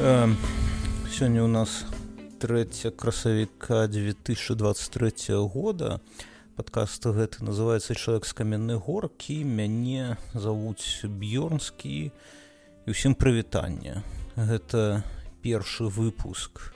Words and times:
Сёння 0.00 1.44
у 1.44 1.46
нас 1.46 1.84
3 2.38 2.64
красавіка 2.96 3.86
2023 3.86 5.12
года. 5.36 6.00
Подкаст 6.56 7.04
гэты 7.04 7.44
называется 7.44 7.94
чалавек 7.94 8.24
з 8.24 8.32
каменнай 8.32 8.80
горкі 8.80 9.44
мяне 9.44 10.16
завуць 10.32 11.04
б'ёрнскі 11.04 11.92
і 12.08 12.88
ўсім 12.88 13.12
прывітанне 13.12 14.00
гэта 14.40 15.04
першы 15.44 15.92
выпуск 15.92 16.72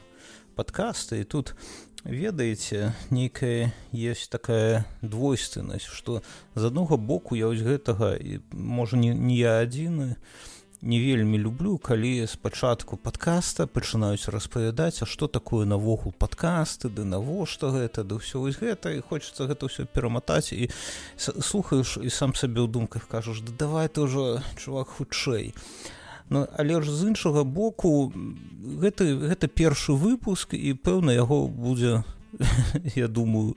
подкаста. 0.52 1.16
І 1.16 1.24
тут 1.24 1.56
ведаеце 2.04 2.92
нейкая 3.08 3.72
есть 3.90 4.28
такая 4.28 4.84
двойственнасць 5.00 5.88
что 5.88 6.20
з 6.54 6.64
аднаго 6.64 7.00
боку 7.00 7.40
я 7.40 7.48
вось 7.48 7.64
гэтага 7.64 8.20
і 8.20 8.44
можа 8.52 9.00
не, 9.00 9.16
не 9.16 9.40
я 9.40 9.64
адзіны 9.64 10.20
не 10.84 11.00
вельмі 11.00 11.38
люблю 11.38 11.78
калі 11.78 12.26
спачатку 12.26 12.96
подкаста 12.96 13.66
пачынаюць 13.66 14.28
распавядаць 14.28 15.00
а 15.02 15.06
что 15.08 15.26
такое 15.28 15.64
навогул 15.64 16.12
подкасты 16.12 16.92
ды 16.92 17.08
навошта 17.08 17.72
гэта 17.72 18.04
да 18.04 18.20
ўсё 18.20 18.44
вось 18.44 18.60
гэта 18.60 18.92
і 18.92 19.00
хочется 19.00 19.48
гэта 19.48 19.72
ўсё 19.72 19.88
пераматаць 19.88 20.52
і 20.52 20.68
слухаеш 21.16 21.96
і 22.04 22.12
сам 22.12 22.36
сабе 22.36 22.60
ў 22.60 22.68
думках 22.68 23.08
кажаш 23.08 23.40
да 23.40 23.52
давай 23.64 23.88
ты 23.88 24.04
ўжо 24.04 24.44
чувак 24.60 24.92
хутчэй 25.00 25.56
Ну, 26.30 26.48
але 26.56 26.80
ж 26.80 26.88
з 26.88 27.12
іншага 27.12 27.44
боку 27.44 28.08
гэта, 28.80 29.04
гэта 29.04 29.44
першы 29.44 29.92
выпуск 29.92 30.56
і 30.56 30.72
пэўна 30.72 31.12
яго 31.12 31.48
будзе 31.48 32.04
я 32.96 33.08
думаю 33.08 33.56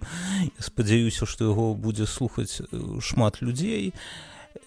спадзяюся 0.60 1.26
што 1.26 1.52
яго 1.52 1.74
будзе 1.74 2.06
слухаць 2.08 2.62
шмат 3.02 3.42
людзей 3.42 3.94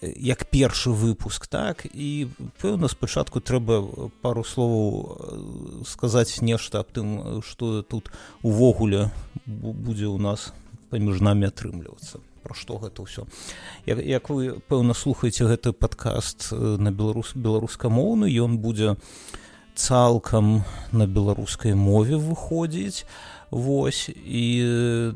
як 0.02 0.46
першы 0.50 0.90
выпуск 0.90 1.46
так? 1.46 1.86
І 1.86 2.28
пэўна 2.62 2.88
спачатку 2.88 3.40
трэба 3.40 4.10
пару 4.22 4.44
словаў 4.44 5.84
сказаць 5.86 6.42
нешта 6.42 6.80
аб 6.80 6.92
тым 6.92 7.42
што 7.42 7.82
тут 7.82 8.10
увогуле 8.42 9.10
будзе 9.46 10.06
ў 10.06 10.18
нас 10.20 10.52
паміж 10.90 11.20
намі 11.20 11.50
атрымлівацца 11.50 12.20
про 12.40 12.56
што 12.56 12.80
гэта 12.80 13.04
ўсё. 13.04 13.28
Як, 13.84 14.00
як 14.00 14.30
вы 14.32 14.58
пэўна 14.66 14.96
слухаеце 14.96 15.44
гэты 15.44 15.72
падкаст 15.76 16.52
на 16.52 16.90
беларус 16.90 17.36
беларускамоўны 17.36 18.32
ён 18.32 18.58
будзе 18.58 18.96
цалкам 19.76 20.64
на 20.92 21.06
беларускай 21.06 21.74
мове 21.74 22.16
выходзіць 22.16 23.04
Вось 23.50 24.06
і 24.14 24.42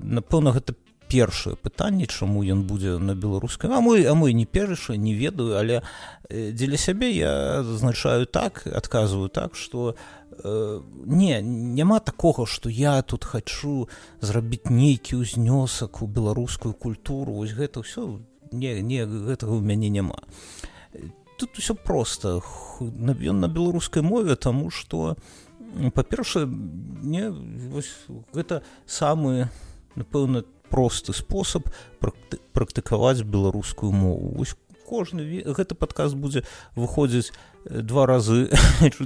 напэўна 0.03 0.50
гэта 0.50 0.75
першае 1.14 1.54
пытанне 1.54 2.06
чаму 2.10 2.42
ён 2.42 2.66
будзе 2.66 2.98
на 2.98 3.14
беларускай. 3.14 3.70
А 3.70 3.80
мой 3.80 4.02
а 4.04 4.14
мой 4.14 4.34
не 4.34 4.46
першы 4.46 4.96
не 4.98 5.14
ведаю 5.14 5.54
але 5.58 5.82
дзеля 6.30 6.76
сябе 6.76 7.10
я 7.14 7.62
зазначаю 7.62 8.26
так 8.26 8.66
адказваю 8.66 9.28
так 9.28 9.54
что 9.54 9.94
э, 10.30 10.80
не 11.06 11.40
няма 11.42 12.00
такога 12.00 12.46
что 12.46 12.68
я 12.68 13.02
тут 13.02 13.24
хочу 13.24 13.88
зрабіць 14.20 14.70
нейкі 14.70 15.22
ўзнёсак 15.22 16.02
у 16.02 16.06
беларускую 16.06 16.74
культуру. 16.74 17.38
Вось 17.38 17.54
гэта 17.54 17.86
ўсё 17.86 18.18
не 18.50 18.82
не 18.82 19.06
гэтага 19.06 19.54
ў 19.54 19.62
мяне 19.62 19.90
няма. 19.94 20.18
Тут 21.38 21.58
усё 21.58 21.78
просто 21.78 22.42
ён 22.80 23.38
на 23.38 23.48
беларускай 23.48 24.02
мове 24.02 24.34
тому 24.34 24.70
что 24.70 25.14
па-першае 25.94 26.46
не 26.46 27.30
вось 27.70 27.94
гэта 28.34 28.62
самы 28.86 29.50
напэўна 29.94 30.44
просты 30.75 31.14
спосаб 31.14 31.70
практыкаваць 32.53 33.22
беларускую 33.22 33.92
мову. 33.94 34.34
Вось 34.34 34.56
кожны 34.84 35.22
гэты 35.47 35.78
падказ 35.78 36.19
будзе 36.19 36.43
выходзіць 36.75 37.31
два 37.65 38.06
разы 38.10 38.50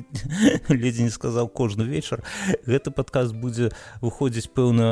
ледзі 0.73 1.05
не 1.05 1.13
сказаў 1.13 1.53
кожны 1.53 1.85
вечар. 1.85 2.25
Гэты 2.65 2.91
падказ 2.91 3.37
будзе 3.37 3.69
выходзіць 4.01 4.49
пэўна 4.49 4.89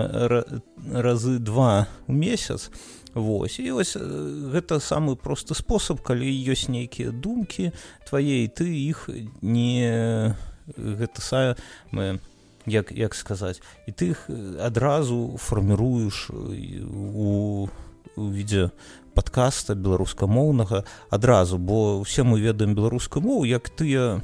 разы 0.92 1.38
два 1.40 1.88
у 2.06 2.12
месяц. 2.12 2.68
Вось 3.16 3.56
і 3.58 3.72
вось 3.72 3.96
гэта 3.96 4.76
самы 4.76 5.16
просты 5.16 5.56
спосаб 5.56 6.04
калі 6.04 6.28
ёсць 6.28 6.68
нейкія 6.68 7.10
думкі 7.10 7.72
твае 8.04 8.44
і 8.44 8.52
ты 8.52 8.68
іх 8.68 9.08
не 9.40 10.36
гэта 10.76 11.24
са 11.24 11.56
мы 11.88 12.20
як, 12.66 12.92
як 12.92 13.14
сказаць. 13.14 13.62
І 13.86 13.92
ты 13.92 14.16
адразу 14.60 15.38
фарміруеш 15.38 16.30
у, 16.30 17.68
у 18.16 18.22
відзе 18.30 18.70
падкаста 19.16 19.74
беларускамоўнага 19.74 20.84
адразу 21.10 21.58
бо 21.58 22.04
ўсе 22.04 22.22
мы 22.22 22.40
ведаем 22.40 22.76
беларускую 22.76 23.24
мову 23.24 23.48
як 23.48 23.68
тыя 23.72 24.20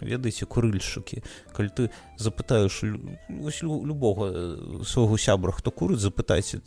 ведаеце 0.00 0.46
курыльшчыкі 0.46 1.22
калі 1.56 1.70
ты 1.72 1.90
запытаеш 2.18 2.82
любога 3.62 4.30
э, 4.32 4.84
свайго 4.84 5.16
сябра 5.16 5.52
хто 5.52 5.70
курыць 5.70 6.00
запытайце 6.00 6.60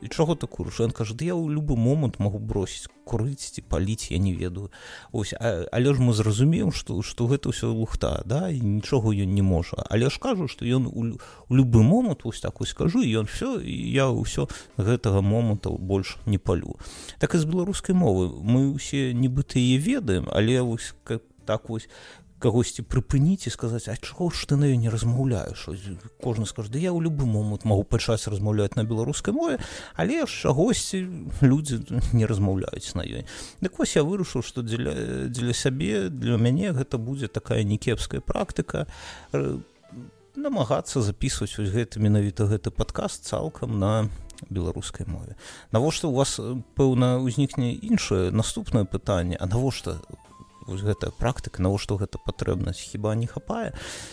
і 0.00 0.08
чаго 0.08 0.34
ты 0.34 0.46
курыш? 0.46 0.80
Ён 0.80 0.92
кажа 0.92 1.14
да 1.14 1.24
я 1.24 1.34
ў 1.36 1.52
любы 1.52 1.76
момант 1.76 2.18
могу 2.18 2.38
бросіць 2.38 2.88
курыць 3.04 3.52
ці 3.52 3.62
паліць 3.62 4.10
я 4.10 4.18
не 4.18 4.32
ведаю 4.32 4.70
ось 5.12 5.34
а, 5.34 5.66
але 5.72 5.94
ж 5.94 6.00
мы 6.00 6.12
зразумеем 6.12 6.72
што 6.72 7.02
што 7.02 7.26
гэта 7.26 7.52
ўсё 7.52 7.72
лухта 7.72 8.22
да 8.24 8.48
і 8.48 8.60
нічога 8.60 9.12
ён 9.12 9.34
не 9.34 9.42
можа. 9.42 9.76
Але 9.90 10.08
ж 10.08 10.20
кажу 10.20 10.48
што 10.48 10.64
ён 10.64 10.88
у, 10.88 11.18
у 11.48 11.52
любы 11.52 11.82
момант 11.82 12.24
вось 12.24 12.40
так 12.40 12.60
вось 12.60 12.72
скажу 12.72 13.02
ён 13.02 13.26
все 13.26 13.60
я 13.64 14.08
ўсё 14.08 14.48
гэтага 14.76 15.20
моманта 15.20 15.70
больш 15.70 16.16
не 16.26 16.38
палю. 16.38 16.78
Так 17.18 17.34
і 17.34 17.38
з 17.38 17.44
беларускай 17.44 17.94
мовы. 17.94 18.32
Мы 18.32 18.72
ўсе 18.72 19.12
нібыта 19.12 19.58
яе 19.58 19.78
ведаем 19.78 20.28
але 20.32 20.62
вось 20.62 20.94
как 21.04 21.22
так 21.44 21.68
вось 21.68 21.88
кагосьці 22.42 22.82
прыпыніць 22.82 23.46
і 23.46 23.54
сказаць 23.54 23.86
а 23.86 23.94
чаго 23.94 24.30
ж 24.34 24.50
ты 24.50 24.58
на 24.58 24.66
ёй 24.66 24.76
не 24.76 24.90
размаўляеш 24.90 25.68
кожны 26.18 26.46
скажа 26.50 26.74
да 26.74 26.82
я 26.82 26.90
ў 26.90 27.06
любы 27.06 27.26
момант 27.26 27.64
могу 27.64 27.86
пачаць 27.86 28.26
размаўляць 28.26 28.74
на 28.74 28.84
беларускай 28.84 29.34
мове 29.34 29.62
але 29.94 30.26
ж 30.26 30.50
чагосьці 30.50 31.06
людзі 31.40 31.82
не 32.12 32.26
размаўляюць 32.26 32.94
на 32.98 33.06
ёй 33.06 33.26
дык 33.62 33.78
вось 33.78 33.94
я 33.94 34.02
вырашыў 34.02 34.42
што 34.42 34.66
дзеля 34.66 35.28
дзеля 35.30 35.54
сябе 35.54 36.08
для 36.10 36.36
мяне 36.36 36.74
гэта 36.74 36.98
будзе 36.98 37.30
такая 37.30 37.62
некепская 37.62 38.20
практыка 38.20 38.90
намагацца 40.34 41.00
записываць 41.04 41.54
вось 41.58 41.70
гэта 41.70 42.02
менавіта 42.02 42.50
гэты 42.50 42.74
падкаст 42.74 43.28
цалкам 43.28 43.78
на 43.78 44.10
беларускай 44.50 45.06
мове. 45.06 45.36
Навошта 45.70 46.08
у 46.08 46.14
вас 46.14 46.40
пэўна 46.74 47.22
ўзнікне 47.22 47.78
іншае 47.78 48.34
наступнае 48.34 48.84
пытанне? 48.84 49.36
А 49.38 49.46
навошта 49.46 50.00
вось 50.66 50.82
гэтая 50.82 51.10
практыка 51.10 51.62
навошта 51.62 51.96
гэта 51.96 52.18
патрэбнасць? 52.18 52.80
Хіба 52.92 53.14
не 53.14 53.26
хапае? 53.26 53.72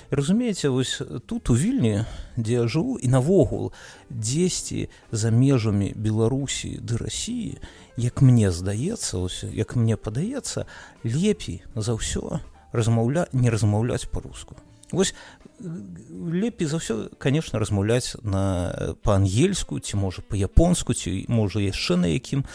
Разумееце 0.10 0.70
вось 0.70 1.02
тут 1.26 1.50
у 1.50 1.56
вільні 1.56 2.06
дзе 2.38 2.54
я 2.54 2.68
жыву 2.68 2.98
і 3.00 3.08
навогул 3.08 3.72
дзесьці 4.10 4.90
за 5.12 5.32
межамі 5.32 5.94
беларусі 5.96 6.80
ды 6.82 6.98
рассіі 6.98 7.60
як 7.98 8.22
мне 8.22 8.52
здаецца 8.52 9.20
ось, 9.20 9.44
як 9.44 9.76
мне 9.76 9.98
падаецца 9.98 10.66
лепей 11.04 11.64
за 11.76 12.00
ўсё 12.00 12.40
размаўля 12.72 13.28
не 13.34 13.50
размаўляць 13.50 14.08
по-руску 14.08 14.56
вось 14.92 15.14
лепей 15.60 16.68
за 16.68 16.78
ўсё 16.78 17.12
конечно 17.18 17.60
размаўляць 17.60 18.16
на 18.24 18.96
па-ангельску 19.04 19.80
ці 19.80 19.98
можа 19.98 20.24
па-японску 20.24 20.94
ці 20.94 21.26
можа 21.28 21.60
яшчэ 21.60 22.00
на 22.00 22.08
якім 22.08 22.46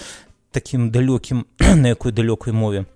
такім 0.50 0.90
далёкім 0.90 1.44
на 1.82 1.94
якой 1.94 2.12
далёкай 2.12 2.52
мове 2.52 2.86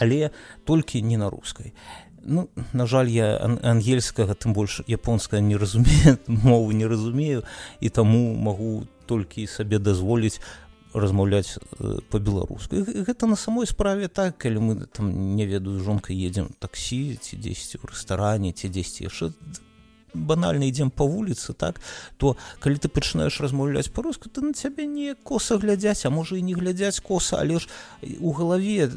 але 0.00 0.30
толькі 0.64 1.02
не 1.02 1.16
на 1.16 1.30
рускай. 1.30 1.74
Ну 2.22 2.48
на 2.72 2.86
жаль 2.86 3.08
я 3.08 3.36
ангельскага 3.40 4.34
тым 4.34 4.52
больш 4.52 4.82
японская 4.86 5.40
не 5.40 5.56
разумею 5.56 6.18
мову 6.26 6.72
не 6.72 6.86
разумею 6.86 7.44
і 7.80 7.88
таму 7.88 8.34
магу 8.34 8.86
толькі 9.06 9.46
сабе 9.46 9.78
дазволіць 9.78 10.40
размаўляць 10.92 11.56
э, 11.56 11.98
по-беларуску 12.10 12.76
гэта 12.84 13.26
на 13.26 13.36
самой 13.36 13.66
справе 13.66 14.08
так 14.08 14.36
калі 14.38 14.58
мы 14.58 14.74
там 14.86 15.36
не 15.36 15.46
ведаю 15.46 15.80
жонка 15.80 16.12
едзем 16.12 16.50
таксі 16.58 17.16
ці 17.16 17.36
дзесьці 17.38 17.78
ў 17.78 17.88
рэстаране 17.88 18.52
ці 18.52 18.68
дзесьці 18.68 19.06
яшчэ 19.06 19.30
банальна 20.14 20.64
ідзем 20.64 20.90
по 20.90 21.06
вуліцы 21.06 21.52
так 21.52 21.80
то 22.16 22.36
калі 22.60 22.76
ты 22.76 22.88
пачынаеш 22.88 23.40
размаўляць 23.40 23.90
по-руску 23.90 24.28
ты 24.28 24.40
на 24.40 24.52
цябе 24.52 24.86
не 24.86 25.14
коса 25.14 25.58
глядзяць 25.58 26.06
а 26.06 26.10
можа 26.10 26.36
і 26.36 26.42
не 26.42 26.54
глядзяць 26.54 27.00
коса 27.00 27.38
але 27.40 27.58
ж 27.58 27.68
у 28.20 28.32
галаве 28.32 28.88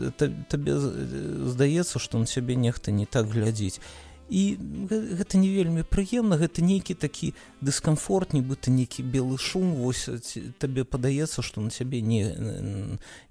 табе 0.50 0.78
здаецца 0.78 2.00
што 2.00 2.20
на 2.20 2.26
цябе 2.26 2.56
нехта 2.56 2.92
не 2.92 3.06
так 3.06 3.28
глядзіць. 3.28 3.80
І 4.30 4.56
гэта 4.90 5.38
не 5.38 5.50
вельмі 5.52 5.84
прыемна 5.84 6.40
гэта 6.40 6.64
нейкі 6.64 6.96
такі 6.96 7.34
дыскамфорт 7.62 8.32
нібыта 8.34 8.72
нейкі 8.72 9.04
белы 9.04 9.38
шум 9.38 9.76
вось 9.78 10.08
табе 10.64 10.88
падаецца 10.88 11.44
што 11.44 11.62
на 11.62 11.70
цябе 11.70 12.00
не 12.02 12.32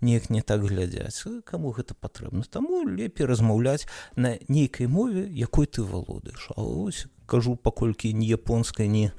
неяк 0.04 0.28
не 0.30 0.42
так 0.42 0.62
глядзяць. 0.68 1.24
Каму 1.48 1.72
гэта 1.72 1.96
патрэбна? 1.96 2.44
Таму 2.44 2.84
лепей 2.84 3.26
размаўляць 3.26 3.88
на 4.14 4.36
нейкай 4.48 4.86
мове 4.86 5.26
якой 5.32 5.66
ты 5.66 5.82
валодаеш. 5.82 6.52
А 6.54 6.60
ось 6.60 7.08
кажу 7.32 7.56
паколькі 7.56 8.12
ні 8.12 8.28
японскай 8.36 8.92
ні 8.92 9.10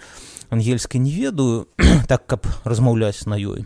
ангельскай 0.53 1.01
не 1.01 1.13
ведаю 1.13 1.65
так 2.11 2.27
каб 2.29 2.45
размаўляць 2.63 3.25
на 3.25 3.41
ёй 3.41 3.65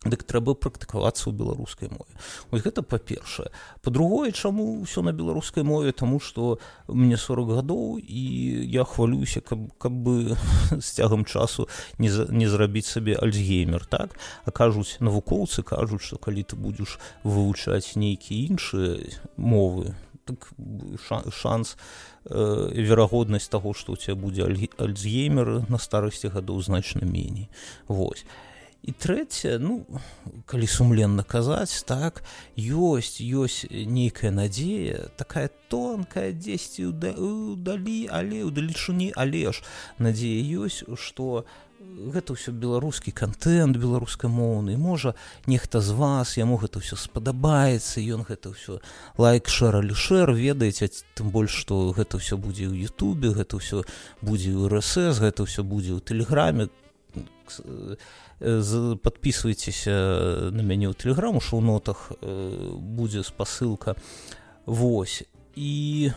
дык 0.00 0.24
трэба 0.24 0.54
практыкавацца 0.56 1.28
ў 1.28 1.36
беларускай 1.36 1.92
мове. 1.92 2.08
Ось 2.48 2.64
гэта 2.64 2.80
па-першае. 2.80 3.52
По-другое 3.84 4.32
чаму 4.32 4.80
ўсё 4.80 5.04
на 5.04 5.12
беларускай 5.12 5.60
мове? 5.60 5.92
Таму 5.92 6.24
што 6.24 6.56
мне 6.88 7.20
40 7.20 7.60
гадоў 7.60 8.00
і 8.00 8.22
я 8.64 8.88
хвалююся 8.88 9.44
каб 9.44 9.68
каб 9.76 9.92
бы 9.92 10.40
з 10.72 10.88
цягам 10.96 11.28
часу 11.28 11.68
не 12.00 12.08
за, 12.08 12.24
не 12.32 12.48
зрабіць 12.48 12.88
сабе 12.88 13.12
альцгеймер 13.12 13.84
так? 13.84 14.16
А 14.48 14.50
кажуць 14.50 14.96
навукоўцы 15.04 15.60
кажуць 15.60 16.00
што 16.00 16.16
калі 16.16 16.48
ты 16.48 16.56
будзеш 16.56 16.96
вывучаць 17.20 17.92
нейкія 18.00 18.56
іншыя 18.56 19.04
мовы 19.36 19.92
так 20.30 20.50
шанс 21.34 21.76
э, 22.24 22.70
верагоднасць 22.74 23.50
таго 23.50 23.74
што 23.74 23.92
у 23.92 23.96
тебя 23.96 24.14
будзе 24.14 24.46
альцгеймер 24.46 25.66
на 25.68 25.78
старасці 25.78 26.32
гадоў 26.34 26.62
значна 26.62 27.04
меней 27.04 27.50
восьось 27.88 28.26
і 28.82 28.92
трэцяе 28.96 29.58
ну 29.60 29.84
калі 30.48 30.66
сумленна 30.70 31.22
казаць 31.22 31.84
так 31.88 32.22
ёсць 32.56 33.20
ёсць 33.20 33.68
нейкая 33.68 34.32
надзея 34.32 35.10
такая 35.20 35.50
тонкая 35.68 36.32
дзесьці 36.32 36.88
удалі 36.88 38.00
але 38.08 38.40
ў 38.40 38.50
далечыні 38.56 39.12
але 39.16 39.52
ж 39.52 39.60
надзея 40.00 40.64
ёсць 40.64 40.80
што 40.96 41.44
гэта 41.80 42.36
ўсё 42.36 42.52
беларускі 42.52 43.12
контент 43.16 43.76
беларускамоўны 43.80 44.76
можа 44.76 45.14
нехта 45.48 45.80
з 45.80 45.96
вас 45.96 46.36
яму 46.36 46.60
гэта 46.60 46.84
ўсё 46.84 46.96
спадабаецца 47.00 48.04
ён 48.04 48.28
гэта 48.28 48.52
ўсё 48.52 48.84
лайк 49.16 49.48
шэр 49.48 49.80
алішэр 49.80 50.32
ведаеце 50.36 50.92
тым 51.16 51.32
больш 51.32 51.56
што 51.64 51.96
гэта 51.96 52.20
ўсё 52.20 52.36
будзе 52.36 52.68
ў 52.68 52.84
Ютубе 52.84 53.32
гэта 53.32 53.56
ўсё 53.56 53.88
будзе 54.20 54.52
ў 54.52 54.68
рсс 54.68 55.24
гэта 55.24 55.48
ўсё 55.48 55.64
будзе 55.64 55.96
ў 55.96 56.04
тэлеграме. 56.04 56.68
Подписывайтеся 59.02 60.52
на 60.52 60.62
мяне 60.62 60.92
ў 60.92 60.94
тэлеграму 60.94 61.40
шоу-нотах 61.40 62.12
будзе 62.20 63.24
спасылка. 63.24 63.96
Восьось 64.66 65.26
і 65.56 66.12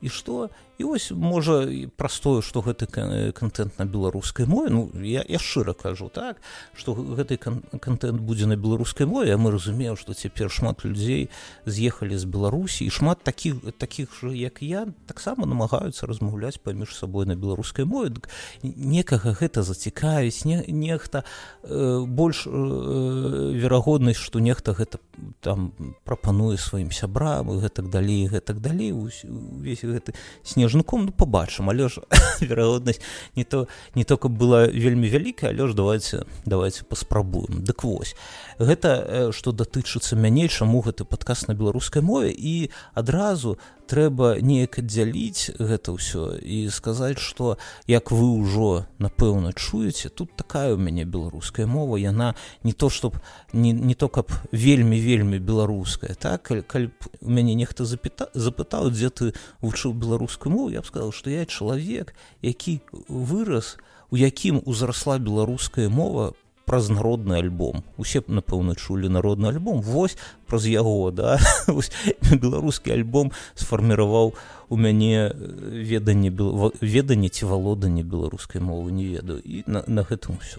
і 0.00 0.08
што 0.08 0.50
і 0.78 0.84
вось 0.84 1.10
можа 1.10 1.68
простое 1.96 2.42
что 2.42 2.60
гэты 2.60 2.86
контент 3.32 3.78
на 3.78 3.84
беларускай 3.84 4.46
мове 4.46 4.70
ну 4.70 4.90
я, 5.02 5.24
я 5.28 5.38
шчыра 5.38 5.72
кажу 5.72 6.08
так 6.08 6.36
что 6.74 6.94
гэты 6.94 7.36
контент 7.36 8.20
будзе 8.20 8.46
на 8.46 8.56
беларускай 8.56 9.06
мове 9.06 9.34
а 9.34 9.38
мы 9.38 9.50
разумеем 9.50 9.96
что 9.96 10.14
цяпер 10.14 10.50
шмат 10.50 10.84
людзей 10.84 11.30
з'ехалі 11.66 12.18
з 12.18 12.24
беларусі 12.24 12.84
і 12.84 12.90
шмат 12.90 13.22
таких 13.22 13.56
таких 13.78 14.12
же 14.20 14.36
як 14.36 14.62
я 14.62 14.86
таксама 15.06 15.46
намагаюцца 15.46 16.06
размаўляць 16.06 16.58
паміж 16.58 16.94
сабой 16.96 17.26
на 17.26 17.36
беларускай 17.36 17.84
мове. 17.84 18.10
Дык 18.10 18.28
некага 18.62 19.32
гэта 19.32 19.62
зацікавіць 19.62 20.44
не 20.44 20.64
нехта 20.68 21.24
э, 21.62 22.04
больш 22.06 22.46
э, 22.46 22.50
верагоднасць 22.50 24.20
что 24.20 24.40
нехта 24.40 24.72
гэта 24.72 24.98
там 25.40 25.72
прапануе 26.04 26.56
сваім 26.56 26.92
сябрам 26.92 27.50
і 27.50 27.60
гэтак 27.64 27.90
далей 27.90 28.26
гэтак 28.28 28.60
далей. 28.60 28.92
Увесь 28.92 29.84
гэты 29.84 30.14
снег 30.42 30.65
снежныком 30.66 31.06
ну 31.06 31.12
побачым 31.12 31.70
але 31.70 31.88
ж 31.88 32.00
верагоднасць 32.40 33.00
не 33.36 33.44
то 33.44 33.68
не 33.94 34.04
то 34.04 34.16
каб 34.16 34.32
была 34.32 34.66
вельмі 34.66 35.08
вялікая 35.08 35.50
але 35.50 35.68
ж 35.68 35.74
давайте 35.74 36.26
давайте 36.44 36.84
паспрабуем. 36.84 37.64
Дык 37.64 37.84
вось 37.84 38.16
гэта 38.58 39.32
што 39.32 39.52
датычыцца 39.52 40.16
мяне 40.16 40.48
чаму 40.48 40.80
гэты 40.80 41.04
падказ 41.04 41.48
на 41.48 41.54
беларускай 41.54 42.02
мове 42.02 42.32
і 42.32 42.70
адразу 42.94 43.58
трэба 43.86 44.36
неяк 44.42 44.78
аддзяліць 44.82 45.56
гэта 45.58 45.94
ўсё 45.94 46.36
і 46.42 46.68
сказаць 46.74 47.22
што 47.22 47.56
як 47.86 48.10
вы 48.10 48.26
ўжо 48.42 48.86
напэўна 48.98 49.54
чуеце 49.54 50.10
тут 50.10 50.34
такая 50.36 50.74
у 50.74 50.78
мяне 50.78 51.06
беларуская 51.06 51.66
мова 51.66 51.96
яна 51.96 52.34
не 52.62 52.72
то 52.72 52.90
чтоб 52.90 53.16
не, 53.52 53.72
не 53.72 53.94
то 53.94 54.08
каб 54.08 54.30
вельмі 54.52 55.00
вельмі 55.00 55.38
беларуская 55.38 56.14
так? 56.14 56.52
Калі 56.66 56.90
у 57.20 57.30
мяне 57.30 57.54
нехта 57.54 57.84
запіта 57.84 58.28
запытаў 58.34 58.90
дзе 58.90 59.10
ты 59.10 59.32
вучыў 59.62 59.94
беларускую 59.94 60.52
мову 60.52 60.70
я 60.70 60.82
б 60.82 60.86
сказал 60.86 61.12
што 61.12 61.30
я 61.30 61.46
чалавек 61.46 62.14
які 62.42 62.80
вырас 63.08 63.76
у 64.10 64.16
якім 64.16 64.62
узрасла 64.64 65.18
беларуская 65.18 65.88
мова 65.88 66.34
праз 66.66 66.90
народны 66.90 67.38
альбом. 67.38 67.84
Усе 67.96 68.20
напэўна 68.26 68.74
чулі 68.74 69.08
народны 69.08 69.54
альбом. 69.54 69.80
Вось 69.80 70.18
праз 70.50 70.66
яго 70.66 71.14
да 71.14 71.38
беларускі 72.42 72.90
альбом 72.90 73.30
сфарміраваў 73.54 74.34
у 74.68 74.76
мяне 74.76 75.30
веданне 75.38 76.34
веданне 76.82 77.30
ці 77.30 77.46
валоданне 77.46 78.02
беларускай 78.02 78.60
мовы 78.60 78.90
не 78.90 79.06
ведаю. 79.06 79.38
І 79.46 79.62
на, 79.70 79.86
на 79.86 80.02
гэтым 80.02 80.42
усё. 80.42 80.58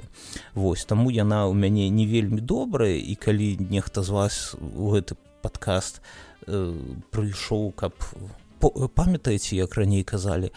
Вось 0.56 0.88
таму 0.88 1.12
яна 1.12 1.44
ў 1.44 1.54
мяне 1.54 1.92
не 1.92 2.08
вельмі 2.08 2.40
добрая. 2.40 2.96
І 2.96 3.20
калі 3.20 3.68
нехта 3.68 4.00
з 4.02 4.10
вас 4.10 4.56
у 4.56 4.96
гэты 4.96 5.20
падкаст 5.44 6.00
э, 6.48 6.72
прыйшоў 7.12 7.76
каб 7.76 7.92
памятаеце 8.96 9.60
як 9.60 9.76
раней 9.76 10.08
казалі 10.08 10.56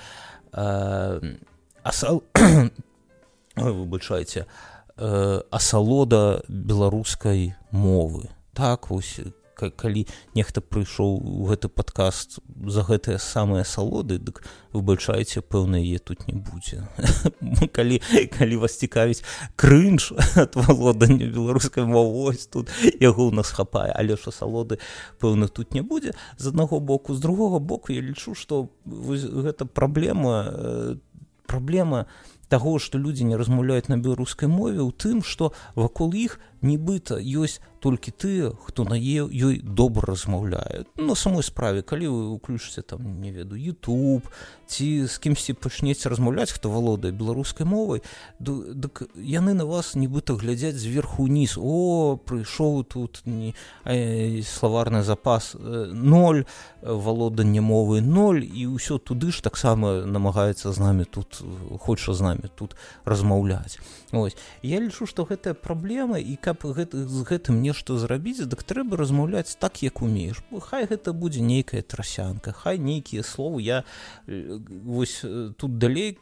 э, 0.55 1.35
асал 1.83 2.23
выбачайце 3.59 4.47
а 4.47 4.70
э, 5.01 5.43
асалода 5.51 6.45
беларускай 6.49 7.57
мовы. 7.73 8.29
Так 8.53 8.91
вось 8.91 9.21
калі 9.69 10.07
нехта 10.33 10.65
прыйшоў 10.65 11.21
у 11.21 11.45
гэты 11.51 11.69
падкаст 11.69 12.39
за 12.65 12.81
гэтыя 12.89 13.21
самыя 13.21 13.67
салоды 13.69 14.17
дык 14.17 14.41
выбачаеце 14.73 15.45
пэўна 15.45 15.77
яе 15.77 15.99
тут 15.99 16.25
не 16.25 16.41
будзе. 16.41 16.89
Калі 17.77 18.01
калі 18.33 18.57
вас 18.65 18.81
цікавіць 18.81 19.21
крынж 19.61 20.15
ад 20.41 20.57
валодання 20.57 21.29
беларускай 21.29 21.85
мовось 21.85 22.47
тут 22.47 22.73
яго 22.97 23.29
ў 23.29 23.37
нас 23.37 23.53
хапае 23.53 23.93
але 23.93 24.17
ж 24.17 24.33
асалоды 24.33 24.81
пэўна 25.21 25.53
тут 25.53 25.77
не 25.77 25.85
будзе 25.85 26.17
з 26.39 26.49
аднаго 26.49 26.81
боку. 26.81 27.13
З 27.13 27.21
другога 27.21 27.61
боку 27.61 27.93
я 27.93 28.01
лічу 28.01 28.33
што 28.33 28.73
гэта 28.87 29.67
праблема 29.67 30.49
э, 30.49 30.97
праблема 31.45 32.07
таго 32.53 32.77
што 32.83 32.99
людзі 32.99 33.27
не 33.31 33.39
размаўляюць 33.41 33.91
на 33.93 33.99
беларускай 34.05 34.51
мове 34.51 34.81
ў 34.83 34.91
тым 35.05 35.23
што 35.33 35.53
вакол 35.79 36.15
іх 36.19 36.39
нібыта 36.63 37.19
ёсць 37.21 37.61
толькі 37.81 38.13
тыя 38.13 38.53
хто 38.67 38.85
на 38.85 38.95
е 38.95 39.25
ёй 39.25 39.61
добра 39.65 40.13
размаўляе 40.13 40.85
на 40.97 41.15
самой 41.15 41.43
справе 41.43 41.83
калі 41.83 42.09
вы 42.13 42.23
уключыце 42.37 42.83
там 42.83 43.21
не 43.21 43.33
веду 43.33 43.57
youtube 43.57 44.29
ці 44.67 45.07
з 45.07 45.19
кімсьці 45.19 45.57
пачнеце 45.57 46.13
размаўляць 46.13 46.53
хто 46.53 46.71
валодае 46.71 47.13
беларускай 47.13 47.67
мовай 47.67 48.05
дык 48.39 49.09
яны 49.17 49.55
на 49.55 49.65
вас 49.65 49.97
нібыта 49.97 50.37
глядзяць 50.37 50.77
зверху 50.77 51.25
уніз 51.25 51.57
о 51.57 52.21
прыйшоў 52.21 52.85
тут 52.85 53.23
не 53.25 53.55
э, 53.85 54.43
славарны 54.45 55.03
запас 55.03 55.57
0 55.57 56.41
э, 56.41 56.45
валоданне 56.83 57.61
мовы 57.61 58.01
0 58.01 58.45
і 58.45 58.77
ўсё 58.77 59.01
туды 59.01 59.33
ж 59.33 59.41
таксама 59.41 60.05
намагаецца 60.05 60.73
з 60.73 60.79
намі 60.79 61.05
тут 61.05 61.41
хоча 61.81 62.13
з 62.13 62.21
намі 62.21 62.53
тут 62.55 62.77
размаўляць 63.05 63.81
ось. 64.13 64.37
Я 64.63 64.81
лічу 64.81 65.07
што 65.07 65.25
гэтая 65.25 65.55
праблема 65.55 66.19
і 66.19 66.37
каб 66.37 66.65
гэта 66.65 67.07
з 67.07 67.23
гэтым 67.23 67.63
нешта 67.63 67.97
зрабіць 67.97 68.43
дык 68.43 68.63
трэба 68.63 68.97
размаўляць 68.97 69.55
так 69.55 69.83
як 69.83 70.03
умееш. 70.03 70.43
Хай 70.71 70.87
гэта 70.87 71.13
будзе 71.13 71.41
нейкая 71.41 71.83
трасянка 71.83 72.53
хай 72.53 72.79
нейкія 72.79 73.23
словы. 73.23 73.63
Я 73.63 73.85
вось 74.27 75.25
тут 75.57 75.79
далей 75.79 76.19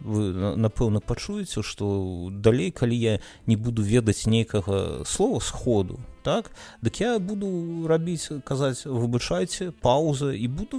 вы 0.00 0.56
напэўна 0.56 1.00
пачуеце 1.00 1.62
што 1.62 2.28
далей 2.30 2.70
калі 2.70 2.96
я 2.96 3.20
не 3.46 3.56
буду 3.56 3.82
ведаць 3.82 4.26
нейкага 4.26 5.04
слова 5.04 5.40
сходу 5.40 6.00
так 6.22 6.50
дык 6.82 7.00
я 7.00 7.18
буду 7.18 7.86
рабіць 7.86 8.28
казаць 8.44 8.86
выбачайце 8.86 9.72
пауза 9.80 10.32
і 10.34 10.48
буду 10.48 10.78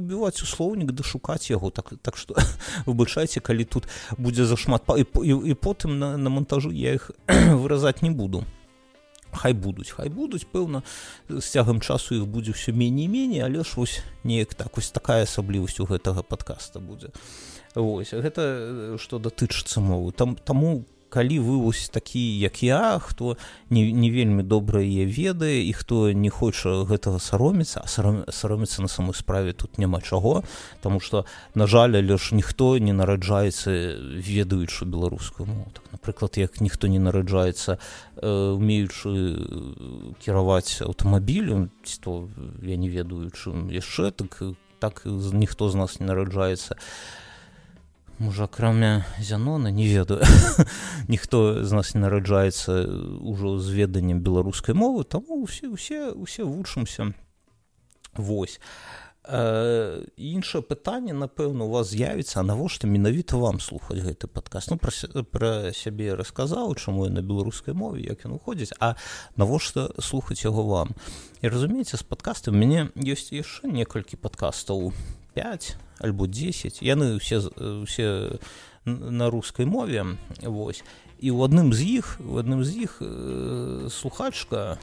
убіваць 0.00 0.42
у 0.42 0.46
слоўнік 0.46 0.92
да 0.92 1.04
шукаць 1.04 1.50
яго. 1.50 1.70
Так 1.70 1.92
так 2.02 2.16
што 2.16 2.34
выбачайце 2.86 3.40
калі 3.40 3.64
тут 3.64 3.86
будзе 4.18 4.44
зашмат 4.44 4.88
па 4.88 4.98
і, 4.98 5.04
і, 5.04 5.52
і 5.52 5.54
потым 5.54 5.98
на, 5.98 6.16
на 6.16 6.30
монтажу 6.30 6.72
я 6.72 6.96
іх 6.98 7.10
выразаць 7.62 8.02
не 8.02 8.10
буду. 8.10 8.44
Хай 9.32 9.54
будуць 9.54 9.94
хай 9.94 10.08
будуць 10.08 10.42
пэўна 10.50 10.82
з 11.28 11.44
цягам 11.44 11.78
часу 11.80 12.18
іх 12.18 12.26
будзе 12.26 12.50
ўсё 12.50 12.74
меней 12.74 13.06
меней 13.06 13.46
але 13.46 13.62
ж 13.62 13.78
вось 13.78 14.02
неяк 14.24 14.58
так 14.58 14.74
вось 14.74 14.90
такая 14.90 15.22
асаблівасць 15.22 15.78
у 15.78 15.86
гэтага 15.86 16.26
подкаста 16.26 16.82
будзе 16.82 17.14
Вось 17.74 18.12
гэта 18.12 18.96
што 18.98 19.18
датычыцца 19.18 19.80
мовы. 19.80 20.12
Там 20.12 20.36
таму 20.36 20.84
калі 21.10 21.38
вы 21.42 21.58
вось 21.58 21.90
такі 21.90 22.22
як 22.38 22.62
я 22.62 22.98
хто 23.02 23.36
не, 23.68 23.92
не 23.92 24.10
вельмі 24.10 24.42
добра 24.42 24.80
яе 24.80 25.04
ведае 25.04 25.66
і 25.66 25.72
хто 25.74 26.14
не 26.14 26.30
хоча 26.30 26.86
гэтага 26.86 27.18
саромецца 27.18 27.82
саромецца 27.86 28.82
на 28.82 28.88
самой 28.88 29.14
справе 29.18 29.52
тут 29.52 29.78
няма 29.78 30.00
чаго 30.00 30.42
Таму 30.80 31.00
что 31.00 31.26
на 31.54 31.66
жаль 31.66 31.98
але 31.98 32.16
ж 32.16 32.34
ніхто 32.34 32.78
не 32.78 32.94
нараджаецца 32.94 33.70
ведаючы 34.22 34.86
беларускую 34.86 35.46
мову. 35.50 35.66
Так 35.74 35.84
напрыклад 35.92 36.38
як 36.38 36.60
ніхто 36.60 36.86
не 36.86 36.98
нараджаецца 36.98 37.78
умеючы 38.22 39.10
э, 39.10 40.14
кіраваць 40.22 40.80
аўтамабілем 40.82 41.70
то 42.00 42.28
я 42.62 42.76
не 42.76 42.88
ведаю 42.88 43.30
чым 43.34 43.68
яшчэ 43.74 44.14
так 44.14 44.42
так 44.78 45.02
ніхто 45.04 45.68
з 45.68 45.74
нас 45.74 46.00
не 46.00 46.06
нараджаецца 46.06 46.78
можа 48.20 48.44
акрамя 48.44 49.04
зянона 49.18 49.72
не 49.72 49.88
ведаю 49.88 50.22
ніхто 51.08 51.64
з 51.64 51.72
нас 51.72 51.94
не 51.94 52.04
нараджаецца 52.04 52.84
ўжо 53.24 53.58
з 53.58 53.74
веданнем 53.74 54.20
беларускай 54.20 54.76
мовы 54.76 55.04
таму 55.04 55.42
усе 55.42 55.66
усе 55.66 56.12
усе 56.12 56.44
вучымся 56.44 57.12
восьось 58.14 58.60
Э, 59.22 60.02
іншае 60.16 60.62
пытанне 60.64 61.12
напэўна 61.12 61.68
у 61.68 61.70
вас 61.70 61.92
з'явіцца 61.92 62.40
навошта 62.40 62.88
менавіта 62.88 63.36
вам 63.36 63.60
слухаць 63.60 64.00
гэты 64.00 64.26
падказ 64.32 64.70
ну 64.72 64.78
пра, 64.80 64.90
пра 65.28 65.50
сябе 65.76 66.16
расказаў 66.16 66.72
чаму 66.80 67.04
я 67.04 67.12
на 67.12 67.20
беларускай 67.20 67.76
мове 67.76 68.00
як 68.00 68.24
ён 68.24 68.40
уходзіць 68.40 68.72
а 68.80 68.96
навошта 69.36 69.92
слухаць 70.00 70.40
яго 70.40 70.64
вам? 70.64 70.96
І 71.44 71.52
разумееце 71.52 72.00
з 72.00 72.02
падкастам 72.08 72.56
мяне 72.56 72.88
ёсць 72.96 73.28
яшчэ 73.28 73.68
некалькі 73.68 74.16
падкастаў 74.16 74.96
5 75.40 76.04
альбо 76.04 76.28
10 76.28 76.84
яны 76.84 77.16
ўсе 77.16 77.40
усе 77.56 78.36
на 78.84 79.32
рускай 79.32 79.64
мове 79.64 80.04
восьось 80.44 80.84
і 81.20 81.32
ў 81.32 81.48
адным 81.48 81.72
з 81.72 82.00
іх 82.00 82.20
у 82.20 82.40
адным 82.40 82.64
з 82.64 82.88
іх 82.88 83.00
э, 83.00 83.88
слухачка 83.92 84.76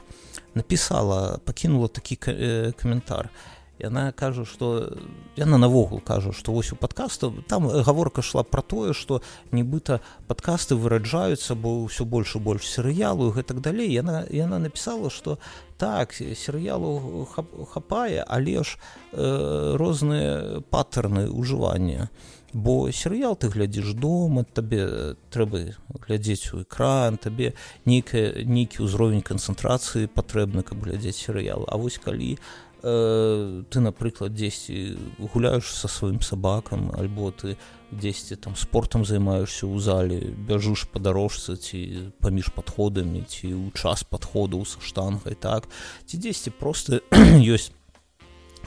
напісала 0.54 1.38
пакінула 1.42 1.88
такі 1.88 2.18
э, 2.26 2.72
каментар. 2.74 3.30
і 3.30 3.57
яна 3.78 4.12
кажа 4.12 4.44
что 4.44 4.92
яна 5.36 5.58
навогул 5.58 6.00
кажа 6.00 6.32
что 6.32 6.52
вось 6.52 6.72
у 6.72 6.76
подкасту 6.76 7.32
там 7.48 7.68
гаворка 7.68 8.22
шла 8.22 8.42
про 8.42 8.62
тое 8.62 8.92
что 8.92 9.22
нібыта 9.52 10.00
подкасты 10.26 10.74
выраджаюцца 10.74 11.54
бо 11.54 11.86
ўсё 11.86 12.04
больш 12.04 12.36
і 12.36 12.38
больш 12.38 12.66
серыялу 12.66 13.30
гэтак 13.30 13.60
далей. 13.60 13.92
Яна 13.92 14.26
яна 14.30 14.58
написала 14.58 15.10
что 15.10 15.38
так 15.78 16.12
серыялу 16.14 17.28
хапае 17.70 18.24
але 18.26 18.62
ж 18.64 18.78
э, 19.12 19.76
розныя 19.76 20.60
паттерны 20.70 21.30
ужывання 21.30 22.10
бо 22.58 22.90
серыял 22.90 23.36
ты 23.38 23.48
глядзіш 23.54 23.94
дома 23.94 24.42
табе 24.42 25.14
трэба 25.30 25.78
глядзець 26.02 26.50
у 26.58 26.62
экран 26.66 27.16
табе 27.16 27.54
нейкая 27.86 28.42
нейкі 28.42 28.82
ўзровень 28.82 29.22
канцэнтрацыі 29.22 30.10
патрэбны 30.10 30.66
каб 30.66 30.82
глядзець 30.82 31.22
серыял. 31.22 31.62
А 31.70 31.78
вось 31.78 32.02
калі 32.02 32.34
э, 32.82 33.62
ты 33.70 33.78
напрыклад 33.78 34.34
дзесьці 34.34 34.98
гуляеш 35.22 35.70
са 35.70 35.86
сваім 35.86 36.18
сабакам 36.18 36.90
альбо 36.98 37.30
ты 37.30 37.54
дзесьці 37.94 38.36
там 38.42 38.58
спортом 38.58 39.06
займаешься 39.06 39.70
ў 39.70 39.78
зале 39.78 40.18
бяжуш 40.34 40.90
па 40.90 40.98
дарожцы 40.98 41.54
ці 41.54 42.10
паміж 42.18 42.50
падходамі 42.58 43.22
ці 43.22 43.54
ў 43.54 43.70
час 43.78 44.02
падходу 44.02 44.66
са 44.66 44.82
штангай 44.82 45.38
так? 45.38 45.70
Ці 46.10 46.18
дзесьці 46.18 46.50
просто 46.58 47.06
ёсць 47.54 47.70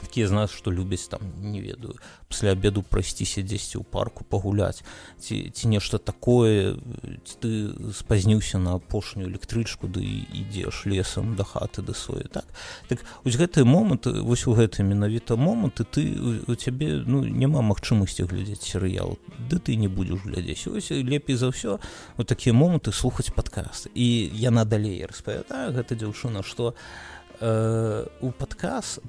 такія 0.02 0.28
з 0.28 0.32
нас 0.36 0.50
што 0.50 0.70
любяць 0.70 1.06
там 1.08 1.20
не 1.40 1.60
ведаю 1.62 1.96
пасля 2.28 2.52
обеду 2.52 2.82
прайсціся 2.82 3.42
дзесьці 3.42 3.78
ў 3.78 3.84
парку 3.86 4.24
пагуляць 4.24 4.82
ці 5.22 5.50
ці 5.54 5.68
нешта 5.68 5.98
такое 5.98 6.76
ці 7.24 7.34
ты 7.40 7.50
спазніўся 7.94 8.58
на 8.58 8.74
апошнюю 8.76 9.30
электрычку 9.30 9.86
ды 9.86 10.02
ідзеш 10.02 10.86
лесам 10.86 11.36
да 11.36 11.44
хаты 11.44 11.82
да 11.82 11.94
свае 11.94 12.26
так? 12.28 12.44
Так 12.88 13.04
ось 13.24 13.36
гэтыя 13.36 13.64
моманты 13.64 14.12
вось 14.20 14.46
у 14.46 14.54
гэты 14.54 14.82
менавіта 14.82 15.36
моманты 15.36 15.84
ты 15.84 16.02
у 16.46 16.54
цябе 16.54 17.02
ну 17.06 17.24
няма 17.24 17.62
магчымасці 17.62 18.26
глядзець 18.28 18.62
серыял. 18.62 19.18
Ды 19.50 19.58
ты 19.58 19.76
не 19.76 19.88
будзеш 19.88 20.24
глядзець. 20.24 20.66
Ось 20.66 20.90
лепей 20.90 21.36
за 21.36 21.52
ўсё 21.52 21.78
вот 22.16 22.26
такія 22.26 22.54
моманты 22.54 22.92
слухаць 22.92 23.32
падкаст. 23.34 23.88
І 23.94 24.30
яна 24.34 24.64
далей 24.64 25.04
распавядаю 25.06 25.72
гэта 25.72 25.94
дзяўчына 25.94 26.42
што 26.42 26.72
э, 26.72 27.11
у 27.42 28.30
падказ 28.38 29.00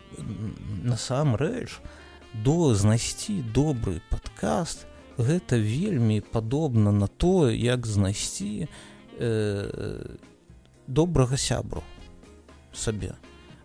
насамрэч 0.83 1.69
до 2.33 2.73
знайсці 2.73 3.41
добры 3.53 4.01
падкаст 4.09 4.87
гэта 5.17 5.57
вельмі 5.57 6.21
падобна 6.21 6.91
на 6.91 7.07
тое 7.07 7.53
як 7.55 7.85
знайсці 7.85 8.67
э, 9.19 10.17
добрага 10.87 11.37
сябру 11.37 11.83
сабе. 12.73 13.13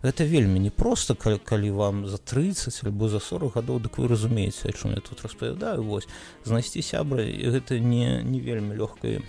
Гэта 0.02 0.22
вельмі 0.22 0.60
не 0.60 0.70
просто 0.70 1.14
калі, 1.14 1.40
калі 1.42 1.70
вам 1.70 2.06
за 2.06 2.18
30 2.18 2.84
альбо 2.84 3.08
за 3.08 3.18
40 3.20 3.54
гадоў 3.56 3.80
дык 3.80 3.98
вы 3.98 4.08
разумееце 4.08 4.70
чым 4.70 4.94
я 4.94 5.00
тут 5.00 5.22
распавядаю 5.22 5.82
вось. 5.82 6.06
Знайсці 6.44 6.82
сябра 6.82 7.24
гэта 7.24 7.80
не 7.80 8.22
не 8.22 8.40
вельмі 8.40 8.76
лёгкае 8.76 9.24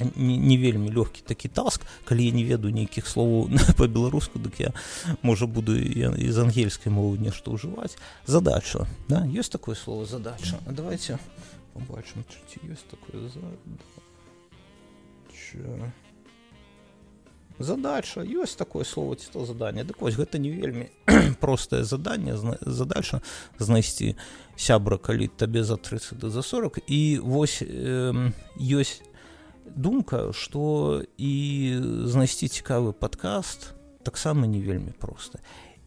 не, 0.00 0.36
не 0.36 0.56
вельмі 0.56 0.90
лёгкі 0.90 1.22
такі 1.24 1.48
таск. 1.48 1.86
Калі 2.04 2.26
я 2.26 2.32
не 2.32 2.44
ведаю 2.44 2.74
нейкіх 2.74 3.06
словаў 3.06 3.50
по-беларуску 3.78 4.38
дык 4.38 4.60
я 4.60 4.72
можа 5.22 5.46
буду 5.46 5.76
я 5.76 6.12
з 6.12 6.38
ангельскай 6.38 6.92
мовы 6.92 7.18
нешта 7.18 7.50
ўжываць. 7.50 7.96
Задача 8.26 8.86
да? 9.08 9.24
Ёсць 9.24 9.52
такое 9.52 9.74
слово 9.74 10.06
задача? 10.06 10.60
А 10.66 10.72
давайте 10.72 11.18
побачым 11.74 12.24
ёсць 12.68 12.84
такое 12.90 13.28
за... 13.28 13.40
задача 17.58 18.20
ёсць 18.20 18.56
такое 18.56 18.84
слово 18.84 19.16
ці 19.16 19.28
то 19.32 19.44
задание. 19.46 19.84
Дык 19.84 20.00
вось 20.00 20.16
гэта 20.16 20.38
не 20.38 20.50
вельмі 20.50 20.90
простае 21.40 21.84
заданне 21.84 22.36
задача 22.60 23.20
знайсці 23.58 24.16
сябра 24.56 24.98
калі 24.98 25.28
табе 25.28 25.64
за 25.64 25.76
30 25.76 26.18
да 26.18 26.30
за 26.30 26.42
40 26.42 26.78
і 26.86 27.18
вось 27.22 27.62
э, 27.62 28.32
ёсць 28.60 29.02
думка 29.74 30.32
что 30.32 31.02
і 31.18 31.32
знайсці 32.04 32.48
цікавы 32.48 32.92
подкаст 32.92 33.74
таксама 34.02 34.46
не 34.46 34.60
вельмі 34.60 34.92
проста 34.94 35.38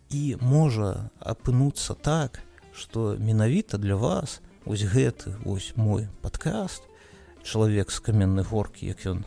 і 0.10 0.38
можа 0.42 1.10
апынуцца 1.20 1.96
так 1.96 2.42
что 2.74 3.16
менавіта 3.20 3.78
для 3.78 3.96
вас 3.96 4.42
ось 4.66 4.84
гэты 4.84 5.36
ось 5.46 5.74
мой 5.76 6.08
подкаст 6.22 6.84
чалавек 7.44 7.92
з 7.92 8.00
каменнай 8.00 8.44
горкі 8.44 8.92
як 8.92 9.06
ён 9.06 9.24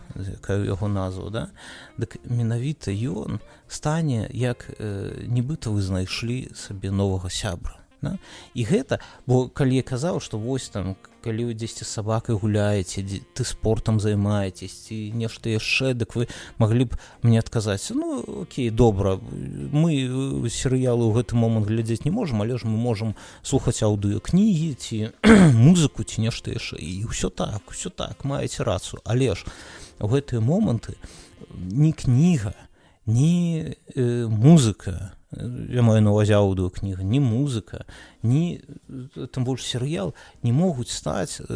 яго 0.48 0.88
назву 0.88 1.30
да 1.30 1.48
дык 1.96 2.20
менавіта 2.28 2.92
ён 2.92 3.40
стане 3.68 4.28
як 4.32 4.68
э, 4.78 5.24
нібыта 5.26 5.70
вы 5.70 5.80
знайшлі 5.80 6.52
сабе 6.54 6.90
новага 6.90 7.30
сябра 7.30 7.80
да? 8.02 8.18
і 8.54 8.64
гэта 8.64 9.00
бо 9.26 9.48
калі 9.48 9.80
я 9.80 9.82
казаў 9.82 10.20
что 10.20 10.38
вось 10.38 10.68
там 10.68 10.96
калі 11.22 11.50
вы 11.50 11.54
дзесьці 11.54 11.86
сабакай 11.86 12.36
гуляеце 12.36 13.02
ты 13.34 13.44
спортом 13.44 14.00
займаетесь 14.00 14.74
ці 14.88 15.14
нешта 15.14 15.54
яшчэ 15.54 15.94
дык 15.94 16.18
вы 16.18 16.26
маглі 16.58 16.90
б 16.90 16.98
мне 17.22 17.38
адказаць 17.38 17.94
ну 17.94 18.42
окей 18.42 18.70
добра 18.70 19.16
мы 19.22 19.94
э, 20.02 20.48
серыялы 20.50 21.06
ў 21.06 21.22
гэты 21.22 21.38
момант 21.38 21.70
глядзець 21.70 22.04
не 22.04 22.10
можем 22.10 22.42
але 22.42 22.58
ж 22.58 22.66
мы 22.66 22.76
можемм 22.76 23.14
слухаць 23.42 23.82
аўдыокнігі 23.86 24.74
ці 24.74 24.98
музыку 25.66 26.02
ці 26.02 26.26
нешта 26.26 26.50
яшчэ 26.50 26.82
і 26.82 27.06
ўсё 27.06 27.30
так 27.30 27.62
все 27.70 27.90
так 27.90 28.26
маеце 28.26 28.66
рацу 28.66 28.98
але 29.04 29.38
ж 29.38 29.46
у 30.02 30.10
гэтыя 30.10 30.42
моманты 30.42 30.98
не 31.54 31.92
кніга 31.92 32.54
не 33.06 33.76
э, 33.94 34.26
музыка 34.26 35.14
я 35.32 35.82
маю 35.82 36.02
на 36.02 36.10
увазе 36.12 36.36
аўдыо 36.36 36.68
кніга 36.70 37.02
не 37.02 37.20
музыка 37.20 37.86
ні 38.22 38.60
там 39.32 39.44
больш 39.44 39.64
серыял 39.64 40.14
не 40.42 40.52
могуць 40.52 40.92
стаць 40.92 41.40
э, 41.40 41.46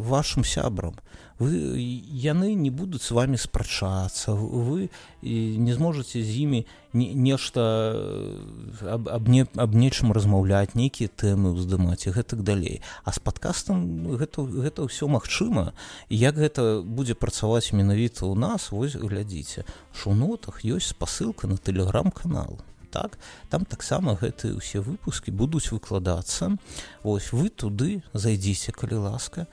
вашим 0.00 0.44
сябрам 0.44 0.96
вы 1.38 1.76
яны 1.76 2.54
не 2.54 2.70
будуць 2.70 3.02
с 3.02 3.10
вами 3.10 3.36
спрачацца 3.36 4.32
вы 4.32 4.88
не 5.22 5.72
зможаце 5.74 6.22
з 6.22 6.32
імі 6.48 6.66
не, 6.96 7.14
нешта 7.14 7.92
э, 7.94 8.88
аб, 8.88 9.08
аб, 9.08 9.28
не, 9.28 9.46
аб 9.54 9.74
нечым 9.76 10.16
размаўляць 10.16 10.74
нейкія 10.74 11.12
тэмы 11.12 11.52
ўздымаць 11.52 12.08
і 12.08 12.16
гэтак 12.16 12.40
далей. 12.40 12.80
А 13.04 13.12
с 13.12 13.20
падкастам 13.20 14.16
гэта 14.16 14.42
гэта 14.48 14.88
ўсё 14.88 15.04
магчыма. 15.12 15.76
Як 16.08 16.40
гэта 16.40 16.80
будзе 16.80 17.12
працаваць 17.12 17.76
менавіта 17.76 18.24
ў 18.24 18.34
нас 18.34 18.72
вось 18.72 18.96
глядзіце. 18.96 19.68
Шунотах 19.92 20.64
ёсць 20.64 20.96
спасылка 20.96 21.46
на 21.46 21.60
тэлеграм-канал. 21.60 22.64
Так? 22.88 23.20
Там 23.52 23.68
таксама 23.68 24.16
гэтыя 24.16 24.56
ўсе 24.56 24.80
выпускі 24.80 25.36
будуць 25.36 25.68
выкладацца. 25.68 26.56
Ось 27.04 27.28
вы 27.36 27.52
туды 27.52 28.00
зайдзіце 28.16 28.72
калі 28.72 29.04
ласка. 29.04 29.46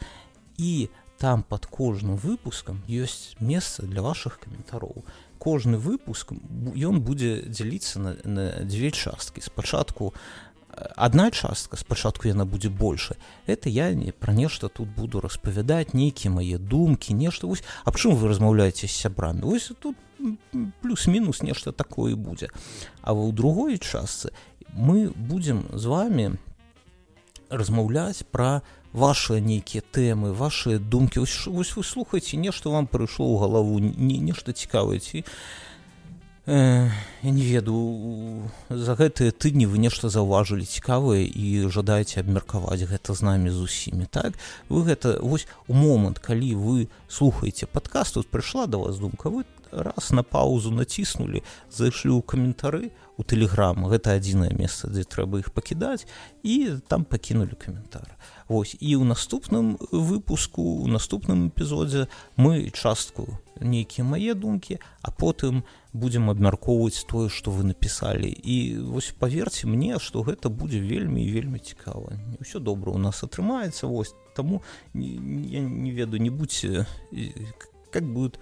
І 0.55 0.87
там 1.23 1.41
под 1.41 1.65
кожным 1.65 2.17
выпускам 2.19 2.83
ёсць 2.91 3.39
месца 3.39 3.87
для 3.87 4.01
ваших 4.03 4.43
каментароў 4.43 5.05
кожны 5.39 5.79
выпуск 5.79 6.35
ён 6.75 6.99
будзе 6.99 7.47
дзяліцца 7.47 7.99
на, 8.03 8.11
на 8.27 8.43
дзве 8.67 8.91
часткі 8.91 9.39
спачатку 9.39 10.11
одна 10.99 11.31
частка 11.31 11.79
спачатку 11.79 12.27
яна 12.27 12.43
будзе 12.43 12.67
больше. 12.67 13.15
Это 13.47 13.69
я 13.69 13.93
не 13.93 14.11
пра 14.11 14.33
нешта 14.33 14.67
тут 14.67 14.89
буду 14.89 15.23
распавядаць 15.23 15.95
нейкія 15.95 16.27
мае 16.27 16.59
думкі 16.59 17.15
нешта 17.15 17.47
вось 17.47 17.63
аб 17.87 17.95
чым 17.95 18.19
вы 18.19 18.27
размаўляеце 18.27 18.91
з 18.91 18.91
сябрамі 18.91 19.47
ось 19.47 19.71
тут 19.79 19.95
плюс-мінус 20.83 21.39
нешта 21.39 21.71
такое 21.71 22.19
будзе 22.19 22.51
а 22.99 23.15
вы 23.15 23.27
ў 23.27 23.31
другой 23.31 23.79
частцы 23.79 24.35
мы 24.75 25.07
будзем 25.15 25.71
з 25.71 25.85
вами 25.85 26.35
размаўляць 27.53 28.25
пра 28.31 28.61
ваши 28.93 29.41
нейкія 29.41 29.81
тэмы 29.91 30.33
ваши 30.33 30.77
думкі 30.77 31.25
ось, 31.25 31.47
ось 31.47 31.75
вы 31.75 31.83
слухаеце 31.83 32.37
нешта 32.37 32.69
вам 32.69 32.87
прыйшло 32.87 33.25
ў 33.25 33.39
галаву 33.41 33.79
не 33.79 34.17
нешта 34.21 34.53
цікаваеце 34.53 35.23
э, 36.45 36.89
я 37.23 37.31
не 37.31 37.41
веду 37.41 38.49
за 38.69 38.93
гэтыя 38.93 39.33
тыдні 39.33 39.65
вы 39.65 39.81
нешта 39.81 40.09
заўважылі 40.13 40.65
цікавыя 40.65 41.25
і 41.25 41.69
жадаеце 41.73 42.21
абмеркаваць 42.21 42.85
гэта 42.85 43.17
з 43.17 43.21
намі 43.21 43.49
з 43.49 43.65
усімі 43.65 44.05
так? 44.05 44.37
Вы 44.69 44.85
гэта 44.85 45.17
вось 45.21 45.47
у 45.67 45.73
момант 45.73 46.19
калі 46.19 46.53
вы 46.53 46.89
слухаеце 47.09 47.65
падкаст 47.65 48.13
тут 48.13 48.29
прыйшла 48.29 48.67
да 48.67 48.77
вас 48.77 49.01
думка 49.01 49.29
вы 49.29 49.45
раз 49.73 50.11
на 50.11 50.21
паузу 50.21 50.69
націснулі 50.69 51.41
зайшлі 51.73 52.13
ў 52.13 52.21
каментары 52.21 52.93
у 53.17 53.23
тэлеграм 53.23 53.85
гэта 53.89 54.17
адзінае 54.17 54.51
месца 54.57 54.89
дзе 54.89 55.05
трэба 55.05 55.43
іх 55.43 55.51
пакідаць 55.53 56.05
і 56.43 56.79
там 56.87 57.05
пакінулі 57.05 57.55
каментар. 57.59 58.09
Вось 58.49 58.73
і 58.79 58.97
ў 58.97 59.03
наступным 59.05 59.77
выпуску 59.91 60.83
у 60.83 60.87
наступным 60.87 61.49
эпізодзе 61.53 62.09
мы 62.37 62.73
частку 62.73 63.39
нейкія 63.61 64.03
мае 64.07 64.33
думкі 64.33 64.79
а 65.01 65.11
потым 65.11 65.63
будзем 65.93 66.33
абмяркоўваць 66.33 67.05
тое 67.05 67.29
што 67.29 67.53
вы 67.53 67.69
напісалі. 67.69 68.33
І 68.33 68.81
вось 68.81 69.13
паверце 69.13 69.69
мне 69.69 69.99
што 69.99 70.25
гэта 70.25 70.49
будзе 70.49 70.81
вельмі 70.81 71.29
вельмі 71.29 71.59
цікава. 71.59 72.17
Ўсё 72.41 72.59
добра 72.59 72.91
у 72.91 72.97
нас 72.97 73.23
атрымаецца 73.23 73.87
вось 73.87 74.17
таму 74.33 74.63
я 74.93 75.61
не 75.61 75.91
ведаю 75.91 76.21
не 76.21 76.33
будьце 76.33 76.85
как 77.93 78.03
будет 78.03 78.39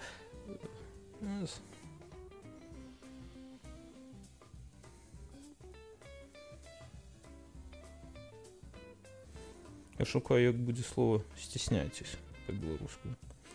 Я 10.02 10.06
шукаю, 10.06 10.44
як 10.44 10.56
будзе 10.58 10.84
слово 10.84 11.22
сцісняйтесь 11.38 12.18
по-беларуску. 12.48 13.10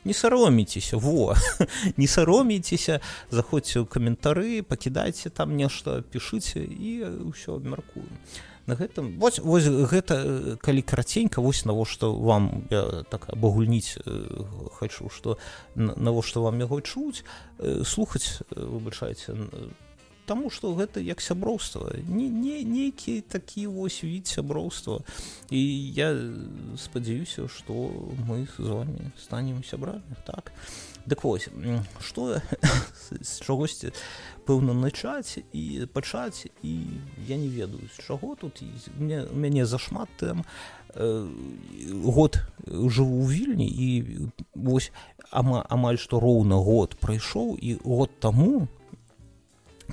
Не 0.04 0.14
сароміцеся 0.14 0.96
во 0.96 1.34
не 1.96 2.06
саромейцеся 2.06 3.00
заходзьце 3.34 3.82
ў 3.82 3.90
каментары 3.90 4.62
пакідайце 4.62 5.34
там 5.34 5.58
нешта 5.58 6.06
пішыце 6.06 6.62
і 6.62 7.26
ўсё 7.34 7.58
абмяркую 7.58 8.06
на 8.70 8.78
гэтым 8.78 9.18
вось, 9.18 9.42
вось 9.42 9.66
гэта 9.66 10.54
калі 10.62 10.86
караценька 10.86 11.42
вось 11.42 11.66
навошта 11.66 12.06
вам 12.14 12.70
я 12.70 13.02
так 13.10 13.26
абагульніць 13.26 13.98
хачу 14.78 15.10
што 15.10 15.42
навошта 15.74 16.38
вам 16.46 16.62
яго 16.62 16.78
чуць 16.78 17.26
слухаць 17.82 18.46
выбачайце 18.54 19.34
Таму 20.26 20.50
што 20.50 20.74
гэта 20.74 21.00
як 21.00 21.22
сяброўства. 21.22 21.94
Не, 22.08 22.26
не 22.28 22.64
нейкі 22.66 23.20
такі 23.20 23.66
вось 23.66 24.02
від 24.04 24.26
сяброўства. 24.26 25.00
І 25.50 25.60
я 25.94 26.10
спадзяюся 26.76 27.48
што 27.48 27.90
мы 28.26 28.46
з 28.58 28.66
вами 28.66 29.12
станем 29.18 29.62
сябрамі 29.62 30.18
так? 30.26 30.52
Дык 31.06 31.22
вось 31.22 31.48
што 32.02 32.42
з 33.22 33.40
чагосьці 33.40 33.94
пэўна 34.46 34.74
начаць 34.74 35.38
і 35.54 35.86
пачаць 35.94 36.50
і 36.62 36.74
я 37.26 37.36
не 37.38 37.48
ведаю 37.48 37.86
з 37.86 38.02
чаго 38.02 38.34
тут. 38.34 38.62
Мне 38.98 39.22
мяне 39.30 39.66
зашмат 39.66 40.10
тэм. 40.18 40.42
Год 40.96 42.42
жыву 42.66 43.22
ў 43.22 43.26
вільні 43.30 43.68
і 43.68 43.88
вось 44.54 44.90
ама, 45.30 45.62
амаль 45.68 45.98
што 46.02 46.18
роўна 46.20 46.56
год 46.56 46.96
прайшоў 46.98 47.54
і 47.60 47.78
год 47.84 48.10
таму 48.18 48.66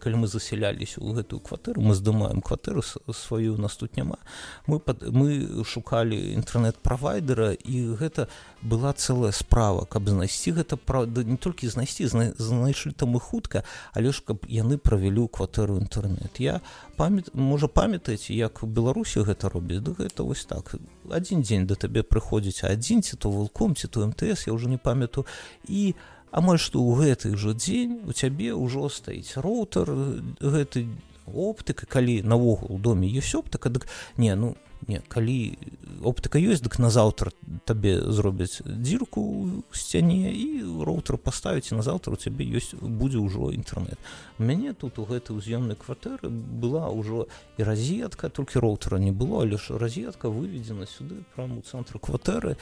калі 0.03 0.19
мы 0.23 0.27
засялялись 0.27 0.97
у 0.99 1.15
гэтую 1.15 1.39
кватэру 1.39 1.79
мы 1.79 1.95
здымаем 1.95 2.41
кватэру 2.43 2.83
сваю 2.83 3.55
нас 3.57 3.77
тут 3.79 3.95
няма. 3.95 4.19
Мы 4.67 4.79
пад, 4.79 4.99
мы 5.07 5.63
шукалі 5.63 6.19
інтэрнэт-правайдера 6.35 7.55
і 7.55 7.95
гэта 7.95 8.27
была 8.61 8.91
цэлая 8.91 9.31
справа 9.31 9.85
каб 9.85 10.11
знайсці 10.11 10.51
гэта 10.59 10.75
правда 10.75 11.23
не 11.23 11.37
толькі 11.37 11.71
знайсці 11.71 12.07
зна, 12.07 12.33
знайшлі 12.37 12.91
там 12.91 13.15
і 13.15 13.19
хутка 13.19 13.63
але 13.93 14.11
ж 14.11 14.19
каб 14.27 14.43
яны 14.47 14.75
правялі 14.77 15.23
ў 15.23 15.31
кватэру 15.31 15.79
інтэрнэт. 15.79 16.43
Я 16.43 16.59
памят 16.99 17.31
можа 17.33 17.71
памятаеце 17.71 18.35
як 18.35 18.63
у 18.63 18.67
беларусі 18.67 19.23
гэта 19.23 19.47
робіць 19.47 19.79
да 19.87 19.95
гэта 19.95 20.27
вось 20.27 20.43
так. 20.45 20.75
Адзін 21.07 21.47
дзень 21.47 21.67
да 21.67 21.79
табе 21.79 22.03
прыходзіць 22.03 22.67
адзін 22.67 23.01
ці 23.01 23.15
то 23.15 23.31
вулком 23.31 23.75
ці 23.75 23.87
то 23.87 24.03
мтс 24.03 24.47
я 24.47 24.53
уже 24.53 24.67
не 24.67 24.77
памятаю. 24.77 25.25
І 25.67 25.95
у 25.95 26.12
амаль 26.33 26.57
што 26.57 26.81
ў 26.81 27.13
гэты 27.13 27.37
жа 27.37 27.53
дзень 27.53 28.01
у 28.09 28.11
цябе 28.11 28.57
ўжо 28.57 28.89
стаіць 28.89 29.37
роутер 29.37 29.93
гэты 30.41 30.89
оптыка 31.29 31.85
калі 31.85 32.21
наогул 32.25 32.73
у 32.73 32.81
доме 32.81 33.07
ёсць 33.07 33.37
оптыка 33.37 33.69
дык 33.69 33.85
не 34.17 34.33
ну 34.35 34.55
не 34.89 34.99
калі 35.13 35.55
оптыка 36.01 36.41
ёсць 36.41 36.65
дык 36.65 36.79
назаўтра 36.81 37.31
табе 37.69 37.93
зробяць 38.09 38.65
дзірку 38.65 39.21
ў 39.21 39.77
сцяне 39.77 40.33
і 40.33 40.65
роутер 40.83 41.21
паставіць 41.21 41.69
і 41.69 41.77
назаўтра 41.79 42.17
у 42.17 42.19
цябе 42.19 42.49
ёсць 42.49 42.73
будзе 42.81 43.21
ўжо 43.21 43.53
інтэрнет 43.53 44.01
у 44.39 44.49
мяне 44.49 44.73
тут 44.73 44.97
у 44.97 45.05
гэтай 45.05 45.37
уз'ёмнай 45.37 45.77
кватэры 45.77 46.33
была 46.33 46.89
ўжо 46.89 47.29
і 47.57 47.61
разетка 47.61 48.33
толькі 48.33 48.59
роутера 48.65 48.97
не 48.97 49.13
было 49.13 49.45
але 49.45 49.61
ж 49.61 49.77
разетка 49.77 50.33
выведзена 50.33 50.89
сюды 50.89 51.21
прямо 51.37 51.61
у 51.61 51.63
цэнтру 51.63 52.01
кватэры. 52.01 52.57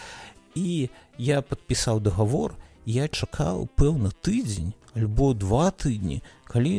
І 0.52 0.92
я 1.16 1.40
падпісаў 1.40 2.04
дагавор 2.04 2.52
і 2.60 2.71
я 2.86 3.08
чакаў 3.08 3.68
пэўна 3.76 4.12
тыдзень 4.22 4.74
альбо 4.96 5.34
два 5.34 5.72
тыдні 5.72 6.22
калі 6.46 6.74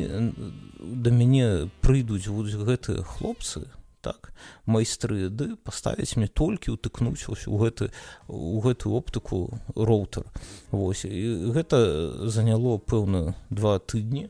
да 0.79 1.11
мяне 1.11 1.71
прыйдуць 1.81 2.27
вось 2.29 2.59
гэтыя 2.59 3.07
хлопцы 3.07 3.69
так 4.03 4.35
майстры 4.67 5.31
ды 5.31 5.55
паставіць 5.57 6.19
мне 6.19 6.27
толькі 6.27 6.75
ўтыкнуць 6.75 7.25
вось 7.31 7.47
у 7.47 7.57
гэты 7.63 7.89
у 8.27 8.59
гэтую 8.61 8.93
оптыку 8.99 9.49
роутер 9.75 10.27
Вось 10.71 11.07
і 11.07 11.55
гэта 11.55 12.29
заняло 12.29 12.77
пэўна 12.79 13.35
два 13.51 13.79
тыдні. 13.79 14.29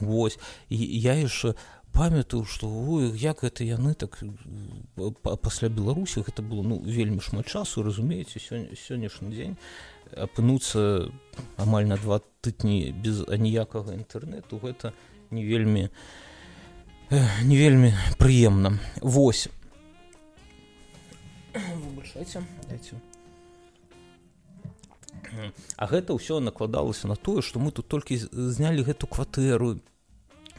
Вось 0.00 0.40
і 0.68 0.76
я 0.80 1.14
яшчэ 1.20 1.54
памятаю 1.92 2.44
што 2.44 2.68
ой, 2.68 3.12
як 3.16 3.44
гэта 3.44 3.64
яны 3.64 3.94
так 3.94 4.20
пасля 5.40 5.68
беларусі 5.68 6.24
гэта 6.24 6.42
было 6.42 6.62
ну 6.62 6.80
вельмі 6.80 7.20
шмат 7.20 7.48
часу 7.48 7.84
разумееце 7.84 8.40
сёння 8.40 8.76
сённяшні 8.76 9.32
дзень 9.32 9.56
апынуцца 10.14 11.10
амаль 11.56 11.86
на 11.90 11.96
два 11.96 12.20
тытні 12.40 12.92
без 12.92 13.24
аніякага 13.26 13.96
інтэрнэту 13.96 14.60
гэта 14.62 14.92
не 15.30 15.42
вельмі 15.42 15.90
не 17.10 17.56
вельмі 17.56 17.94
прыемна. 18.18 18.78
Восьось 19.00 19.48
А 25.76 25.86
гэта 25.86 26.16
ўсё 26.16 26.40
накладалася 26.40 27.08
на 27.08 27.16
тое 27.16 27.42
што 27.42 27.60
мы 27.60 27.72
тут 27.72 27.88
толькі 27.88 28.16
знялі 28.16 28.84
гэту 28.86 29.06
кватэру 29.06 29.80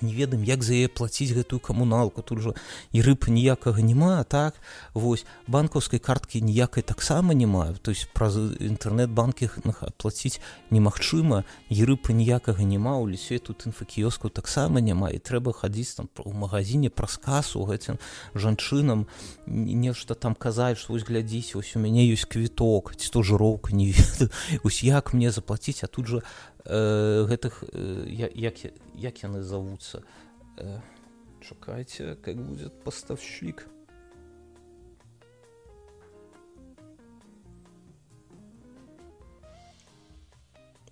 не 0.01 0.13
ведаем 0.13 0.43
як 0.43 0.63
за 0.63 0.73
яе 0.73 0.87
плаціць 0.87 1.33
гэтую 1.33 1.59
камуналку. 1.59 2.21
Тут 2.21 2.39
жа 2.39 2.53
і 2.91 3.01
рыб 3.01 3.29
ніякага 3.29 3.81
няма 3.81 4.23
так 4.23 4.55
вось 4.93 5.25
банкаўскай 5.47 5.99
карткі 5.99 6.41
ніякай 6.41 6.83
таксама 6.83 7.33
не 7.33 7.45
маю 7.45 7.75
то 7.81 7.91
есть 7.91 8.09
праз 8.13 8.37
інтэрнэт-банкі 8.37 9.49
плаціць 9.97 10.39
немагчыма 10.71 11.43
і 11.69 11.85
рыбы 11.85 12.13
ніякага 12.13 12.63
няма 12.63 12.97
у 12.97 13.07
лісе 13.09 13.39
тут 13.39 13.65
інфакіёску 13.67 14.29
таксама 14.29 14.81
няма 14.81 15.09
і 15.11 15.19
трэба 15.19 15.53
хадзіць 15.53 15.97
там 15.97 16.09
у 16.25 16.33
магазине 16.33 16.89
праз 16.89 17.17
касу 17.17 17.63
гэтым 17.65 17.99
жанчынам. 18.35 19.07
Нешта 19.47 20.15
там 20.15 20.35
казаць 20.35 20.77
што 20.77 20.93
вось 20.93 21.07
глядзіць 21.07 21.55
ось 21.55 21.75
у 21.75 21.79
мяне 21.79 22.07
ёсць 22.07 22.27
квіток 22.27 22.95
ці 22.95 23.07
то 23.11 23.23
жыроўка 23.23 23.73
не 23.73 23.91
ведаю. 23.91 24.29
Ось 24.63 24.83
як 24.83 25.13
мне 25.13 25.31
заплаціць 25.31 25.83
а 25.83 25.87
тут 25.87 26.07
жа 26.07 26.21
э, 26.67 27.25
гэтых 27.25 27.63
э, 27.71 28.05
як, 28.07 28.55
як 28.95 29.23
яны 29.23 29.41
завуцца 29.41 30.03
э, 30.57 30.79
чакайце 31.41 32.15
как 32.15 32.35
будет 32.35 32.83
поставщик 32.83 33.67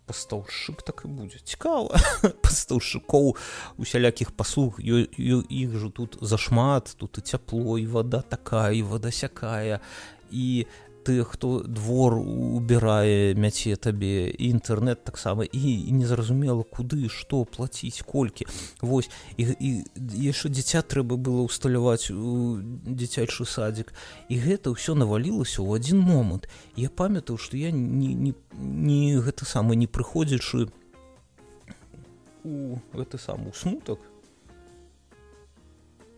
пастаўшык 0.05 0.81
так 0.85 1.01
і 1.05 1.07
будзе. 1.07 1.39
Цікава. 1.43 1.97
Пастаўшчыкоў 2.45 3.35
усялякіх 3.77 4.31
паслуг 4.31 4.79
іх 4.79 5.77
жа 5.77 5.89
тут 5.89 6.17
зашмат. 6.21 6.95
Тут 6.97 7.17
і 7.17 7.21
цяпло 7.21 7.79
і 7.79 7.88
вода 7.88 8.21
такая 8.21 8.71
і 8.71 8.81
вода 8.81 9.11
сякая. 9.11 9.79
І 10.31 10.65
ты 11.05 11.23
хто 11.23 11.61
двор 11.61 12.17
убірае 12.17 13.37
мяце 13.37 13.77
табе 13.77 14.33
інтэрнет 14.33 15.05
таксама 15.05 15.45
і, 15.45 15.61
і 15.61 15.91
незразумела 15.93 16.65
куды 16.65 17.05
што 17.13 17.45
плаціць 17.45 18.01
колькі. 18.01 18.49
Восьось 18.81 19.13
і, 19.37 19.53
і 19.53 19.69
яшчэ 20.25 20.49
дзіця 20.49 20.81
трэба 20.81 21.15
было 21.21 21.45
ўсталяваць 21.45 22.09
у 22.09 22.57
дзіцячы 22.89 23.45
садзік. 23.45 23.93
І 24.33 24.41
гэта 24.41 24.73
ўсё 24.73 24.97
навалілася 24.97 25.61
ў 25.61 25.77
адзін 25.77 26.01
момант. 26.01 26.49
Я 26.73 26.89
памятаю 26.89 27.37
што 27.37 27.53
я 27.55 27.69
не, 27.69 28.17
не, 28.17 28.33
не 28.57 29.21
гэта 29.21 29.45
самы 29.45 29.77
не 29.77 29.85
прыходзячы 29.85 30.73
у 32.45 32.77
гэты 32.93 33.17
сам 33.17 33.53
смутак 33.53 33.99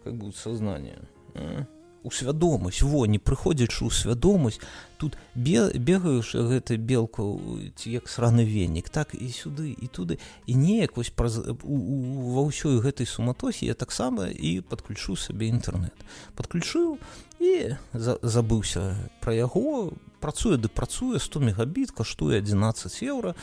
как 0.04 0.16
бы 0.16 0.32
сознание 0.32 1.00
а? 1.36 1.68
У 2.08 2.12
свядомасць 2.12 2.80
во 2.88 3.04
не 3.06 3.20
прыходзячы 3.20 3.84
ў 3.84 3.92
свядомасць 3.92 4.64
тут 4.96 5.20
бегаеш 5.36 6.32
гэты 6.34 6.80
белку 6.80 7.36
ці 7.76 7.92
як 7.92 8.08
сраны 8.08 8.48
венік 8.48 8.88
так 8.90 9.12
і 9.12 9.28
сюды 9.28 9.76
і 9.76 9.88
туды. 9.92 10.18
І 10.48 10.56
неяк 10.56 10.96
вось 10.96 11.12
праз 11.12 11.44
ва 11.44 12.42
ўсёй 12.48 12.80
гэтай 12.80 13.04
суматохі 13.04 13.68
я 13.68 13.76
таксама 13.76 14.32
і 14.32 14.64
подключу 14.64 15.20
сабе 15.20 15.52
інтэрнет 15.52 15.96
подключыў 16.40 16.96
і 17.44 17.76
за, 17.94 18.18
забыўся 18.24 18.96
пра 19.20 19.36
яго. 19.36 19.92
Працуе 20.24 20.58
ды 20.58 20.72
працуе 20.72 21.20
100 21.20 21.52
мегабіт 21.52 21.92
каштуе 21.92 22.40
11 22.40 23.04
еўра. 23.04 23.36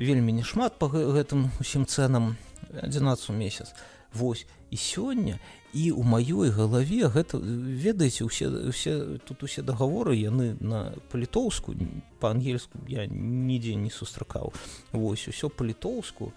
Вельмі 0.00 0.32
не 0.32 0.42
шмат 0.42 0.80
по 0.80 0.88
гэтым 0.88 1.52
усім 1.60 1.86
цэнам. 1.86 2.34
11 2.72 3.30
месяц. 3.30 3.74
Вось. 4.14 4.46
І 4.70 4.76
сёння 4.76 5.38
і 5.72 5.88
ў 5.88 6.04
маёй 6.04 6.52
галаве 6.52 7.08
гэта 7.08 7.40
ведаеце 7.40 8.28
усе 8.28 8.48
усе 8.48 9.18
тут 9.24 9.42
усе 9.42 9.64
дагаворы 9.64 10.12
яны 10.16 10.56
на 10.60 10.92
па-літоўску 11.08 11.72
па-ангельску 12.20 12.76
я 12.88 13.08
нідзе 13.08 13.74
не 13.74 13.90
сустракаў. 13.90 14.52
Вось 14.92 15.28
усё 15.28 15.48
па-літоўску. 15.48 16.32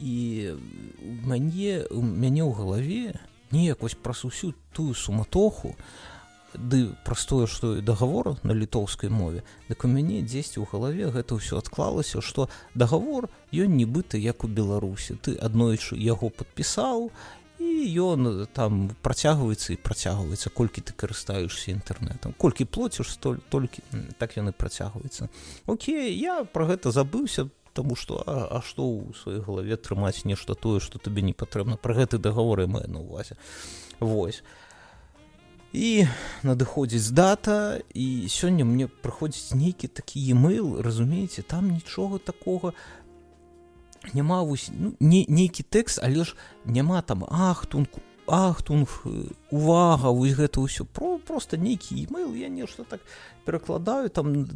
І 0.00 0.54
мяне 1.26 1.84
у 1.90 2.00
мяне 2.00 2.42
ў 2.46 2.52
галаве 2.54 3.18
неяк 3.50 3.82
вось 3.82 3.98
праз 3.98 4.24
усю 4.24 4.54
тую 4.72 4.94
суматоху 4.94 5.74
ды 6.54 6.96
простое 7.04 7.46
што 7.46 7.76
дагавор 7.84 8.38
на 8.42 8.56
літоўскай 8.56 9.10
мове 9.10 9.44
дык 9.68 9.84
у 9.84 9.88
мяне 9.88 10.22
дзесьці 10.24 10.64
ў 10.64 10.70
галаве 10.70 11.12
гэта 11.12 11.36
ўсё 11.36 11.60
адклалася 11.60 12.24
што 12.24 12.48
дагавор 12.72 13.28
ён 13.52 13.76
нібыта 13.76 14.16
як 14.16 14.44
у 14.44 14.48
беларусі. 14.48 15.20
Ты 15.20 15.36
аднойчы 15.36 15.96
яго 16.00 16.32
падпісаў 16.32 17.10
і 17.10 17.37
ён 17.58 18.46
там 18.52 18.90
працягваецца 19.02 19.74
і 19.74 19.80
працягваецца 19.82 20.50
колькі 20.50 20.80
ты 20.82 20.94
карыстаешься 20.94 21.74
інтэрнетам 21.74 22.34
колькі 22.38 22.64
плоціш 22.64 23.10
столь 23.18 23.42
толькі 23.50 23.82
так 24.18 24.36
яны 24.36 24.52
працягваюцца. 24.52 25.28
Окей 25.66 26.14
я 26.14 26.44
про 26.44 26.66
гэта 26.66 26.92
забыўся 26.92 27.48
тому 27.74 27.96
что 27.96 28.22
а, 28.26 28.58
а 28.58 28.62
што 28.62 28.82
ў 28.82 29.14
сваёй 29.14 29.42
галаве 29.42 29.76
трымаць 29.76 30.24
нешта 30.24 30.54
тое 30.54 30.80
што 30.80 30.98
табе 30.98 31.22
не 31.22 31.32
патрэбна. 31.32 31.76
Про 31.76 31.94
гэты 31.94 32.18
дагаворы 32.18 32.66
мае 32.66 32.86
на 32.86 33.00
увазе 33.00 33.36
восьось 34.00 34.42
і 35.72 36.06
надыходзіць 36.42 37.12
дата 37.12 37.80
і 37.92 38.26
сёння 38.28 38.64
мне 38.64 38.88
прыходзіць 38.88 39.52
нейкі 39.52 39.88
такі 39.88 40.20
e-mail 40.32 40.80
разумееце 40.80 41.42
там 41.42 41.70
нічога 41.70 42.18
такого 42.18 42.72
няма 44.14 44.42
вось 44.42 44.70
ну, 44.72 44.94
не, 45.00 45.24
нейкі 45.28 45.62
тэкст 45.62 46.00
але 46.02 46.24
ж 46.24 46.36
няма 46.64 47.02
там 47.02 47.24
ахтунку 47.24 48.00
ахтунг 48.28 48.88
увага 49.50 50.12
вось 50.12 50.36
гэта 50.36 50.60
ўсё. 50.60 50.84
Про 50.84 51.18
просто 51.18 51.56
нейкі 51.56 51.96
email 51.96 52.36
я 52.36 52.48
нешта 52.48 52.84
так 52.84 53.00
перакладаю 53.44 54.10
там 54.10 54.46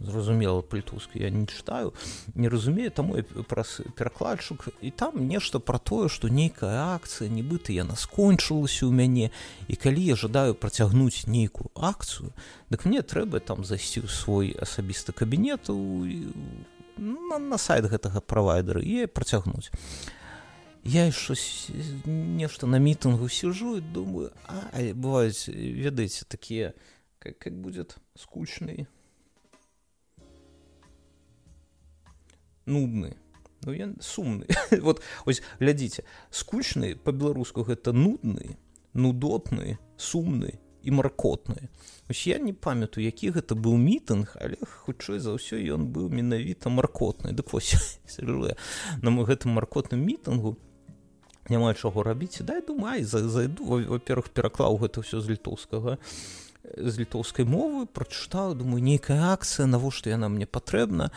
зразумела 0.00 0.62
плітуску 0.62 1.18
я 1.18 1.30
не 1.30 1.44
чытаю 1.46 1.92
не 2.34 2.48
разумею 2.48 2.90
таму 2.90 3.20
праз 3.48 3.80
перакладчык 3.96 4.72
і 4.80 4.90
там 4.90 5.28
нешта 5.28 5.60
пра 5.60 5.78
тое 5.78 6.08
што 6.08 6.28
нейкая 6.28 6.96
акцыя 6.96 7.28
нібыта 7.28 7.76
яна 7.76 7.96
скончылася 7.96 8.88
ў 8.88 8.92
мяне 8.96 9.28
і 9.68 9.76
калі 9.76 10.00
я 10.00 10.16
жадаю 10.16 10.56
працягнуць 10.56 11.28
нейкую 11.28 11.68
акцыю 11.76 12.32
дык 12.72 12.88
мне 12.88 13.04
трэба 13.04 13.44
там 13.44 13.64
зайсці 13.64 14.00
ў 14.00 14.08
свой 14.08 14.56
асабісты 14.56 15.12
кабінет 15.12 15.68
на, 16.96 17.38
на 17.38 17.58
сайт 17.58 17.86
гэтага 17.90 18.20
правайдера 18.20 18.80
і 18.80 19.06
працягнуць. 19.06 19.70
Я 20.84 21.12
щось 21.12 21.70
нешта 22.04 22.66
на 22.66 22.78
мітынгу 22.78 23.28
сижу 23.28 23.76
и 23.76 23.80
думаю 23.80 24.32
а 24.46 24.92
бывают 24.94 25.46
ведаеце 25.46 26.24
такие 26.26 26.74
как, 27.18 27.38
как 27.38 27.54
будет 27.54 27.98
скучный 28.18 28.88
нудны. 32.66 33.16
Ну 33.64 33.72
я 33.72 33.94
сумны. 34.00 34.46
Вот 34.82 35.02
ось 35.24 35.42
глядзіце 35.60 36.02
скучны 36.30 36.96
по-беларуску 36.96 37.62
гэта 37.62 37.92
нудны 37.92 38.58
нудотны 38.92 39.78
сумны 39.96 40.58
і 40.82 40.90
маркотны 40.90 41.70
ось 42.10 42.26
я 42.26 42.38
не 42.38 42.52
памятаю 42.52 43.06
які 43.06 43.30
гэта 43.30 43.54
быў 43.54 43.78
мітынг 43.78 44.36
але 44.40 44.58
хутчэй 44.84 45.18
за 45.22 45.38
ўсё 45.38 45.56
ён 45.74 45.88
быў 45.94 46.10
менавіта 46.10 46.68
маркотны. 46.68 47.32
Дык 47.32 47.52
вось 47.52 47.98
на 49.02 49.10
гэтым 49.24 49.56
маркотным 49.56 50.02
мітынгу 50.02 50.58
няма 51.48 51.74
чаго 51.74 52.02
рабіць 52.02 52.42
дай 52.42 52.62
думай 52.62 53.02
зайду 53.04 53.64
во-первых 53.64 54.30
пераклаў 54.30 54.78
гэта 54.82 55.02
ўсё 55.02 55.20
з 55.20 55.34
літоўскага 55.34 55.98
з 56.62 56.94
літоўскай 57.02 57.44
мовы 57.44 57.86
прачытаў 57.86 58.54
думаю 58.54 58.82
нейкая 58.82 59.34
акцыя 59.34 59.66
навошта 59.66 60.14
яна 60.14 60.30
мне 60.30 60.46
патрэбна. 60.46 61.10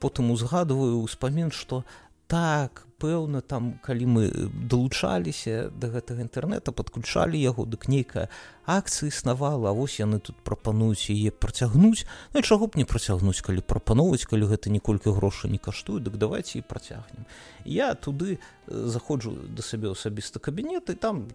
Потым 0.00 0.32
узгадываю 0.32 1.04
ўспамін 1.04 1.52
што 1.52 1.84
так 2.26 2.86
пэўна 3.04 3.40
там 3.40 3.78
калі 3.84 4.06
мы 4.06 4.22
далучаліся 4.70 5.68
да 5.76 5.90
гэтага 5.92 6.24
інтэрнэта 6.24 6.72
падключалі 6.72 7.36
яго 7.36 7.66
дык 7.68 7.84
нейкая 7.90 8.30
акцыя 8.64 9.12
існавала 9.12 9.74
вось 9.76 9.98
яны 10.00 10.20
тут 10.24 10.40
прапануюць 10.40 11.12
яе 11.12 11.28
працягнуць. 11.28 12.08
Ну 12.32 12.40
чаго 12.40 12.66
б 12.66 12.80
не 12.80 12.88
працягнуць 12.88 13.44
калі 13.44 13.60
прапаноўваць 13.60 14.24
калі 14.24 14.48
гэта 14.48 14.72
ніколькі 14.72 15.12
грошай 15.12 15.52
не 15.52 15.60
каштуе 15.60 16.00
дык 16.00 16.16
давайте 16.16 16.58
і 16.58 16.64
працягнем. 16.64 17.28
Я 17.64 17.92
туды 17.94 18.38
заходжу 18.66 19.36
да 19.52 19.62
сабе 19.62 19.92
асабіста 19.92 20.40
кабінет 20.40 20.88
і 20.88 20.94
там 20.94 21.28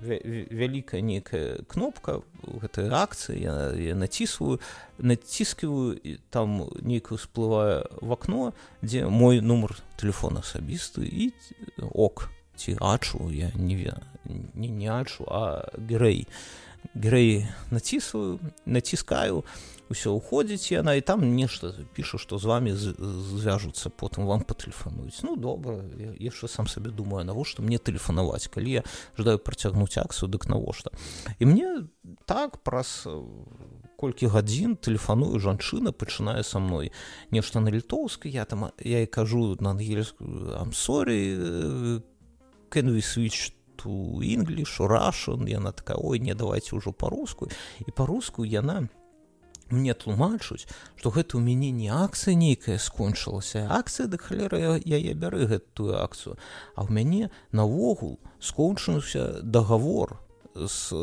вялікая 0.00 1.00
нейкая 1.00 1.62
кнопка 1.68 2.20
гэтай 2.42 2.88
акцыі 2.88 3.36
я, 3.40 3.54
я 3.76 3.94
націсваю 3.94 4.60
націскиваю 4.98 6.00
там 6.30 6.68
нейкую 6.80 7.18
всплывае 7.18 7.84
в 8.00 8.12
окно 8.12 8.52
дзе 8.82 9.06
мой 9.06 9.40
нумар 9.40 9.76
телефона 9.96 10.40
асабісты 10.40 11.04
і 11.04 11.32
ок 11.92 12.30
ці 12.56 12.76
ачу 12.80 13.30
я 13.30 13.52
не 13.54 13.92
не 14.54 14.68
не 14.68 14.88
ачу 14.88 15.24
а 15.28 15.68
грэй 15.76 16.26
грэй 16.94 17.46
націсваю 17.70 18.40
націскаю 18.64 19.44
ўсё 19.90 20.14
уходзіць 20.14 20.70
яна 20.70 20.94
і 20.94 21.02
там 21.02 21.26
нешта 21.34 21.74
піша 21.94 22.18
што 22.22 22.38
з 22.38 22.46
вами 22.46 22.70
звяжуцца 22.78 23.90
потым 23.90 24.30
вам 24.30 24.46
патэлефануюць 24.46 25.26
ну 25.26 25.34
добра 25.34 25.82
яшчэ 26.22 26.46
сам 26.46 26.70
сабе 26.70 26.94
думаю 26.94 27.26
навошта 27.26 27.62
мне 27.66 27.82
тэлефанаваць 27.82 28.46
калі 28.46 28.80
я 28.80 28.82
жадаю 29.18 29.42
працягнуць 29.42 29.98
акцыю 29.98 30.30
дык 30.30 30.46
навошта 30.46 30.94
і 31.42 31.50
мне 31.50 31.90
так 32.30 32.62
праз 32.62 33.02
колькі 33.98 34.30
гадзін 34.30 34.78
тэлефаную 34.78 35.42
жанчына 35.42 35.90
пачынае 35.90 36.46
са 36.46 36.62
мной 36.62 36.94
нешта 37.34 37.58
на 37.58 37.74
літоўскай 37.74 38.30
я 38.30 38.46
там 38.46 38.70
я 38.78 39.02
і 39.02 39.10
кажу 39.10 39.58
на 39.58 39.74
ангельскую 39.74 40.54
амсорі 40.54 42.00
switch 42.70 43.50
to 43.80 44.20
English, 44.20 44.78
Russian, 44.78 45.48
яна 45.48 45.72
такая, 45.72 45.96
ой, 45.96 46.20
не, 46.20 46.34
давайте 46.34 46.76
ўжо 46.76 46.92
па-руску. 46.92 47.48
І 47.80 47.90
па-руску 47.96 48.44
яна 48.44 48.88
мне 49.72 49.94
тлумачуць 49.94 50.66
што 50.96 51.10
гэта 51.10 51.38
ў 51.38 51.42
мяне 51.44 51.70
не 51.70 51.88
акцыя 51.88 52.34
нейкая 52.34 52.78
скончылася 52.78 53.66
акцыя 53.70 54.06
да 54.06 54.18
халера 54.20 54.78
яе 54.78 55.12
бяры 55.14 55.46
гэтую 55.46 55.96
акцыю. 55.98 56.36
А 56.76 56.84
ў 56.84 56.92
мяне 56.92 57.30
наогул 57.52 58.18
скончыўся 58.40 59.42
дагавор 59.42 60.18
з, 60.54 60.94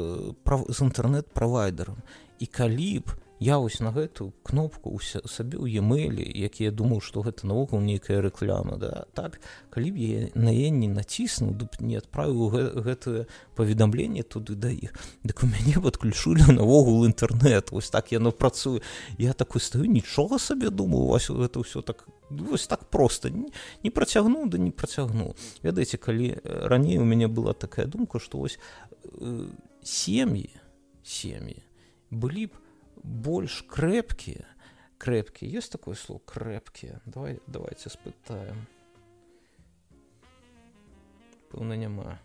з 0.43 0.77
інтэрнэт-правайдерам 0.84 2.03
і 2.39 2.45
калі 2.45 2.93
б 3.03 3.17
я 3.39 3.58
вось 3.58 3.80
на 3.80 3.91
гэту 3.91 4.34
кнопку 4.43 4.97
сабе 5.02 5.58
ў 5.62 5.80
емейлі 5.80 6.26
які 6.26 6.69
я 6.69 6.71
думаў 6.71 7.02
што 7.06 7.21
гэта 7.21 7.45
наогул 7.45 7.80
нейкая 7.80 8.21
рэкляма 8.21 8.78
да 8.82 9.06
так 9.13 9.39
калі 9.69 9.91
б 9.93 9.95
я 9.97 10.21
на 10.34 10.50
е 10.50 10.69
не 10.73 10.89
націснуў 10.89 11.54
дуб 11.54 11.78
не 11.80 12.02
адправіў 12.02 12.82
гэтае 12.82 13.28
паведамленне 13.56 14.23
туды 14.23 14.56
да 14.56 14.69
іх. 14.69 14.93
Дык 15.23 15.43
у 15.43 15.50
мяне 15.50 15.78
падключылі 15.78 16.50
наогул 16.54 17.06
інтэрнэт 17.06 17.71
вось 17.71 17.89
так 17.89 18.12
яно 18.12 18.32
працуе. 18.32 18.82
Я 19.17 19.34
такой 19.34 19.62
стаю 19.62 19.86
нічога 19.86 20.39
сабе 20.39 20.69
думаю 20.69 21.06
вас 21.06 21.30
гэта 21.30 21.62
ўсё 21.62 21.82
так 21.82 22.06
вось 22.30 22.67
так 22.67 22.89
просто 22.89 23.30
не, 23.30 23.54
не 23.84 23.89
працягнуў 23.89 24.50
да 24.50 24.58
не 24.58 24.71
працягнуў 24.71 25.36
ведаеце 25.63 25.97
калі 25.97 26.41
раней 26.43 26.97
у 26.97 27.06
мяне 27.06 27.28
была 27.28 27.54
такая 27.54 27.86
думка 27.86 28.19
што 28.19 28.38
вось 28.38 28.60
э, 29.06 29.47
сем'і 29.84 30.50
сем'і 31.04 31.63
былі 32.12 32.52
б 32.52 32.66
больш 33.08 33.63
крэпкія. 33.63 34.46
Крэпкі 34.98 35.48
есть 35.48 35.72
такое 35.72 35.96
слово 35.96 36.20
крэпкія? 36.26 37.02
Давай 37.06 37.39
давайте 37.48 37.89
спытаем 37.89 38.67
пэўна 41.52 41.74
няма. 41.74 42.20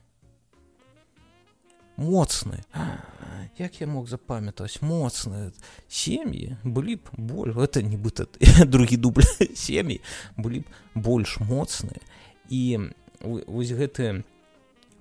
Моцны. 1.97 2.65
Як 3.59 3.81
я 3.81 3.87
мог 3.87 4.09
запамятаваць? 4.09 4.83
Моцныя 4.83 5.53
сем'і 5.89 6.57
былі 6.65 6.97
б 6.97 7.07
боль 7.17 7.53
это 7.55 7.83
нібыта 7.83 8.27
другі 8.67 8.97
дубль. 8.97 9.29
Сем'і 9.55 10.01
былі 10.37 10.65
б 10.65 10.67
больш 10.95 11.39
моцныя. 11.39 12.01
І 12.49 12.91
вось 13.23 13.71
гэтыя 13.71 14.25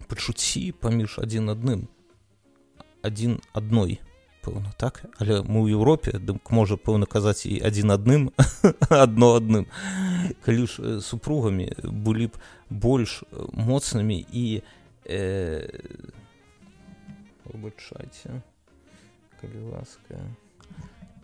пачуцці 0.08 0.72
паміж 0.78 1.18
адзін 1.18 1.50
адным 1.50 1.88
адзін 3.02 3.42
адной 3.58 3.98
пэўна 4.42 4.74
так? 4.78 5.06
Але 5.18 5.42
мы 5.46 5.62
ў 5.64 5.78
Еўропе 5.78 6.18
дык 6.18 6.52
можа 6.52 6.76
пэўна 6.78 7.06
казаць 7.06 7.46
і 7.46 7.62
адзін 7.62 7.94
адным 7.96 8.30
адно 8.90 9.36
адным 9.40 9.66
калі 10.46 10.68
ж 10.68 11.00
супругамі 11.02 11.70
былі 11.86 12.34
б 12.34 12.38
больш 12.70 13.24
моцнымі 13.54 14.20
і 14.20 14.62
выбачайце 17.52 18.30
э, 18.30 18.42
калі 19.42 19.60
ласка. 19.74 20.22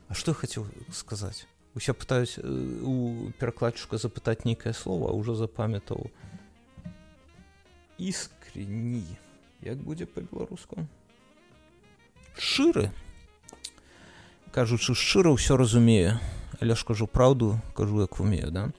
А 0.08 0.14
што 0.14 0.34
хацеў 0.34 0.66
сказаць 0.92 1.48
уся 1.78 1.94
пытаюсь 1.94 2.40
у 2.42 3.30
перакладчыка 3.38 4.02
запытаць 4.02 4.46
нейкае 4.50 4.74
слово 4.74 5.14
ўжо 5.14 5.38
запамятаў 5.38 6.10
іскренні 8.02 9.06
як 9.62 9.78
будзе 9.86 10.10
па-беларуску 10.10 10.82
шыры 12.34 12.90
кажучы 14.58 14.98
шчыра 14.98 15.30
ўсё 15.38 15.54
разумею 15.54 16.18
але 16.58 16.74
ж 16.74 16.82
кажу 16.82 17.06
праўду 17.06 17.62
кажу 17.78 18.02
як 18.02 18.18
умею 18.18 18.50
да. 18.50 18.74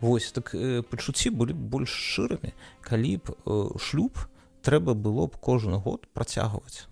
Восьось 0.00 0.32
так 0.32 0.54
э, 0.54 0.80
пачуцці 0.80 1.28
былі 1.36 1.52
больш 1.52 1.92
шчырымі 1.92 2.56
калі 2.80 3.20
б 3.20 3.36
э, 3.36 3.76
шлюб 3.76 4.16
трэба 4.64 4.96
было 4.96 5.28
б 5.28 5.36
кожны 5.36 5.76
год 5.76 6.08
працягваць. 6.16 6.88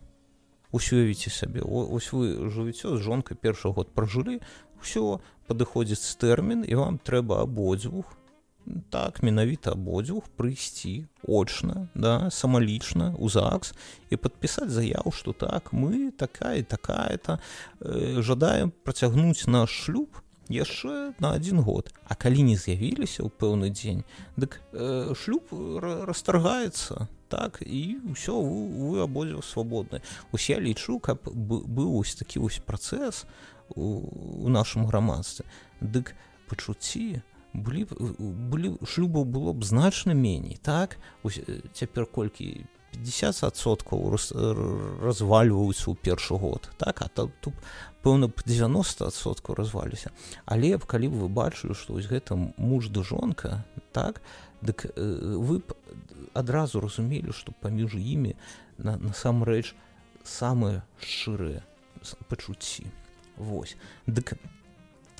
Усюявіце 0.68 1.32
сабе 1.32 1.64
ось 1.64 2.12
вы 2.12 2.52
жывіце 2.52 2.92
з 2.92 3.00
жонкай 3.00 3.40
першы 3.40 3.72
год 3.72 3.96
пражылі 3.96 4.44
ўсё 4.84 5.24
падыходзіць 5.48 6.20
тэрмін 6.20 6.68
і 6.68 6.76
вам 6.76 7.00
трэба 7.00 7.40
абодзвюх 7.40 8.04
так 8.90 9.22
менавіта 9.22 9.72
абодзвюх 9.72 10.28
прыйсці 10.36 11.06
очна 11.22 11.88
да 11.94 12.30
самалічна 12.30 13.14
у 13.18 13.28
загс 13.28 13.74
і 14.10 14.16
падпісаць 14.16 14.70
заяву 14.70 15.12
што 15.12 15.32
так 15.32 15.72
мы 15.72 16.10
такая 16.10 16.62
такая 16.62 17.18
то 17.18 17.38
э, 17.80 18.22
жадаем 18.22 18.72
працягнуць 18.84 19.46
наш 19.46 19.70
шлюб 19.70 20.22
яшчэ 20.48 21.14
на 21.18 21.32
один 21.32 21.60
год. 21.60 21.90
А 22.06 22.14
калі 22.14 22.42
не 22.42 22.56
з'явіліся 22.56 23.26
ў 23.26 23.30
пэўны 23.30 23.70
дзень 23.70 24.06
дык 24.36 24.62
э, 24.72 25.14
шлюб 25.14 25.50
расторгаецца 26.06 27.08
так 27.28 27.62
і 27.66 27.98
ўсё 28.14 28.38
вы, 28.38 28.94
вы 28.94 29.02
абодзе 29.02 29.42
свабодны. 29.42 30.02
Усе 30.30 30.58
лічу 30.62 30.98
каб 30.98 31.26
быў 31.26 31.98
ось 31.98 32.14
такі 32.14 32.38
вось 32.38 32.62
працэс 32.62 33.26
у, 33.74 34.06
у 34.46 34.48
нашым 34.48 34.86
грамадстве. 34.86 35.46
Дык 35.80 36.14
пачуцці 36.46 37.22
у 37.22 37.35
былі 37.62 37.84
б 37.88 37.96
былі 38.52 38.76
шлюбаў 38.84 39.24
было 39.24 39.52
б 39.52 39.64
значна 39.64 40.12
меней 40.14 40.58
так? 40.62 40.98
Цяпер 41.72 42.06
колькі 42.06 42.66
50соткаў 42.96 44.16
развальваюцца 45.04 45.92
ў 45.92 45.96
першы 46.00 46.36
год 46.40 46.68
так? 46.78 47.02
А 47.02 47.08
тут 47.08 47.52
пэўна 48.02 48.28
б 48.28 48.40
90соткаў 48.46 49.56
разваліся. 49.56 50.12
Але 50.46 50.76
б 50.76 50.84
калі 50.84 51.08
б 51.12 51.24
вы 51.24 51.28
бачылі 51.28 51.74
што 51.74 51.96
вось 51.96 52.08
гэта 52.08 52.36
муж 52.56 52.88
ды 52.88 53.04
жонка 53.04 53.64
так? 53.92 54.22
Дык 54.62 54.88
вы 54.96 55.60
б 55.60 55.76
адразу 56.32 56.80
разумелі 56.80 57.32
што 57.36 57.52
паміж 57.52 57.96
імі 58.00 58.36
на 58.78 58.96
насамрэч 58.96 59.74
самыя 60.24 60.84
шчырыя 61.00 61.60
пачуцці. 62.28 62.88
Вось. 63.36 63.76
Дык 64.06 64.40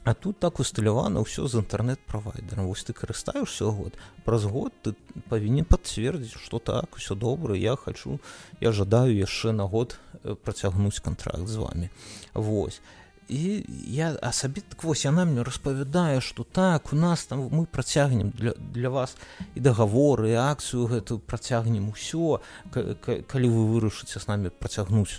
А 0.07 0.15
тут 0.15 0.39
так 0.39 0.61
усталявана 0.63 1.19
ўсё 1.19 1.51
з 1.51 1.59
інтэрнэт-правайдерам 1.67 2.71
вось 2.71 2.87
ты 2.87 2.95
карыстаешься 2.95 3.67
год 3.75 3.99
праз 4.23 4.47
год 4.47 4.71
ты 4.87 4.95
павінен 5.27 5.67
пацвердзіць 5.67 6.39
што 6.39 6.63
так 6.63 6.95
усё 6.95 7.19
добра 7.19 7.59
я 7.59 7.75
хочу 7.75 8.21
я 8.63 8.71
жадаю 8.71 9.11
яшчэ 9.11 9.51
на 9.51 9.67
год 9.67 9.99
працягнуць 10.47 11.03
контракт 11.03 11.51
з 11.51 11.59
вами. 11.59 11.91
Вось 12.35 12.79
і 13.27 13.67
я 13.91 14.15
а 14.23 14.31
сабе 14.31 14.63
так 14.63 14.87
вось 14.87 15.03
яна 15.03 15.27
мне 15.27 15.43
распавядае 15.43 16.21
что 16.21 16.47
так 16.47 16.93
у 16.93 16.97
нас 16.97 17.27
там 17.27 17.51
мы 17.51 17.67
працягнем 17.67 18.31
для 18.31 18.55
для 18.55 18.95
вас 18.95 19.17
і 19.57 19.61
дагаворы 19.61 20.39
акцыю 20.39 20.87
гэтую 20.87 21.19
працягнем 21.19 21.91
усё. 21.91 22.39
Калі 22.71 23.49
вы 23.51 23.63
вырашыце 23.75 24.23
з 24.23 24.27
нами 24.31 24.55
працягнуць 24.55 25.19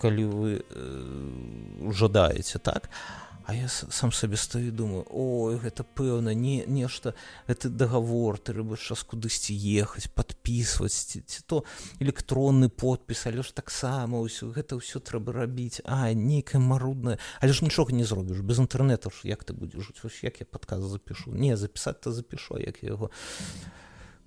калі 0.00 0.24
вы 0.24 0.64
э, 0.64 1.92
жадаеце 1.92 2.58
так? 2.58 2.88
а 2.88 3.23
А 3.46 3.54
я 3.54 3.68
сам 3.68 4.12
сабе 4.12 4.36
стаю 4.36 4.72
думаю 4.72 5.04
ой 5.10 5.58
гэта 5.60 5.84
пэўна 5.84 6.32
не 6.32 6.64
нешта 6.66 7.14
это 7.46 7.68
договор 7.68 8.38
ты 8.38 8.56
рыбы 8.56 8.80
час 8.80 9.04
кудысьці 9.04 9.52
ехаць 9.52 10.08
подписывать 10.08 10.96
ці, 10.96 11.20
ці 11.20 11.40
то 11.46 11.64
электронны 12.00 12.70
подпіс 12.72 13.26
але 13.28 13.44
ж 13.44 13.52
таксама 13.52 14.24
ўсё 14.24 14.48
гэта 14.48 14.80
ўсё 14.80 14.96
трэба 14.96 15.36
рабіць 15.36 15.84
а 15.84 16.08
нейкая 16.16 16.56
марудная 16.56 17.18
але 17.44 17.52
ж 17.52 17.60
нічога 17.68 17.92
не 17.92 18.08
зробіш 18.08 18.40
без 18.40 18.64
інтэрнету 18.64 19.12
ж 19.12 19.28
як 19.28 19.44
ты 19.44 19.52
будзеш 19.52 19.92
жыць 19.92 20.00
вось 20.00 20.24
як 20.24 20.40
я 20.40 20.46
падказ 20.48 20.80
запишу? 20.80 21.28
Не 21.28 21.60
запісаць 21.60 22.00
то 22.00 22.16
запишу 22.16 22.56
як 22.56 22.80
я 22.80 22.96
яго 22.96 23.10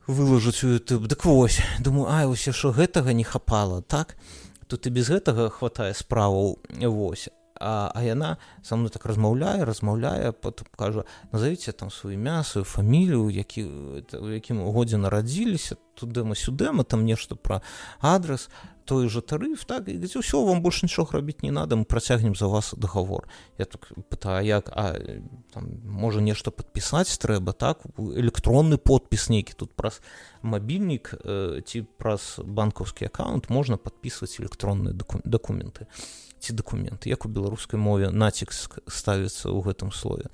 выложыць 0.05 0.61
у 0.61 0.77
youtube 0.77 1.09
дык 1.09 1.25
вось 1.25 1.57
думаю 1.81 2.05
а 2.05 2.29
вось 2.29 2.45
що 2.45 2.69
гэтага 2.69 3.17
не 3.17 3.23
хапала 3.23 3.81
так? 3.81 4.13
Тут 4.67 4.85
і 4.85 4.89
без 4.93 5.09
гэтага 5.09 5.49
хватае 5.49 5.97
справаў 5.97 6.61
вось 6.69 7.33
а, 7.59 7.91
а 7.93 8.03
яна 8.03 8.37
са 8.61 8.75
мной 8.75 8.89
так 8.89 9.05
размаўляе 9.05 9.65
размаўляе 9.65 10.31
потым 10.31 10.67
кажа 10.77 11.05
назовіце 11.31 11.71
там 11.71 11.91
сваю 11.91 12.15
імя 12.15 12.43
сваю 12.43 12.65
фамілію 12.65 13.29
які 13.29 13.63
у 14.21 14.29
якім 14.29 14.61
годзе 14.71 14.97
нарадзіліся 14.97 15.77
тудыма 15.97 16.35
сюдэма 16.35 16.83
там 16.83 17.05
нешта 17.05 17.35
пра 17.35 17.61
адрес 18.01 18.49
той 18.87 19.09
же 19.09 19.21
тарыф 19.21 19.65
так 19.67 19.89
і 19.91 19.99
ўсё 19.99 20.47
вам 20.47 20.61
больше 20.63 20.87
нічога 20.87 21.19
рабіць 21.19 21.43
не 21.43 21.51
надо 21.51 21.75
мы 21.75 21.83
працягнем 21.83 22.35
за 22.35 22.47
вас 22.47 22.73
договор 22.77 23.27
я 23.57 23.65
так 23.65 23.91
пытаю 24.09 24.45
як 24.45 24.71
а 24.71 24.95
там 25.51 25.81
можа 25.83 26.21
нешта 26.21 26.51
подпісаць 26.51 27.19
трэба 27.19 27.51
так? 27.51 27.83
Электронны 27.97 28.77
подпіс 28.77 29.29
нейкі 29.29 29.53
тут 29.57 29.75
праз 29.75 29.99
мабільнік 30.41 31.13
э, 31.19 31.61
ці 31.67 31.83
праз 31.97 32.39
банкаўскі 32.39 33.11
аккаунт 33.11 33.49
можна 33.49 33.77
подписывать 33.77 34.39
электронныя 34.39 34.95
документы 35.25 35.87
ці 36.39 36.53
дакументы 36.53 37.09
як 37.09 37.25
у 37.25 37.29
беларускай 37.29 37.79
мове 37.79 38.09
націк 38.11 38.53
ставіцца 38.53 39.49
ў 39.49 39.59
гэтым 39.65 39.91
слове? 39.91 40.29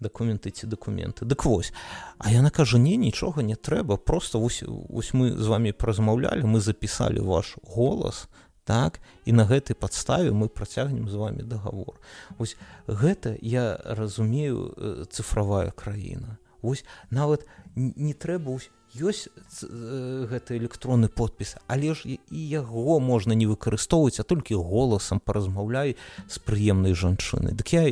Дакументы 0.00 0.50
ці 0.50 0.66
дакументы 0.66 1.24
дык 1.24 1.44
вось 1.44 1.72
а 2.18 2.30
яна 2.30 2.50
кажа 2.50 2.78
не 2.78 2.96
нічога 2.96 3.42
не 3.42 3.56
трэба 3.56 3.96
просто 3.96 4.40
вось, 4.40 4.62
вось 4.66 5.14
мы 5.14 5.32
з 5.32 5.46
вами 5.46 5.72
празмаўлялі 5.72 6.44
мы 6.44 6.60
запісалі 6.60 7.20
ваш 7.20 7.56
голас 7.62 8.28
так 8.64 9.00
і 9.24 9.32
на 9.32 9.46
гэтай 9.46 9.78
падставе 9.78 10.34
мы 10.34 10.48
працягнем 10.48 11.08
з 11.08 11.14
вами 11.14 11.42
договор 11.42 12.00
ось 12.38 12.56
гэта 12.86 13.38
я 13.40 13.78
разумею 13.84 14.74
э, 14.76 15.04
цифравая 15.10 15.70
краіна. 15.70 16.38
Ось 16.62 16.84
нават 17.10 17.46
не 17.76 18.14
трэба 18.14 18.50
ось 18.50 18.70
ёсць 19.02 19.28
гэты 19.62 20.56
электронны 20.56 21.08
подпіс 21.08 21.56
але 21.66 21.94
ж 21.94 22.16
і 22.16 22.18
яго 22.30 22.98
можна 23.00 23.34
не 23.34 23.46
выкарыстоўваць 23.46 24.20
а 24.20 24.24
толькі 24.24 24.58
голасам 24.60 25.20
паразмаўляй 25.20 25.96
з 26.28 26.36
прыемнай 26.40 26.94
жанчыны 26.94 27.52
дык 27.52 27.72
я 27.76 27.84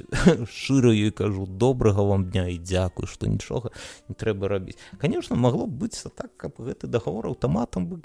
шчыра 0.54 0.92
ёй 0.92 1.10
кажу 1.10 1.46
добрага 1.46 2.02
вам 2.02 2.30
дня 2.30 2.48
і 2.48 2.58
дзякую 2.58 3.06
што 3.06 3.26
нічога 3.26 3.72
не 4.08 4.14
трэба 4.14 4.48
рабіць 4.48 4.78
конечно 5.00 5.36
магло 5.36 5.66
б 5.66 5.86
быць 5.86 6.02
так 6.14 6.36
каб 6.36 6.60
гэты 6.60 6.86
дагавор 6.86 7.32
аўтаматам 7.32 7.86
бы 7.86 8.02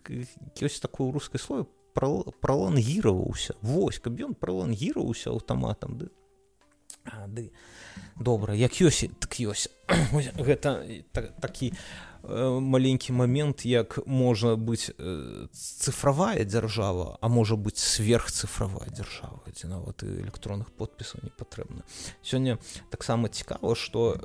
ёсць 0.62 0.80
такое 0.80 1.12
рускай 1.12 1.40
слове 1.40 1.66
пралангіраваўся. 1.96 3.56
Восьось 3.62 4.04
каб 4.04 4.20
ён 4.20 4.36
пралангіраваўся 4.36 5.32
аўтаматам 5.32 5.98
ды 5.98 6.12
ды 7.30 7.52
добра 8.20 8.56
як 8.56 8.76
ёсць 8.82 9.08
так 9.20 9.40
ёсць. 9.40 9.72
Гэта 10.48 10.84
так, 11.14 11.32
такі 11.40 11.72
Э, 11.72 12.15
маленькі 12.60 13.14
момент 13.14 13.66
як 13.66 14.00
можа 14.06 14.56
быць 14.56 14.90
э, 14.98 15.48
цифравая 15.54 16.46
дзяржава 16.46 17.18
а 17.22 17.28
можа 17.28 17.56
быць 17.56 17.78
сверхцифравая 17.78 18.90
дзяржава 18.90 19.46
дзе 19.54 19.68
нават 19.68 20.04
і 20.04 20.26
электронных 20.26 20.72
подпісаў 20.74 21.24
не 21.24 21.30
патрэбна. 21.30 21.86
Сёння 22.22 22.58
таксама 22.90 23.30
цікава 23.30 23.76
что 23.76 24.18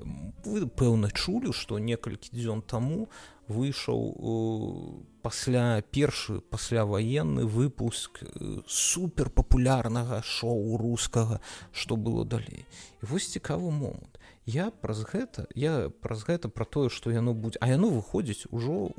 вы 0.44 0.66
пэўна 0.66 1.10
чулі 1.10 1.52
что 1.52 1.78
некалькі 1.78 2.32
дзён 2.32 2.62
таму 2.62 3.08
выйшаў 3.48 5.04
пасля 5.22 5.82
першы 5.90 6.40
пасляваенны 6.40 7.44
выпуск 7.44 8.22
э, 8.22 8.62
супер 8.66 9.28
папулярнага 9.28 10.22
шоу 10.22 10.76
рускага 10.76 11.40
что 11.72 11.96
было 11.96 12.24
далей 12.24 12.64
вось 13.02 13.28
цікавы 13.28 13.70
момант 13.70 14.09
я 14.50 14.70
праз 14.70 15.04
гэта 15.06 15.46
я 15.54 15.90
праз 16.02 16.24
гэта 16.26 16.48
про 16.48 16.64
тое 16.64 16.90
что 16.90 17.10
яно 17.14 17.34
будзе 17.34 17.58
а 17.60 17.68
яно 17.70 17.90
выходзіць 17.94 18.50
ужо 18.50 18.90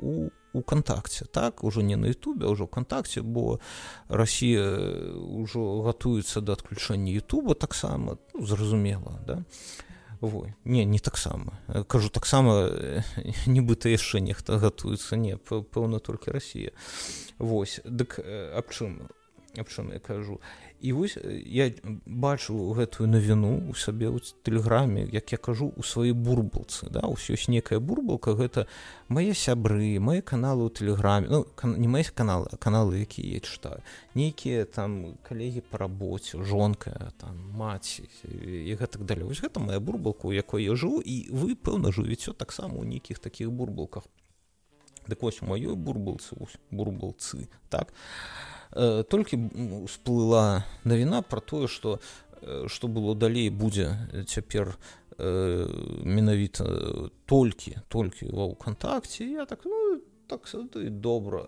у 0.52 0.62
кантакце 0.62 1.24
так 1.24 1.64
ужо 1.64 1.82
не 1.82 1.96
на 1.96 2.06
Ютубе 2.06 2.48
ўжо 2.48 2.66
кантакце 2.66 3.22
бо 3.22 3.60
Росія 4.08 4.64
ўжо 5.20 5.82
гатуецца 5.84 6.40
да 6.40 6.56
адключэння 6.56 7.12
Ютуба 7.12 7.54
таксама 7.54 8.18
ну, 8.34 8.46
зразумела 8.46 9.20
да. 9.26 9.44
Вой. 10.22 10.54
не 10.64 10.84
не 10.84 11.00
таксама. 11.00 11.58
Кажу 11.88 12.08
таксама 12.08 12.70
нібыта 13.46 13.88
яшчэ 13.88 14.20
нехта 14.20 14.58
гатуецца 14.58 15.16
не 15.16 15.36
пэўна 15.36 15.98
толькі 15.98 16.30
Росія 16.30 16.70
Вось 17.38 17.80
дык 17.84 18.22
аб 18.22 18.70
чым 18.70 19.10
аб 19.58 19.68
чым 19.68 19.92
я 19.92 19.98
кажу 19.98 20.40
і 20.82 20.92
вось 20.92 21.16
я 21.46 21.70
бачу 22.06 22.74
гэтую 22.74 23.06
навіну 23.06 23.70
у 23.70 23.74
сабе 23.78 24.10
ў 24.10 24.18
тэлеграме 24.42 25.06
як 25.14 25.30
я 25.30 25.38
кажу 25.38 25.70
у 25.78 25.82
сваёй 25.86 26.10
бурбалцы 26.10 26.90
да? 26.90 27.06
Ўсё 27.06 27.38
ёсць 27.38 27.46
некая 27.46 27.78
бурбалка 27.78 28.34
гэта 28.34 28.66
мае 29.06 29.30
сябры 29.30 30.02
мае 30.02 30.26
каналы 30.26 30.66
ў 30.66 30.74
тэлеграме 30.74 31.30
ну, 31.30 31.46
не 31.78 31.86
мае 31.86 32.02
каналы 32.10 32.50
каналы 32.58 33.06
якія 33.06 33.38
я 33.38 33.40
чытаю. 33.40 33.78
Нейкія 34.18 34.66
там 34.66 35.14
калегі 35.22 35.62
па 35.62 35.86
рабоце 35.86 36.42
жонка 36.42 37.14
там 37.22 37.38
маці 37.54 38.10
і 38.26 38.74
гэтак 38.74 39.06
далей. 39.06 39.22
Вось 39.22 39.38
гэта 39.38 39.62
моя 39.62 39.78
бурбалка 39.78 40.26
у 40.26 40.34
якой 40.34 40.66
я 40.66 40.74
жыву 40.74 40.98
і 40.98 41.30
вы 41.30 41.54
пэўна 41.54 41.94
жывіце 41.94 42.34
таксама 42.34 42.74
у 42.74 42.82
нейкіх 42.82 43.22
такіх 43.22 43.54
бурбалках. 43.54 44.02
Дык 45.06 45.22
вось 45.22 45.42
у 45.42 45.46
маёй 45.46 45.78
бурбалцы 45.78 46.34
бурбалцы 46.70 47.46
так? 47.70 47.94
а 47.94 48.51
толькі 48.72 49.36
всплыла 49.86 50.64
навіна 50.84 51.22
про 51.22 51.40
тое 51.40 51.68
что 51.68 52.00
что 52.66 52.88
э, 52.88 52.90
было 52.90 53.14
далей 53.14 53.50
будзе 53.50 53.96
цяпер 54.26 54.78
э, 55.18 55.68
менавіта 56.04 56.64
толькі 57.26 57.76
толькі 57.88 58.32
ва 58.32 58.48
ўкантакце 58.48 59.24
я 59.24 59.44
так 59.44 59.64
ну, 59.64 60.00
так 60.26 60.48
добра 61.00 61.44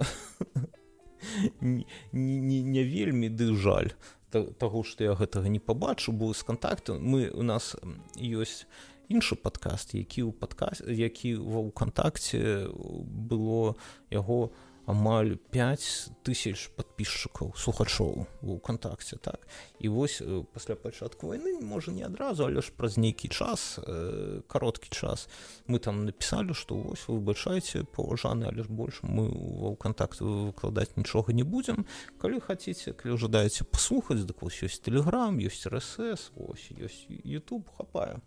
не, 1.60 1.86
не, 2.12 2.62
не 2.62 2.82
вельмі 2.84 3.28
ды 3.28 3.56
жаль 3.56 3.96
таго 4.30 4.84
што 4.84 5.04
я 5.04 5.14
гэтага 5.14 5.48
не 5.48 5.60
пабачу 5.60 6.12
бо 6.12 6.34
з 6.34 6.42
кантакту 6.42 7.00
мы 7.00 7.30
у 7.32 7.42
нас 7.42 7.76
ёсць 8.20 8.68
іншы 9.08 9.40
падкаст 9.40 9.96
які 9.96 10.28
ў 10.28 10.32
падкаст 10.36 10.84
які 10.84 11.40
ва 11.40 11.64
ўкантакце 11.72 12.68
было 12.68 13.80
яго 14.12 14.52
у 14.52 14.73
амаль 14.86 15.36
5 15.50 16.24
тысяч 16.24 16.68
подписчикаў 16.76 17.54
слухачоў 17.56 18.26
у 18.42 18.58
кантакце 18.58 19.16
так? 19.16 19.48
І 19.80 19.88
вось 19.88 20.22
пасля 20.52 20.76
пачатку 20.76 21.32
войны 21.32 21.56
можа 21.60 21.92
не 21.92 22.04
адразу 22.04 22.44
але 22.44 22.60
ж 22.60 22.72
праз 22.76 22.96
нейкі 22.96 23.28
час 23.28 23.80
э, 23.80 24.42
кароткі 24.46 24.90
час 24.92 25.28
мы 25.66 25.78
там 25.78 26.04
написали 26.04 26.52
что 26.52 26.74
вось 26.74 27.08
вы 27.08 27.18
выбачаеце 27.18 27.84
паважаны 27.84 28.44
але 28.44 28.62
ж 28.62 28.68
больш 28.68 29.00
мы 29.02 29.28
ва 29.32 29.76
контакт 29.76 30.20
выкладаць 30.20 30.96
нічога 30.96 31.32
не 31.32 31.42
будзем. 31.42 31.86
Калі 32.20 32.40
хаце 32.40 32.74
калі 32.92 33.16
жадаеце 33.16 33.64
паслухаць 33.64 34.24
дык 34.28 34.42
вось 34.44 34.60
ёсць 34.62 34.84
телеграм 34.84 35.40
ёсць 35.40 35.64
рсс 35.64 36.30
ось 36.36 36.68
ёсць 36.76 37.08
youtube 37.08 37.64
хапаю 37.76 38.20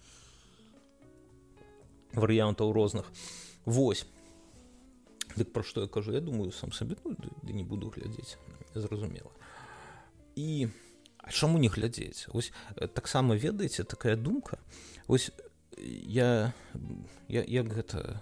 варыянтаў 2.14 2.72
розных. 2.74 3.06
Восьось 3.66 4.08
Дык 5.38 5.54
пра 5.54 5.64
што 5.64 5.86
я 5.86 5.88
кажу? 5.88 6.12
Я 6.12 6.22
думаю 6.22 6.52
сам 6.52 6.72
сабе 6.72 6.98
ну, 7.06 7.14
ды, 7.14 7.30
ды 7.44 7.54
не 7.54 7.64
буду 7.64 7.94
глядзець 7.94 8.38
зразумела 8.74 9.32
і 10.38 10.70
чаму 11.32 11.58
не 11.58 11.68
глядзець 11.68 12.28
ось 12.32 12.54
э, 12.76 12.88
таксама 12.88 13.36
ведаеце 13.36 13.84
такая 13.84 14.16
думка. 14.16 14.60
Ось 15.08 15.32
я, 15.78 16.54
я 17.28 17.44
як 17.44 17.74
гэта 17.74 18.22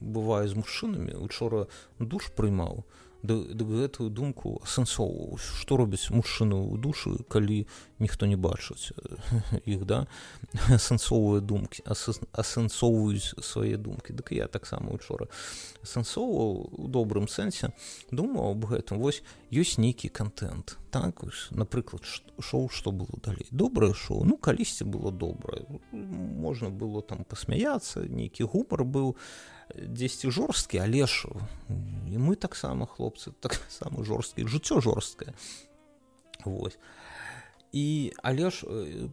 бываю 0.00 0.48
з 0.48 0.54
мужчынамі 0.54 1.18
учора 1.18 1.66
душ 1.98 2.30
прыймаў 2.34 2.84
дык 3.22 3.68
гэтую 3.68 4.10
думку 4.10 4.58
асэнсоўваў 4.66 5.38
што 5.38 5.78
робяць 5.78 6.10
мужчыну 6.10 6.58
ў 6.74 6.78
душы 6.82 7.14
калі 7.30 7.64
ніхто 8.02 8.26
не 8.26 8.36
бачыць 8.36 8.90
іх 9.64 9.86
да? 9.86 10.06
Асэнсоўвае 10.78 11.40
думкі 11.40 11.86
асэнсоўваюць 11.86 13.38
свае 13.38 13.78
думкі 13.78 14.18
дык 14.18 14.34
я 14.34 14.50
таксама 14.50 14.90
учора 14.90 15.30
асэнсоўваў 15.86 16.50
у 16.82 16.88
добрым 16.90 17.30
сэнсе 17.30 17.70
думаў 18.10 18.58
аб 18.58 18.66
гэтым 18.74 18.98
вось 18.98 19.22
ёсць 19.54 19.78
нейкі 19.78 20.10
контент 20.10 20.78
так 20.90 21.22
напрыклад 21.50 22.04
шоу 22.42 22.68
што 22.68 22.92
было 22.92 23.16
далей 23.24 23.46
добрае 23.50 23.94
шоу? 23.94 24.24
Ну 24.24 24.36
калісьці 24.36 24.84
было 24.84 25.12
добрае 25.12 25.64
можна 25.92 26.70
было 26.70 27.02
там 27.02 27.24
пасмяяцца 27.24 28.04
нейкі 28.04 28.50
гумар 28.50 28.84
быў 28.84 29.16
дзесьці 29.78 30.30
жорсткі 30.30 30.82
але 30.82 31.06
ж 31.06 31.30
і 32.12 32.20
мы 32.20 32.36
таксама 32.36 32.86
хлопцы 32.86 33.32
таксама 33.46 34.04
жорсткі 34.04 34.46
жыццё 34.46 34.80
жорсткае 34.84 35.34
Вось 36.44 36.78
і 37.72 38.12
але 38.22 38.50
ж 38.50 38.66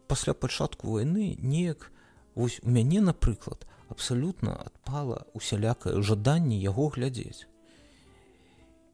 пасля 0.08 0.34
пачатку 0.34 0.92
войны 0.92 1.38
неяк 1.40 1.92
вось 2.36 2.60
у 2.64 2.70
мяне 2.70 3.00
напрыклад 3.02 3.64
абсалютна 3.88 4.56
адпала 4.56 5.26
усялякае 5.34 6.02
жаданне 6.04 6.60
яго 6.60 6.90
глядзець 6.90 7.48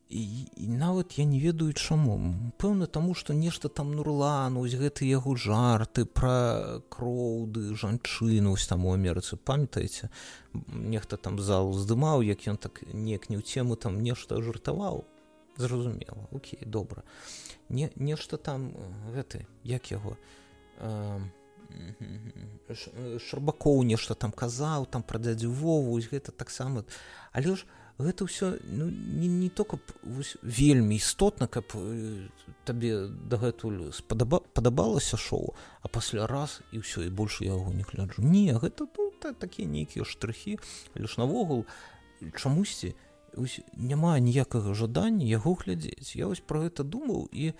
і, 0.10 0.48
і 0.58 0.68
нават 0.68 1.18
я 1.20 1.26
не 1.26 1.40
ведаю 1.40 1.74
чаму. 1.74 2.18
Пэўна 2.62 2.86
таму 2.86 3.14
што 3.14 3.34
нешта 3.34 3.70
там 3.70 3.96
нурлан 3.98 4.58
ось 4.58 4.78
гэты 4.78 5.10
яго 5.10 5.36
жарты 5.36 6.06
пра 6.06 6.82
кроўды 6.90 7.74
жанчыну 7.74 8.54
ось 8.54 8.68
там 8.68 8.86
у 8.86 8.94
амерыцы. 8.94 9.38
Памятаеце? 9.38 10.10
Нехта 10.70 11.18
там 11.18 11.40
зал 11.40 11.74
здымаў 11.74 12.22
як 12.22 12.46
ён 12.46 12.58
так 12.58 12.86
неяк 12.94 13.30
не 13.30 13.38
ў 13.38 13.44
цему 13.44 13.76
там 13.76 14.00
нешта 14.02 14.42
жартаваў. 14.42 15.06
Зразумела 15.58 16.30
Окей 16.32 16.62
добра. 16.66 17.04
Не 17.70 17.90
нешта 17.96 18.38
там 18.38 18.78
гэты 19.10 19.48
як 19.64 19.90
яго 19.90 20.18
шарбакоў 23.26 23.84
нешта 23.84 24.14
там 24.14 24.32
казаў 24.32 24.86
там 24.86 25.02
пра 25.04 25.18
дядзю 25.20 25.50
вову 25.50 25.98
гэта 25.98 26.32
таксама. 26.32 26.86
Але 27.34 27.56
ж 27.56 27.66
гэта 27.98 28.28
ўсё 28.28 28.60
ну, 28.68 28.90
не, 28.90 29.28
не 29.28 29.50
то 29.50 29.64
каб 29.64 29.80
вельмі 30.42 30.96
істотна 30.96 31.48
каб 31.48 31.72
э, 31.76 32.28
табе 32.66 33.08
дагэтуль 33.08 33.92
спадаба 33.96 34.42
падабалася 34.54 35.18
шоу 35.18 35.56
а 35.82 35.88
пасля 35.88 36.28
раз 36.28 36.60
і 36.72 36.84
ўсё 36.84 37.08
і 37.08 37.14
больш 37.14 37.40
яго 37.42 37.72
не 37.72 37.88
гляджу 37.88 38.20
не 38.22 38.52
гэта 38.52 38.88
ну, 38.98 39.12
та, 39.22 39.32
такія 39.32 39.68
нейкія 39.68 40.04
штрыхі 40.04 40.60
лишь 40.96 41.18
навогул 41.18 41.66
чамусьці 42.36 42.96
няма 43.76 44.20
ніякага 44.20 44.74
жадання 44.74 45.26
яго 45.28 45.56
глядзець. 45.60 46.16
Я 46.16 46.28
вось 46.28 46.40
про 46.40 46.64
гэта 46.64 46.84
думаў 46.84 47.28
і 47.32 47.52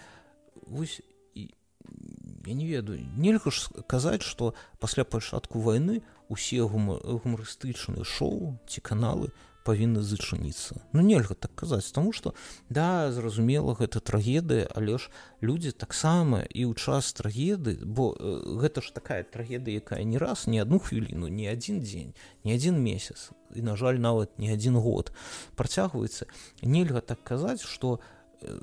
вось 0.68 1.02
я 1.36 2.54
не 2.54 2.66
ведаю 2.66 3.00
нельга 3.18 3.52
ж 3.52 3.70
казаць 3.88 4.22
что 4.22 4.54
пасля 4.80 5.04
пачатку 5.04 5.60
войны 5.60 6.02
усе 6.30 6.62
гумарыстычныя 6.64 8.04
шоу 8.04 8.58
ці 8.68 8.82
каналы 8.82 9.32
павінны 9.66 10.06
зачыніцца. 10.06 10.78
Ну 10.94 11.02
нельга 11.02 11.34
так 11.34 11.52
казаць 11.58 11.90
тому 11.92 12.14
что 12.14 12.36
да 12.70 13.12
зразумела 13.12 13.74
гэта 13.74 14.00
трагедыя 14.00 14.70
але 14.70 15.02
ж 15.02 15.10
людзі 15.42 15.74
таксама 15.74 16.46
і 16.46 16.70
ў 16.70 16.74
час 16.78 17.10
трагеды 17.18 17.82
бо 17.82 18.14
э, 18.14 18.62
гэта 18.62 18.86
ж 18.86 18.94
такая 18.94 19.26
трагедыя 19.26 19.82
якая 19.82 20.06
не 20.06 20.22
раз 20.22 20.46
не 20.46 20.62
одну 20.62 20.78
хвіліну 20.78 21.28
не 21.28 21.50
один 21.50 21.82
дзень 21.82 22.14
не 22.46 22.54
один 22.54 22.78
месяц 22.78 23.34
і 23.56 23.66
на 23.66 23.76
жаль 23.76 23.98
нават 23.98 24.38
не 24.38 24.54
один 24.54 24.78
год 24.78 25.12
працягваецца. 25.58 26.30
Нельга 26.62 27.02
так 27.02 27.26
казаць 27.26 27.66
что 27.66 28.00
э, 28.46 28.54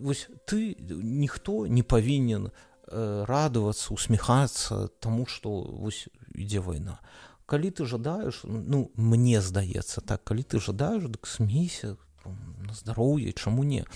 вось 0.00 0.28
ты 0.48 0.76
ніхто 0.88 1.66
не 1.68 1.84
павінен 1.84 2.48
э, 2.48 3.24
радавацца 3.28 3.92
усміхацца 3.92 4.88
тому 5.00 5.26
что 5.28 5.60
вось 5.60 6.08
ідзе 6.32 6.64
вайна 6.64 7.04
калі 7.46 7.70
ты 7.70 7.86
жадаеш 7.86 8.42
ну 8.44 8.90
мне 8.96 9.40
здаецца 9.40 10.02
так 10.02 10.24
калі 10.24 10.42
ты 10.42 10.60
жадаеш 10.60 11.06
дык 11.06 11.26
смейся 11.26 11.96
на 12.26 12.74
здароўе 12.74 13.32
чаму 13.32 13.62
не 13.62 13.86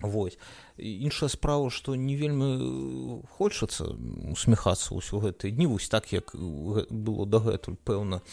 Вось 0.00 0.38
іншая 0.78 1.28
справа 1.28 1.68
што 1.68 1.94
не 1.94 2.16
вельмі 2.16 3.20
хочацца 3.36 3.92
усміхацца 4.32 4.96
ўсё 4.96 5.20
гэтыя 5.20 5.52
дні 5.52 5.68
вось 5.68 5.88
так 5.92 6.08
як 6.12 6.32
было 6.32 7.28
дагэтуль 7.28 7.76
пэўна 7.76 8.24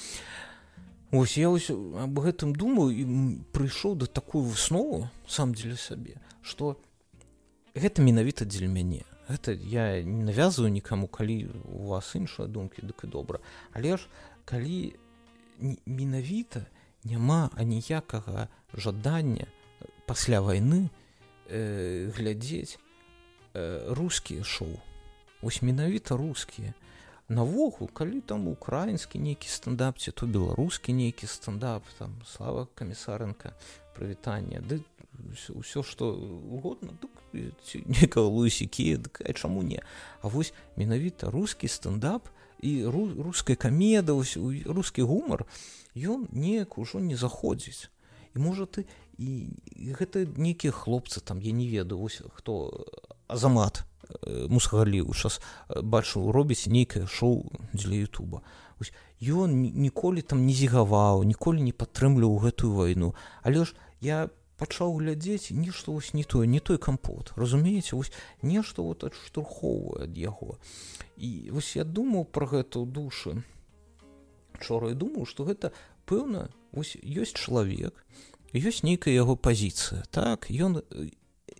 ось 1.11 1.35
я 1.37 1.51
ось 1.51 1.67
аб 1.71 2.19
гэтым 2.23 2.55
думаю 2.55 2.91
і 2.95 3.03
прыйшоў 3.51 3.99
да 3.99 4.07
такую 4.07 4.47
выснову 4.47 5.11
сам 5.27 5.51
дзеля 5.55 5.75
сабе 5.75 6.19
што 6.39 6.79
гэта 7.75 7.99
менавіта 7.99 8.47
дзеля 8.47 8.71
мяне 8.71 9.03
гэта 9.29 9.51
я 9.51 10.03
не 10.03 10.23
навязываю 10.23 10.71
нікаму 10.71 11.07
калі 11.07 11.51
у 11.65 11.91
вас 11.93 12.15
іншыя 12.15 12.47
думкі 12.47 12.81
дык 12.81 13.05
і 13.05 13.07
добра 13.07 13.39
але 13.73 13.97
ж 13.97 14.07
калі 14.45 14.95
менавіта 15.85 16.65
няма 17.03 17.49
аніякага 17.55 18.47
жадання 18.73 19.47
пасля 20.05 20.41
войны 20.41 20.89
э, 21.49 22.11
глядзець 22.15 22.79
э, 23.53 23.93
рускія 23.93 24.43
шоу. 24.43 24.79
Ось 25.41 25.61
менавіта 25.61 26.17
рускія. 26.17 26.73
Навогул 27.29 27.89
калі 27.91 28.21
там 28.21 28.47
украінскі 28.47 29.19
нейкі 29.19 29.47
стандап 29.47 29.99
ці 29.99 30.11
то 30.11 30.25
беларускі 30.25 30.93
нейкі 30.93 31.27
стандап 31.27 31.83
там 31.99 32.15
слава 32.23 32.67
камісарынка 32.75 33.51
прывітання 33.95 34.63
ды 34.63 34.79
ўсё 35.17 35.83
што 35.83 36.13
угодно 36.13 36.93
некага 37.33 38.27
луісікі 38.27 38.99
чаму 39.33 39.63
не. 39.63 39.81
А 40.21 40.27
вось 40.27 40.53
менавіта 40.75 41.29
рускі 41.31 41.67
стендап 41.67 42.29
і 42.61 42.85
руская 42.89 43.55
камеда 43.55 44.13
рускі 44.13 45.01
гумар 45.01 45.45
ён 45.95 46.29
неяк 46.31 46.77
ужо 46.77 46.99
не 46.99 47.17
заходзіць. 47.17 47.89
І 48.35 48.39
можа 48.39 48.65
ты 48.65 48.85
і 49.17 49.49
гэта 49.97 50.29
нейкія 50.37 50.71
хлопцы 50.71 51.21
там 51.21 51.41
я 51.41 51.51
не 51.51 51.67
ведаю 51.67 52.01
ось 52.01 52.21
хто 52.37 52.85
азамат 53.27 53.83
мусгаліў 54.25 55.13
час 55.13 55.41
бачыў 55.69 56.31
робіць 56.31 56.69
нейкае 56.69 57.07
шоу 57.07 57.49
дзеля 57.73 58.05
Ютуба. 58.05 58.41
Ён 59.21 59.57
ніколі 59.57 60.21
там 60.21 60.45
не 60.45 60.53
зігаваў 60.53 61.25
ніколі 61.25 61.65
не 61.65 61.73
падтрымліваў 61.73 62.37
гэтую 62.45 62.73
вайну. 62.77 63.15
Але 63.41 63.65
ж 63.65 63.73
я 64.01 64.29
пачаў 64.57 64.97
глядзець 64.97 65.51
нешта 65.51 65.91
вось 65.91 66.13
не 66.13 66.23
тое 66.23 66.47
не 66.47 66.59
той 66.59 66.77
кампот 66.77 67.33
разумееце? 67.35 67.95
Вось 67.95 68.11
нешта 68.41 68.81
вот 68.81 69.03
адштурхоўвае 69.03 70.09
ад 70.09 70.17
яго. 70.17 70.57
І 71.17 71.49
вось 71.53 71.75
я 71.77 71.85
думаў 71.85 72.25
пра 72.25 72.49
гэта 72.49 72.81
ў 72.81 72.85
душы 72.89 73.43
учора 74.57 74.89
я 74.89 74.95
думаю 74.95 75.25
што 75.25 75.45
гэта 75.45 75.71
пэўна 76.09 76.49
ось 76.73 76.97
ёсць 76.97 77.37
чалавек 77.37 77.93
ёсць 78.53 78.83
нейкая 78.83 79.13
яго 79.13 79.37
пазіцыя 79.37 80.03
так? 80.09 80.49
Ён 80.49 80.81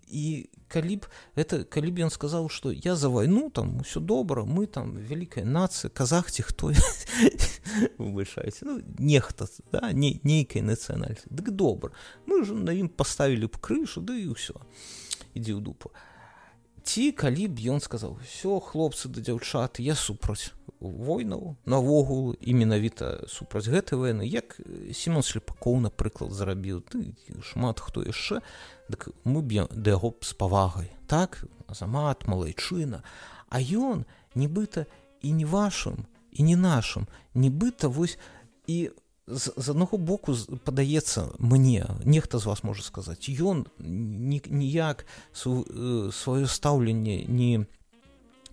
і 0.08 0.50
калі 0.68 0.96
б 1.04 1.08
это 1.36 1.64
калі 1.64 1.92
б 1.92 2.08
ён 2.08 2.12
сказаў 2.12 2.50
што 2.50 2.72
я 2.72 2.96
за 2.96 3.10
вайну 3.10 3.50
там 3.50 3.80
усё 3.84 4.00
добра 4.00 4.44
мы 4.44 4.68
там 4.68 4.96
вялікая 4.98 5.46
нацыя 5.46 5.92
казах 5.92 6.32
ці 6.32 6.44
хто 6.44 6.72
вышаеце 7.98 8.66
ну, 8.66 8.82
нехта 8.98 9.48
да, 9.72 9.92
не, 9.92 10.20
нейкай 10.24 10.62
нацыянальцы 10.62 11.28
дык 11.30 11.52
добра 11.52 11.92
мы 12.26 12.44
ж 12.46 12.54
на 12.54 12.72
ім 12.72 12.90
паставілі 12.90 13.48
б 13.48 13.56
крышу 13.62 14.02
ды 14.02 14.22
і 14.24 14.36
ўсё 14.36 14.58
ідзі 15.38 15.54
ў 15.58 15.62
дупу. 15.62 15.94
Ці 16.88 17.12
калі 17.12 17.52
б 17.52 17.60
ён 17.76 17.84
сказаў 17.84 18.16
все 18.24 18.60
хлопцы 18.64 19.12
да 19.12 19.20
дзяўчат 19.20 19.84
я 19.84 19.92
супраць 19.92 20.56
войнаў 20.80 21.58
навогул 21.66 22.32
і 22.40 22.54
менавіта 22.54 23.28
супраць 23.28 23.68
гэтай 23.68 24.00
войны 24.00 24.24
як 24.24 24.56
семён 24.96 25.26
шліпакоў 25.26 25.84
напрыклад 25.84 26.32
зарабіў 26.32 26.80
ты 26.88 27.12
шмат 27.44 27.84
хто 27.84 28.08
яшчэ. 28.08 28.40
Дык 28.88 29.12
мы 29.28 29.44
б'ем 29.44 29.68
да 29.72 30.00
яго 30.00 30.16
з 30.24 30.32
павагай. 30.32 30.96
Так 31.12 31.44
замат 31.68 32.24
малайчына. 32.24 33.04
А 33.52 33.60
ён 33.60 34.08
нібыта 34.36 34.88
і 35.20 35.36
не 35.36 35.44
вашым 35.44 36.08
і 36.38 36.44
не 36.44 36.56
нашым 36.56 37.08
нібыта 37.34 37.90
вось 37.90 38.18
і 38.68 38.92
з, 39.28 39.52
з 39.58 39.70
аднаго 39.70 39.98
боку 39.98 40.36
падаецца 40.64 41.34
мне 41.40 41.84
нехта 42.06 42.40
з 42.40 42.46
вас 42.46 42.64
можа 42.64 42.86
сказаць 42.86 43.28
ён 43.28 43.66
ніяк 43.82 45.06
сваё 45.34 46.46
стаўленне 46.46 47.26
не 47.28 47.66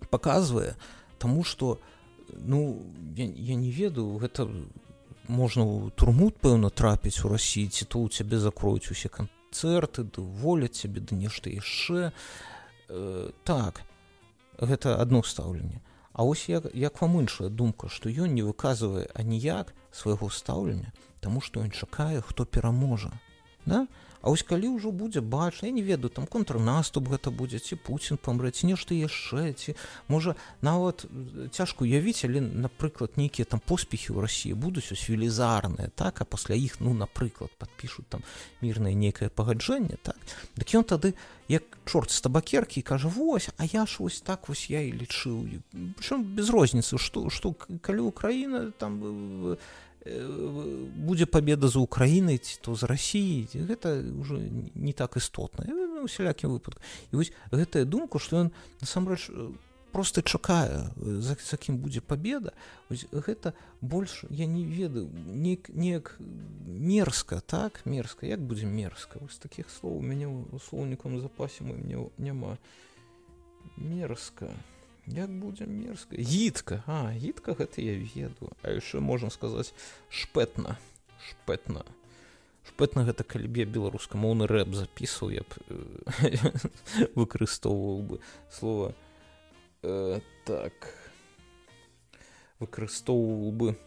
паказвае 0.09 0.75
таму 1.17 1.43
што 1.43 1.79
ну 2.33 2.81
я, 3.15 3.25
я 3.25 3.55
не 3.55 3.71
ведаю 3.71 4.17
гэта 4.17 4.49
можна 5.29 5.63
ў 5.63 5.95
турму 5.95 6.33
пэўна 6.33 6.69
трапіць 6.69 7.21
у 7.23 7.31
рассіі 7.31 7.69
ці 7.69 7.85
то 7.85 8.03
ў 8.03 8.09
цябе 8.11 8.41
закроюць 8.41 8.91
усе 8.91 9.09
кан 9.09 9.31
канцэрты 9.55 10.03
ды 10.03 10.21
воляць 10.21 10.75
цябе 10.83 10.99
да 10.99 11.15
нешта 11.15 11.49
яшчэ. 11.49 12.11
Э, 12.89 13.31
так 13.43 13.81
гэта 14.59 14.99
одно 14.99 15.23
стаўленне. 15.23 15.79
А 15.79 15.94
ось 16.23 16.49
як, 16.49 16.65
як 16.73 17.01
вам 17.01 17.19
іншая 17.19 17.49
думка 17.49 17.89
што 17.89 18.09
ён 18.09 18.33
не 18.33 18.43
выказвае 18.43 19.07
аніяк 19.13 19.75
свайго 19.91 20.29
стаўлення 20.29 20.93
таму 21.19 21.41
што 21.41 21.59
ён 21.59 21.71
чакае 21.71 22.21
хто 22.21 22.45
пераможа 22.45 23.11
да? 23.65 23.87
А 24.25 24.33
вось 24.33 24.41
калі 24.41 24.73
ўжо 24.73 24.89
будзе 24.89 25.21
бачна 25.21 25.69
не 25.69 25.85
ведаю 25.85 26.09
там 26.09 26.25
контрнаступ 26.25 27.13
гэта 27.13 27.29
будзе 27.29 27.61
ці 27.61 27.77
Пуін 27.77 28.17
памрэць 28.17 28.65
нешта 28.65 28.97
яшчэ 28.97 29.53
ці 29.53 29.77
можа 30.09 30.33
нават 30.65 31.05
цяжка 31.53 31.85
уявіць 31.85 32.25
але 32.25 32.41
напрыклад 32.41 33.21
нейкія 33.21 33.45
там 33.45 33.61
поспехі 33.61 34.17
ў 34.17 34.25
рассіі 34.25 34.57
будуць 34.57 34.89
ось 34.89 35.05
велізарныя 35.05 35.93
так 35.93 36.25
а 36.25 36.25
пасля 36.25 36.57
іх 36.57 36.81
ну 36.81 36.97
напрыклад 36.97 37.53
подпішуць 37.61 38.09
там 38.09 38.25
мірнае 38.65 38.97
нейкае 38.97 39.29
пагаджэнне 39.29 40.01
так? 40.01 40.17
Дык 40.57 40.73
ён 40.73 40.89
тады 40.89 41.13
як 41.45 41.61
чорт 41.85 42.09
з 42.09 42.17
табакеркі 42.25 42.81
кажа 42.81 43.07
вось 43.13 43.53
а 43.61 43.69
я 43.69 43.85
ж 43.85 44.01
вось 44.01 44.25
так 44.25 44.49
вось 44.49 44.73
я 44.73 44.81
і 44.81 44.89
лічыў 44.89 45.61
чым 46.01 46.25
без 46.33 46.49
розніцы 46.49 46.97
што 46.97 47.29
што 47.29 47.53
калі 47.85 48.09
Украіна 48.09 48.73
там 48.73 48.97
вы 48.97 49.61
будзе 50.05 51.25
победа 51.25 51.67
за 51.67 51.79
Украінай 51.79 52.37
ці 52.37 52.59
то 52.61 52.75
з 52.75 52.83
Росіі 52.85 53.49
гэта 53.53 53.97
ўжо 54.05 54.37
не 54.75 54.93
так 54.93 55.17
істотна 55.17 55.65
усялякім 56.05 56.53
выпадку 56.53 56.81
і 57.09 57.17
вось 57.17 57.33
гэтая 57.49 57.89
думка 57.89 58.21
што 58.21 58.45
ён 58.45 58.49
насамрэч 58.85 59.33
просто 59.89 60.21
чакае 60.21 60.93
за, 61.01 61.33
за 61.33 61.57
кім 61.57 61.81
будзе 61.81 62.05
победа 62.05 62.53
ось 62.93 63.09
гэта 63.09 63.57
больш 63.81 64.29
я 64.29 64.45
не 64.45 64.61
ведаю 64.61 65.09
неяк 65.09 65.73
неяк 65.73 66.13
мерзка 66.19 67.41
так 67.41 67.81
мерзка 67.85 68.29
як 68.29 68.45
будзе 68.45 68.69
мерзка 68.69 69.17
вось 69.17 69.41
таких 69.41 69.73
слоў 69.73 69.97
у 69.97 70.05
мяне 70.05 70.29
у 70.29 70.59
слоўнікам 70.69 71.17
запасе 71.17 71.65
мы 71.65 71.81
мне 71.81 71.97
няма 72.21 72.57
мерзка 73.73 74.53
а 74.53 74.74
як 75.07 75.29
будзе 75.29 75.65
мерзка? 75.65 76.15
Гідка. 76.17 76.83
А 76.87 77.11
гідка 77.13 77.53
гэта 77.53 77.81
я 77.81 77.93
веду 77.93 78.51
а 78.61 78.71
яшчэ 78.73 78.99
можна 78.99 79.29
сказаць 79.29 79.73
шпэтна. 80.09 80.77
Шпэтна. 81.21 81.85
Шпэтна 82.65 83.05
гэта 83.05 83.23
калі 83.23 83.47
б 83.47 83.61
я 83.61 83.65
беларускамоўны 83.69 84.49
рэп 84.49 84.73
запісваў 84.73 85.29
я 85.31 85.43
б 85.45 85.51
выкарыстоўваў 87.19 88.01
бы 88.01 88.19
слова. 88.49 88.95
Э, 89.85 90.21
так. 90.45 90.73
Выкарыстоўваў 92.59 93.51
бы 93.51 93.77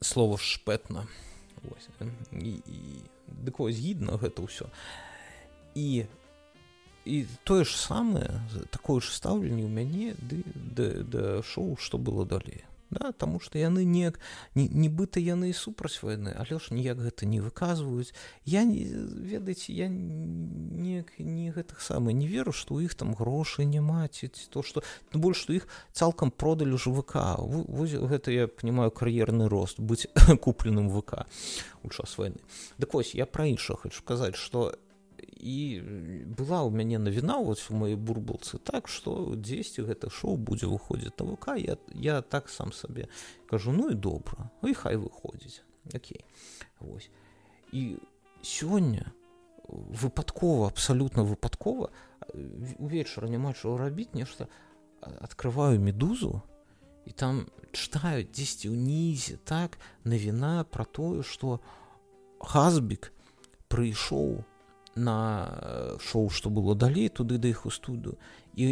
слова 0.00 0.38
шпэтна. 0.38 1.06
Дык 3.28 3.58
вось 3.58 3.76
гідна 3.78 4.16
гэта 4.16 4.42
ўсё. 4.42 4.72
І 5.74 6.06
і 7.04 7.26
тое 7.44 7.64
ж 7.64 7.76
самае 7.76 8.30
такое 8.70 9.00
ж 9.00 9.10
стаўленне 9.14 9.64
ў 9.66 9.70
мяне 9.70 10.14
ды 10.18 10.42
да, 10.54 10.88
да 11.02 11.24
шоу 11.42 11.76
што 11.78 11.98
было 11.98 12.26
далей 12.26 12.62
да 12.92 13.12
таму 13.12 13.40
што 13.40 13.58
яны 13.58 13.84
неяк 13.88 14.20
нібыта 14.54 15.20
яны 15.20 15.50
і 15.50 15.56
супраць 15.56 15.98
войны 16.04 16.36
але 16.36 16.60
ж 16.60 16.76
ніяк 16.76 17.00
гэта 17.00 17.26
не 17.26 17.40
выказваюць. 17.40 18.12
Я 18.44 18.64
не 18.68 18.84
ведаеце 18.84 19.72
я 19.72 19.88
неяк 19.88 21.16
не 21.18 21.50
гэтых 21.50 21.80
самых 21.80 22.12
не 22.12 22.28
веру 22.28 22.52
што 22.52 22.76
ў 22.76 22.92
іх 22.92 22.94
там 22.94 23.16
грошай 23.16 23.64
няма 23.64 24.04
ці 24.12 24.28
то 24.52 24.62
што 24.62 24.84
больш 25.16 25.40
што 25.48 25.56
іх 25.56 25.66
цалкам 25.92 26.30
продалі 26.30 26.76
жвк 26.76 27.16
вось 27.16 27.96
гэта 27.96 28.30
я 28.30 28.46
понимаю 28.46 28.92
кар'ерны 28.92 29.48
рост 29.48 29.80
быць 29.80 30.06
купленым 30.44 30.92
вк 30.92 31.24
у 31.82 31.88
час 31.88 32.18
войны 32.20 32.36
дык 32.76 32.92
вось 32.92 33.16
я 33.16 33.26
пра 33.26 33.48
іншых 33.48 33.88
хочу 33.88 34.04
казаць 34.04 34.36
што 34.36 34.76
і 35.42 35.82
была 36.38 36.62
ў 36.62 36.70
мяне 36.70 37.02
навіна 37.02 37.42
вот 37.42 37.58
у 37.70 37.74
моей 37.74 37.98
бурбалцы 37.98 38.62
так 38.62 38.86
что 38.86 39.34
дзесьці 39.34 39.82
гэта 39.82 40.06
шоу 40.06 40.38
будзе 40.38 40.70
выходзіць 40.70 41.18
навука 41.18 41.58
я 41.58 41.76
я 41.98 42.22
так 42.22 42.48
сам 42.48 42.70
сабе 42.70 43.10
кажу 43.50 43.74
ну 43.74 43.90
і 43.90 43.98
добра 43.98 44.50
ну 44.62 44.70
і 44.70 44.74
хай 44.74 44.94
выходзіць 44.96 45.66
Окей. 45.90 46.24
Вось 46.78 47.10
і 47.72 47.98
сёння 48.42 49.10
выпадкова 49.66 50.68
абсалютна 50.68 51.24
выпадкова 51.24 51.90
увечара 52.78 53.26
няма 53.26 53.52
чаго 53.52 53.78
рабіць 53.82 54.14
нешта 54.14 54.46
открываю 55.00 55.80
медузу 55.80 56.42
і 57.06 57.12
там 57.18 57.50
чытаюць 57.72 58.30
дзесьці 58.30 58.70
ўнізе 58.70 59.42
так 59.42 59.78
навіна 60.04 60.62
про 60.70 60.84
тое 60.84 61.26
что 61.26 61.58
хазбік 62.38 63.10
прыйшоў 63.66 64.38
у 64.38 64.51
на 64.94 65.48
э, 65.50 65.96
шоу 66.00 66.28
што 66.30 66.50
было 66.50 66.74
далей 66.74 67.08
туды 67.08 67.38
да 67.38 67.48
іх 67.48 67.66
у 67.66 67.70
студу 67.70 68.18
і 68.54 68.68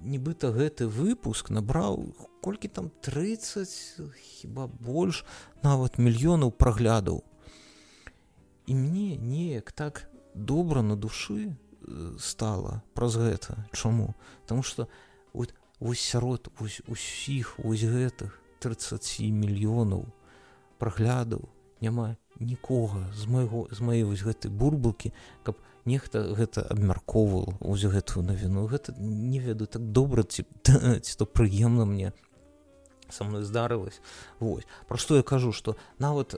нібыта 0.00 0.50
гэты 0.52 0.88
выпуск 0.88 1.50
набраў 1.50 2.14
колькі 2.40 2.68
там 2.68 2.90
30 3.02 3.68
хіба 4.16 4.66
больш 4.66 5.24
нават 5.62 5.98
мільёнаў 5.98 6.52
праглядаў. 6.52 7.24
І 8.66 8.74
мне 8.74 9.16
неяк 9.16 9.72
так 9.72 10.08
добра 10.34 10.82
на 10.82 10.96
душы 10.96 11.52
э, 11.52 12.16
стала 12.18 12.82
праз 12.94 13.16
гэта. 13.16 13.68
Чаму? 13.72 14.14
Таму 14.46 14.62
что 14.62 14.88
вот 15.32 15.54
вось 15.80 16.00
сярод 16.00 16.48
усіх 16.88 17.58
вось 17.58 17.84
гэтых 17.84 18.40
30 18.60 19.20
мільёнаў 19.30 20.08
праглядаў 20.78 21.48
няма 21.80 22.16
нікога 22.40 23.10
з 23.14 23.26
майго 23.26 23.66
з 23.70 23.80
маёй 23.80 24.04
вось 24.08 24.24
гэтай 24.24 24.50
бурбалкі 24.50 25.12
каб 25.42 25.58
нехта 25.88 26.22
гэта 26.36 26.62
абмяркоўваў 26.68 27.56
ось 27.60 27.84
гэтую 27.84 28.22
навіну. 28.22 28.66
Гэта 28.68 28.94
не 28.98 29.40
ведаю 29.40 29.66
так 29.66 29.82
добра 29.82 30.22
ці 30.22 30.44
ці 31.04 31.12
то 31.18 31.24
прыемна 31.24 31.88
мне 31.88 32.12
со 33.10 33.24
мной 33.24 33.42
здарылась 33.42 34.00
Вось 34.40 34.64
про 34.86 34.98
што 34.98 35.16
я 35.16 35.22
кажу 35.22 35.52
что 35.52 35.76
нават 35.98 36.34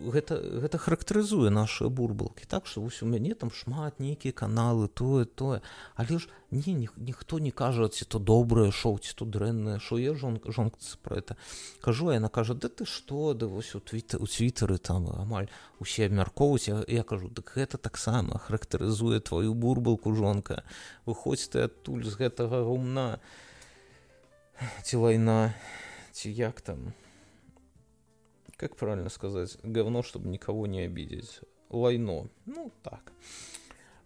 гэта 0.00 0.36
гэта 0.36 0.78
характарызуе 0.78 1.50
наши 1.50 1.88
бурбалки 1.88 2.44
так 2.46 2.66
что 2.66 2.82
вось 2.82 3.02
у 3.02 3.06
мяне 3.06 3.34
там 3.34 3.50
шмат 3.50 4.00
нейкія 4.00 4.32
каналы 4.32 4.88
тое 4.88 5.24
тое 5.24 5.62
але 5.94 6.18
ж 6.18 6.28
не 6.50 6.74
ні, 6.74 6.88
ніхто 6.96 7.38
не 7.38 7.50
кажа 7.50 7.88
ці 7.88 8.04
то 8.04 8.18
добрае 8.18 8.72
шоу 8.72 8.98
ці 8.98 9.14
то 9.14 9.24
дрэннае 9.24 9.78
шо 9.78 9.98
я 9.98 10.14
жонка 10.14 10.52
жонка 10.52 10.78
про 11.02 11.16
это 11.16 11.36
кажу 11.80 12.10
яна 12.12 12.28
кажа 12.28 12.54
да 12.54 12.68
ты 12.68 12.84
что? 12.84 13.34
Да 13.34 13.46
вось 13.46 13.74
у 13.74 13.80
твіта 13.80 14.18
у 14.18 14.26
твітары 14.26 14.78
там 14.78 15.08
амаль 15.08 15.48
усе 15.80 16.06
абмяркоўваць 16.06 16.68
я, 16.68 16.84
я 16.88 17.02
кажу 17.02 17.28
дык 17.28 17.52
гэта 17.54 17.78
таксама 17.78 18.38
характарызуе 18.38 19.20
твою 19.20 19.54
бурбалку 19.54 20.14
жонка. 20.14 20.64
Выходзь 21.06 21.48
ты 21.48 21.66
адтуль 21.66 22.04
з 22.04 22.16
гэтага 22.16 22.64
гумна 22.64 23.20
ці 24.84 24.96
вайна 24.96 25.54
ці 26.20 26.30
як 26.30 26.60
там? 26.60 26.92
Как 28.56 28.76
правильно 28.76 29.08
сказать? 29.08 29.56
Говно 29.62 30.02
чтобы 30.02 30.28
никого 30.28 30.66
не 30.66 30.80
обидеть. 30.84 31.40
Лайно. 31.70 32.28
Ну 32.44 32.70
так. 32.82 33.12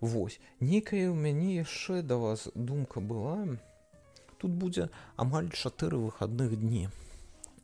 Вось. 0.01 0.39
Некая 0.61 1.11
у 1.11 1.15
мяне 1.15 1.57
яшчэ 1.57 2.03
да 2.03 2.17
вас 2.17 2.49
думка 2.55 3.01
была. 3.01 3.59
Тут 4.39 4.53
будзе 4.53 4.91
амаль 5.17 5.51
чатыры 5.51 5.99
выходных 5.99 6.55
дні 6.55 6.89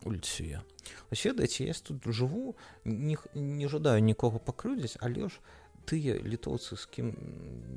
ульцюе 0.04 0.62
ведаеце 1.10 1.64
я 1.64 1.74
тут 1.74 2.02
жыву 2.06 2.56
не, 2.84 3.18
не 3.34 3.68
жадаю 3.68 4.02
нікога 4.02 4.38
пакрыўдзіць 4.38 4.96
але 5.00 5.28
ж 5.28 5.38
тыя 5.86 6.16
літоўцы 6.18 6.76
з 6.76 6.84
кім 6.94 7.08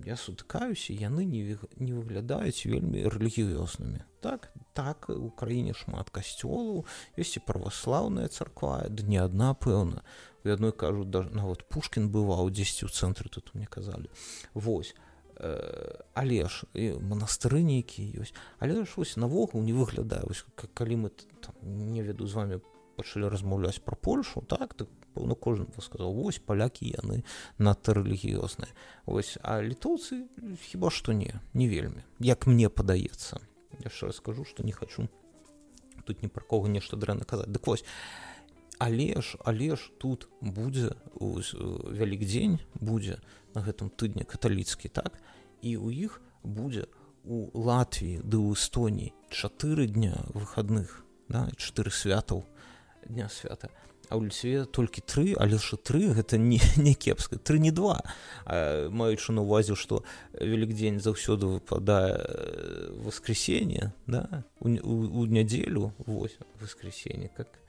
я 0.08 0.16
сутыкаюся 0.20 0.94
яны 0.94 1.26
не 1.26 1.58
не 1.78 1.94
выглядаюць 1.94 2.66
вельмі 2.66 3.06
рэлігіёзнымі 3.08 4.04
так 4.22 4.52
так 4.74 5.10
у 5.10 5.30
краіне 5.30 5.74
шмат 5.78 6.10
касцёлаў 6.10 6.86
ёсць 7.18 7.38
і 7.38 7.46
праваслаўная 7.48 8.28
царква 8.28 8.84
да 8.90 9.04
не 9.04 9.20
адна 9.22 9.54
пэўна 9.54 10.04
у 10.44 10.50
адной 10.50 10.72
кажу 10.72 11.06
да 11.06 11.24
нават 11.24 11.64
пушкін 11.70 12.12
бываў 12.12 12.52
дзесьці 12.52 12.88
ў 12.88 12.92
цэнтры 12.92 13.30
тут 13.30 13.54
мне 13.56 13.66
казалі 13.66 14.12
восьось 14.54 14.96
э, 15.38 16.04
але 16.14 16.48
ж 16.48 16.68
і 16.74 17.00
манастыры 17.00 17.64
нейкія 17.64 18.24
ёсць 18.24 18.36
але 18.60 18.84
ж 18.84 18.94
вось 18.98 19.18
навогул 19.18 19.64
не 19.64 19.74
выглядаю. 19.74 20.32
Калі 20.74 20.96
мы 21.08 21.10
там, 21.42 21.56
не 21.64 22.04
веду 22.04 22.28
з 22.28 22.34
вами 22.34 22.62
пачалі 22.96 23.28
размаўляць 23.28 23.80
про 23.80 23.96
польшу 23.96 24.42
так 24.42 24.74
так 24.74 24.88
пэўна 25.14 25.36
кожны 25.36 25.66
сказаў 25.80 26.14
вось 26.14 26.42
палякі 26.42 26.90
яны 26.90 27.24
надта 27.58 27.94
рэлігіёзныя 27.94 28.74
ось 29.06 29.38
а 29.42 29.62
літоўцы 29.62 30.26
хіба 30.68 30.90
што 30.90 31.14
не 31.14 31.40
не 31.54 31.70
вельмі. 31.70 32.04
Як 32.20 32.48
мне 32.48 32.70
падаецца. 32.70 33.40
Яшчэ 33.80 34.10
раскажу 34.10 34.46
што 34.46 34.64
не 34.64 34.72
хачу. 34.72 35.08
Тут 36.06 36.22
ні 36.22 36.28
пра 36.28 36.44
кого 36.44 36.68
нешта 36.68 36.98
дрэнна 36.98 37.26
казаць. 37.26 37.50
Дык 37.50 37.68
вось 37.68 37.86
але 38.80 39.22
ж 39.22 39.38
але 39.46 39.76
ж 39.76 39.92
тут 39.98 40.28
будзе 40.42 40.96
вялік 41.16 42.26
дзень 42.26 42.60
будзе 42.76 43.22
на 43.56 43.62
гэтым 43.62 43.90
тыдні 43.90 44.26
каталіцкі 44.26 44.90
так? 44.90 45.22
І 45.62 45.78
у 45.78 45.92
іх 45.92 46.22
будзе 46.44 46.88
у 47.24 47.48
Латвіі 47.56 48.20
ды 48.20 48.36
ў 48.36 48.58
эстоніі 48.58 49.14
чатыры 49.32 49.88
дня 49.88 50.28
выходных 50.36 51.06
да, 51.30 51.48
чатыры 51.56 51.92
святаў 51.92 52.44
дня 53.08 53.30
свята 53.30 53.72
а 54.10 54.18
ў 54.20 54.28
льцве 54.28 54.66
толькі 54.66 55.02
тры 55.02 55.34
але 55.40 55.58
ж 55.58 55.78
тры 55.80 56.12
гэта 56.14 56.38
не 56.38 56.60
не 56.78 56.94
кепска 56.94 57.38
тры 57.38 57.60
не 57.60 57.72
два. 57.72 58.04
Маючы 58.46 59.32
на 59.34 59.42
увазе 59.42 59.76
што 59.76 60.04
вялікдзень 60.34 61.00
заўсёды 61.00 61.48
выпадае 61.48 62.20
воскресенье 63.04 63.94
да 64.08 64.44
у, 64.60 64.70
у, 64.70 64.94
у 65.22 65.26
нядзелю 65.26 65.94
воскресенье 66.60 67.30
как 67.36 67.60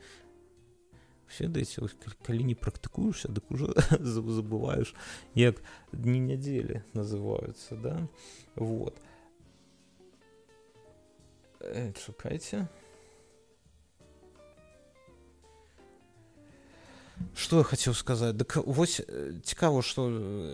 ведаеце 1.38 1.82
калі 2.22 2.44
не 2.44 2.54
практыкуешься 2.54 3.28
дык 3.28 3.50
уже 3.50 3.74
забываешь 3.98 4.94
як 5.34 5.62
дні 5.92 6.20
нядзелі 6.20 6.82
называются 6.94 7.76
да 7.76 8.08
вот. 8.54 8.94
Чакайце 11.60 12.68
а 12.68 12.83
что 17.34 17.58
я 17.58 17.64
хацеў 17.64 17.94
сказаць 17.94 18.34
дык 18.36 18.56
вось 18.66 19.00
цікава 19.42 19.82
што 19.82 20.08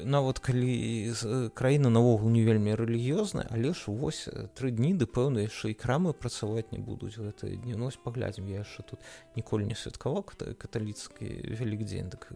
нават 0.04 0.38
калі 0.38 1.12
краіна 1.54 1.90
наогул 1.90 2.30
не 2.30 2.44
вельмі 2.46 2.76
рэлігіёзная 2.78 3.46
але 3.50 3.72
ж 3.74 3.90
вось 3.90 4.28
тры 4.54 4.70
дні 4.70 4.94
ды 4.94 5.06
пэўна 5.06 5.46
яшчэ 5.46 5.74
і 5.74 5.78
крамы 5.78 6.12
працаваць 6.12 6.70
не 6.72 6.78
будуць 6.78 7.18
гэтыя 7.18 7.56
дні. 7.56 7.74
Ну, 7.74 7.90
паглядзім 8.04 8.48
я 8.48 8.62
яшчэ 8.62 8.86
тут 8.86 9.00
ніколі 9.36 9.66
не 9.66 9.74
святкаваў 9.74 10.24
каталіцкі 10.56 11.26
вялік 11.58 11.84
дзень 11.84 12.10
дык 12.14 12.32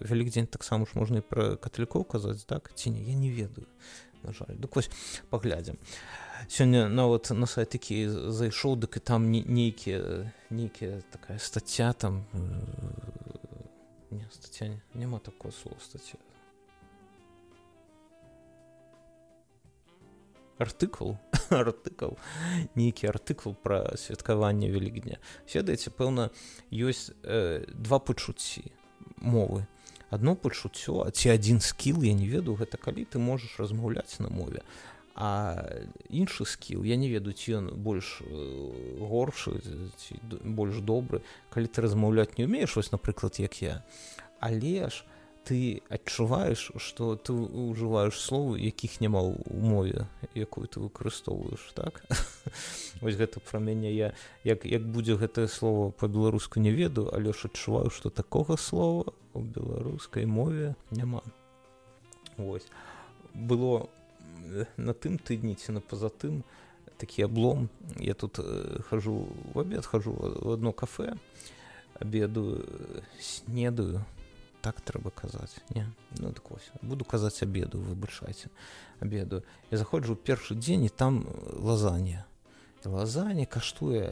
вялік 0.00 0.28
дзень 0.30 0.46
таксама 0.46 0.86
ж 0.86 0.94
можна 0.94 1.22
пра 1.22 1.56
каталікоў 1.56 2.04
казаць 2.04 2.44
так 2.46 2.72
ці 2.74 2.90
не 2.90 3.02
я 3.08 3.14
не 3.14 3.30
ведаю 3.30 3.66
на 4.22 4.32
жаль. 4.32 4.56
Дык 4.56 4.74
вось 4.74 4.90
паглядзім. 5.30 5.78
Сёння 6.48 6.88
нават 6.88 7.30
на 7.30 7.46
сайт 7.46 7.74
які 7.74 8.08
зайшоў 8.08 8.76
дык 8.76 8.96
і 8.96 9.00
там 9.00 9.30
нейкія 9.30 10.32
нейкія 10.50 11.02
такая 11.10 11.38
статця 11.38 11.92
там 11.92 12.24
не 14.12 14.26
статья 14.30 14.80
няма 14.94 15.18
такого 15.18 15.52
слова 15.52 15.78
статья. 15.80 16.18
Артыкул 20.58 21.16
артыкул 21.50 22.18
нейкі 22.76 23.08
артыкул 23.10 23.54
пра 23.54 23.96
святкаванне 23.96 24.70
вялікдня 24.70 25.18
ведаеце 25.48 25.90
пэўна 25.90 26.30
ёсць 26.70 27.10
э, 27.24 27.64
два 27.72 27.98
пачуцці 27.98 28.70
мовы. 29.16 29.66
Одно 30.12 30.36
пачуццё 30.36 31.08
ці 31.10 31.32
адзін 31.32 31.58
скіл 31.64 32.04
я 32.04 32.12
не 32.12 32.28
ведаю 32.28 32.54
гэта 32.60 32.76
калі 32.76 33.08
ты 33.08 33.18
можаш 33.18 33.58
размаўляць 33.58 34.20
на 34.20 34.28
мове 34.28 34.62
а 35.14 35.60
іншы 36.08 36.44
скіл 36.48 36.84
я 36.84 36.96
не 36.96 37.08
ведаю 37.12 37.36
ці 37.36 37.60
ён 37.60 37.66
больш 37.76 38.22
э, 38.24 38.98
горшы 38.98 39.60
ці 39.96 40.16
больш 40.42 40.80
добры. 40.80 41.20
Калі 41.52 41.68
ты 41.68 41.84
размаўляць 41.84 42.38
не 42.38 42.48
умееш 42.48 42.76
вось 42.76 42.92
напрыклад 42.92 43.38
як 43.38 43.62
я 43.62 43.84
але 44.42 44.90
ж 44.90 45.04
ты 45.44 45.82
адчуваеш 45.90 46.70
што 46.78 47.14
ты 47.16 47.34
ўжываеш 47.34 48.18
словы 48.18 48.62
якіх 48.62 49.00
няма 49.02 49.22
ў 49.22 49.38
мове 49.54 50.06
якую 50.34 50.66
ты 50.66 50.82
выкарыстоўваеш 50.82 51.62
так? 51.74 52.02
Вось 53.02 53.18
гэта 53.18 53.42
пра 53.42 53.58
мяне 53.58 53.90
я 53.90 54.14
як 54.46 54.66
як 54.66 54.86
будзе 54.86 55.18
гэтае 55.18 55.48
слово 55.50 55.90
по-беларуску 55.90 56.62
не 56.62 56.70
ведаю 56.70 57.10
але 57.14 57.34
ж 57.34 57.50
адчуваю 57.50 57.90
што 57.90 58.10
такога 58.10 58.56
слова 58.56 59.14
у 59.34 59.40
беларускай 59.40 60.26
мове 60.26 60.74
няма. 60.90 61.22
Ось 62.38 62.66
было 63.34 63.86
у 63.86 64.01
на 64.76 64.92
тым 64.92 65.18
тыдні 65.18 65.54
ці 65.54 65.72
на 65.72 65.80
пазатым 65.80 66.42
такі 66.96 67.22
аблом. 67.22 67.68
Я 67.98 68.14
тут 68.14 68.38
э, 68.38 68.82
хожу 68.88 69.28
в 69.54 69.58
обед 69.58 69.86
хожу 69.86 70.12
в 70.12 70.48
одно 70.48 70.72
кафе 70.72 71.16
обедаю 71.98 72.64
снедаю. 73.20 74.04
Так 74.62 74.80
трэба 74.80 75.10
казаць 75.10 75.58
не? 75.74 75.90
Ну 76.20 76.32
так 76.32 76.50
вось 76.50 76.70
буду 76.82 77.04
казаць 77.04 77.42
обеду 77.42 77.80
выбачайце 77.80 78.48
обеду. 79.00 79.42
Я 79.70 79.78
заходжу 79.78 80.14
першы 80.14 80.54
дзень 80.54 80.84
і 80.84 80.88
там 80.88 81.26
лазанья. 81.58 82.26
Лазанья 82.84 83.46
каштуе 83.46 84.06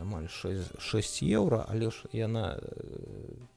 амаль 0.00 0.26
6, 0.28 0.80
6 0.80 1.22
еўра 1.22 1.64
але 1.68 1.90
ж 1.90 2.10
яна 2.12 2.58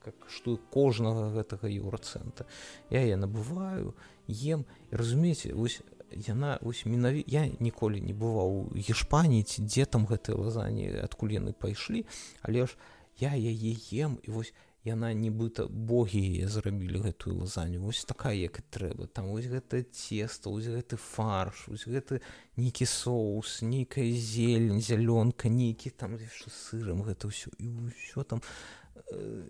как 0.06 0.14
каштуе 0.20 0.58
кожнага 0.70 1.34
гэтага 1.34 1.66
еўрацэнта. 1.66 2.46
Я 2.92 3.02
я 3.02 3.18
набываю 3.18 3.96
ем 4.28 4.66
разумееце 4.92 5.54
вось 5.54 5.82
яна 6.12 6.60
вось 6.62 6.86
менаві 6.86 7.24
я 7.28 7.48
ніколі 7.60 8.02
не 8.02 8.14
бываў 8.14 8.72
у 8.72 8.76
гішпаніі 8.76 9.44
ці 9.44 9.66
дзе 9.68 9.86
там 9.86 10.08
гэтыя 10.08 10.38
лазані 10.38 10.88
адкуль 11.04 11.36
яны 11.38 11.54
пайшлі 11.54 12.06
але 12.42 12.68
ж 12.68 12.78
я 13.20 13.34
яе 13.36 13.76
ем 13.92 14.20
і 14.24 14.32
вось 14.32 14.54
яна 14.88 15.12
нібыта 15.14 15.68
богі 15.68 16.22
яе 16.22 16.48
зрабілі 16.48 17.04
гэтую 17.04 17.36
лазаню 17.44 17.84
вось 17.84 18.06
такая 18.08 18.36
як 18.38 18.60
і 18.60 18.64
трэба 18.72 19.08
там 19.12 19.30
вось 19.34 19.50
гэта 19.52 19.84
цеста 19.84 20.50
вось 20.50 20.70
гэты 20.72 20.96
фарш 20.96 21.68
вось 21.68 21.88
гэты 21.88 22.22
нейкі 22.56 22.88
соус 22.88 23.62
нейкая 23.62 24.08
зелень 24.12 24.82
зялёнка 24.82 25.52
нейкі 25.52 25.92
там 25.92 26.16
сырам 26.48 27.04
гэта 27.04 27.28
ўсё 27.28 27.52
і 27.60 27.68
ўсё 27.92 28.24
там 28.24 28.42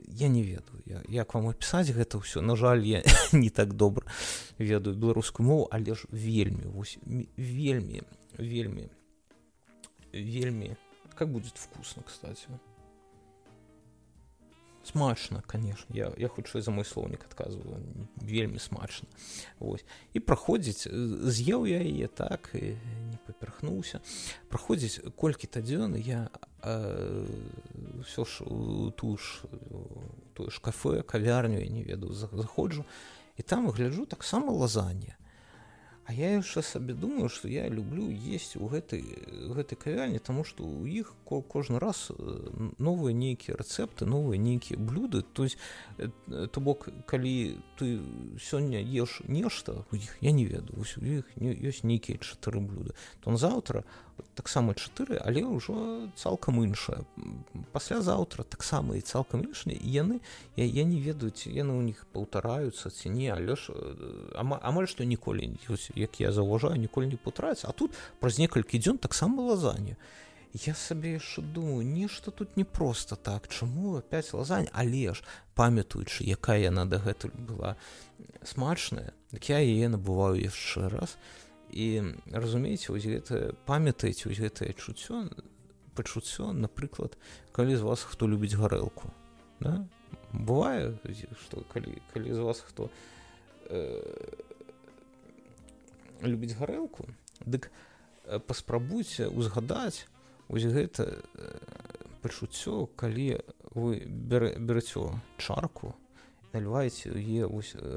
я 0.07 0.27
не 0.27 0.43
ведаю. 0.43 0.83
Я, 0.85 1.01
як 1.09 1.33
вам 1.33 1.47
опісаць 1.49 1.89
гэта 1.89 2.21
ўсё 2.21 2.41
на 2.45 2.55
жаль 2.55 2.85
я 2.85 3.01
не 3.33 3.49
так 3.49 3.73
добра 3.73 4.05
ведаю 4.57 4.95
беларускую 4.95 5.47
мову 5.47 5.67
але 5.71 5.95
ж 5.95 6.05
вельмі 6.11 6.69
вось 6.69 6.97
вельмі 7.37 8.03
вельмі 8.37 8.89
вельмі 10.13 10.77
как 11.15 11.31
будет 11.31 11.57
вкусно 11.57 12.03
кстати 12.05 12.47
смачна 14.87 15.43
конечно. 15.47 15.95
Я 15.95 16.13
я 16.17 16.27
хутчэй 16.27 16.61
за 16.61 16.71
мой 16.71 16.85
слоўнік 16.85 17.27
адказваю 17.27 17.83
вельмі 18.21 18.59
смачна 18.59 19.07
Вось 19.59 19.85
і 20.13 20.19
праходзіць 20.19 20.87
з'еў 20.87 21.67
я 21.67 21.83
яе 21.83 22.07
так 22.07 22.49
і 22.53 22.79
не 23.11 23.19
паперхнуўся 23.27 23.99
праходзіць 24.49 25.03
колькі 25.19 25.47
тадзён 25.47 25.99
я 25.99 26.31
ўсё 26.63 28.23
ж 28.23 28.47
ту 28.95 29.17
ж 29.17 29.43
тое 30.33 30.49
ж 30.49 30.61
кафе 30.61 31.03
кавярню 31.03 31.59
я 31.59 31.67
не 31.67 31.83
ведаю 31.83 32.13
заходжу 32.13 32.85
і 33.37 33.43
там 33.43 33.69
гляджу 33.69 34.05
таксама 34.05 34.51
лазанне 34.51 35.17
А 36.07 36.13
я 36.13 36.29
яшчэ 36.39 36.61
сабе 36.63 36.93
думаю 36.93 37.27
што 37.27 37.49
я 37.51 37.67
люблю 37.67 38.07
есть 38.09 38.55
у 38.55 38.67
гэтай 38.71 39.03
гэтай 39.51 39.75
кавярні 39.75 40.23
тому 40.23 40.45
што 40.47 40.63
у 40.63 40.87
іх 40.87 41.11
кожны 41.27 41.83
раз 41.83 42.07
новыя 42.79 43.11
нейкія 43.11 43.59
рэцэпты 43.59 44.07
новыя 44.07 44.39
нейкія 44.39 44.79
блюды 44.79 45.21
то 45.21 45.43
есть 45.43 45.59
то 46.31 46.63
бок 46.63 46.87
калі 47.11 47.59
ты 47.75 47.99
сёння 48.39 48.79
еш 48.79 49.19
нешта 49.27 49.83
у 49.91 49.99
іх 49.99 50.15
я 50.23 50.31
не 50.31 50.47
ведаю 50.47 50.79
у 50.79 50.87
іх 50.87 51.27
ёсць 51.35 51.83
нейкія 51.83 52.23
чатыры 52.23 52.63
блюда 52.63 52.95
то 53.19 53.35
заўтра 53.35 53.83
таксама 54.37 54.77
чатыры 54.77 55.17
але 55.17 55.41
ўжо 55.41 56.05
цалкам 56.13 56.61
іншая 56.61 57.01
паслязаўтра 57.73 58.45
таксама 58.45 58.93
і 58.93 59.01
цалкам 59.01 59.41
іншыя 59.49 59.73
яны 59.81 60.21
я, 60.53 60.65
я 60.65 60.85
не 60.85 61.01
ведаюць 61.01 61.49
яны 61.49 61.73
ў 61.73 61.81
них 61.89 62.05
паўтараюцца 62.13 62.93
ці 62.93 63.09
не 63.09 63.33
але 63.33 63.57
ж 63.57 63.73
амаль 64.37 64.85
што 64.85 65.09
ніколі 65.09 65.49
як 65.97 66.21
я 66.21 66.29
заўважаю 66.31 66.77
ніколі 66.77 67.09
не 67.09 67.17
паўтараецца 67.17 67.65
а 67.65 67.73
тут 67.73 67.97
праз 68.21 68.37
некалькі 68.37 68.77
дзён 68.77 69.01
таксама 69.01 69.41
лазанне 69.49 69.97
я 70.53 70.77
сабе 70.77 71.17
яшчэ 71.17 71.41
думаю 71.41 71.81
нешта 71.81 72.31
тут 72.31 72.53
не 72.61 72.63
просто 72.63 73.17
так 73.17 73.49
чаму 73.49 73.97
опять 73.97 74.29
лазань 74.37 74.69
але 74.71 75.17
ж 75.17 75.25
памятаючы 75.57 76.29
якая 76.29 76.61
яна 76.69 76.85
дагэтуль 76.85 77.33
была 77.33 77.75
смачная 78.45 79.17
так 79.33 79.49
я 79.49 79.59
яе 79.59 79.89
набываю 79.89 80.37
яшчэ 80.37 80.87
раз. 80.93 81.17
і 81.17 81.46
і 81.71 82.15
разумееце 82.31 82.91
вось 82.91 83.05
гэта 83.05 83.53
памятаеце 83.65 84.29
вось 84.29 84.39
гэтае 84.39 84.73
чуццё 84.73 85.27
пачуццё 85.95 86.51
напрыклад 86.53 87.17
калі 87.51 87.75
з 87.75 87.81
вас 87.81 88.03
хто 88.03 88.27
любіць 88.27 88.55
гарэлку 88.55 89.11
да? 89.59 89.85
бывае 90.31 90.95
што 91.43 91.63
калі 91.73 92.01
калі 92.13 92.33
з 92.33 92.39
вас 92.39 92.61
хто 92.61 92.89
э, 93.69 94.01
любіць 96.21 96.55
гарэлку 96.55 97.07
дык 97.45 97.71
э, 98.25 98.39
паспрабуйце 98.39 99.27
узгадаць 99.27 100.07
вось 100.47 100.69
гэта 100.69 101.23
э, 101.35 101.59
пачуццё 102.21 102.87
калі 102.95 103.41
вы 103.73 104.05
бераце 104.05 105.09
чарку 105.37 105.95
наліваеце 106.53 107.11
е 107.11 107.47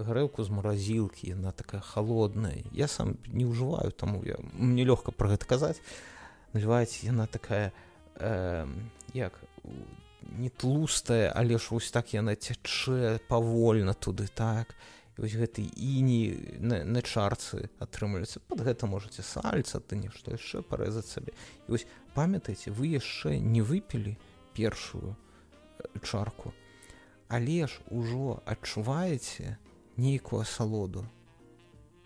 гарэлку 0.06 0.44
з 0.44 0.50
маразілкі 0.50 1.30
яна 1.30 1.52
такая 1.52 1.80
холодная. 1.80 2.64
Я 2.72 2.88
сам 2.88 3.16
не 3.26 3.44
ўжываю 3.44 3.90
таму 3.92 4.24
я 4.24 4.36
мне 4.54 4.84
лёгка 4.84 5.12
про 5.12 5.30
гэта 5.30 5.46
казаць 5.46 5.80
наліваеце 6.52 7.06
яна 7.06 7.26
такая 7.26 7.72
э, 8.16 8.66
як 9.14 9.38
не 10.38 10.50
тлустая 10.50 11.32
але 11.34 11.58
ж 11.58 11.68
вось 11.70 11.90
так 11.90 12.14
яна 12.14 12.34
цячэ 12.34 13.20
павольна 13.28 13.94
туды 13.94 14.28
так. 14.34 14.74
Вось 15.20 15.36
гэты 15.36 15.68
іні 15.76 16.56
на, 16.64 16.80
на 16.84 17.02
чарцы 17.04 17.68
атрымліваецца 17.76 18.40
под 18.48 18.64
гэта 18.64 18.88
можете 18.88 19.22
сальца 19.22 19.80
ты 19.80 20.00
нешта 20.00 20.32
яшчэ 20.32 20.62
парэзаць 20.64 21.12
сабе 21.12 21.36
і 21.68 21.76
вось 21.76 21.86
памятаеце 22.16 22.72
вы 22.72 22.96
яшчэ 22.96 23.36
не 23.36 23.60
выпілі 23.60 24.16
першую 24.56 25.16
чарку 26.00 26.54
але 27.30 27.70
ж 27.70 27.80
ужо 27.88 28.42
адчуваеце 28.44 29.56
нейкую 29.96 30.42
асалоду 30.42 31.06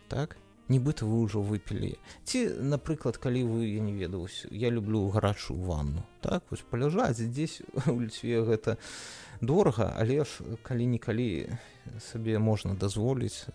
так? 0.09 0.37
Нібыта 0.69 1.05
вы 1.05 1.29
ўжо 1.29 1.45
выпілі. 1.45 2.01
Ці 2.25 2.49
напрыклад 2.65 3.21
калі 3.21 3.45
вы 3.45 3.69
я 3.69 3.81
не 3.85 3.93
ведаюсь 3.93 4.47
я 4.51 4.71
люблю 4.71 5.09
гарачую 5.09 5.61
ванну 5.61 6.05
так? 6.21 6.45
Вось 6.51 6.65
паляжаць 6.69 7.21
дзесь 7.21 7.63
у 7.89 8.01
льцве 8.01 8.45
гэта 8.45 8.77
дорага 9.41 9.97
але 9.97 10.25
ж 10.25 10.45
калі-нікалі 10.63 11.57
сабе 12.01 12.39
можна 12.39 12.77
дазволіць 12.77 13.49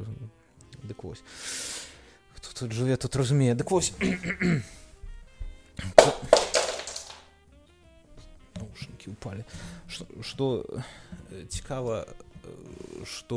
дык 0.84 1.04
вось 1.04 1.24
хто 2.36 2.48
тут 2.60 2.72
жыве 2.72 2.96
тут 2.96 3.16
разумее. 3.16 3.54
Дык 3.54 3.70
вось 3.70 3.92
упали. 9.10 9.44
Что, 9.88 10.06
что 10.22 10.64
э, 11.30 11.46
цікава 11.48 12.06
что 13.04 13.36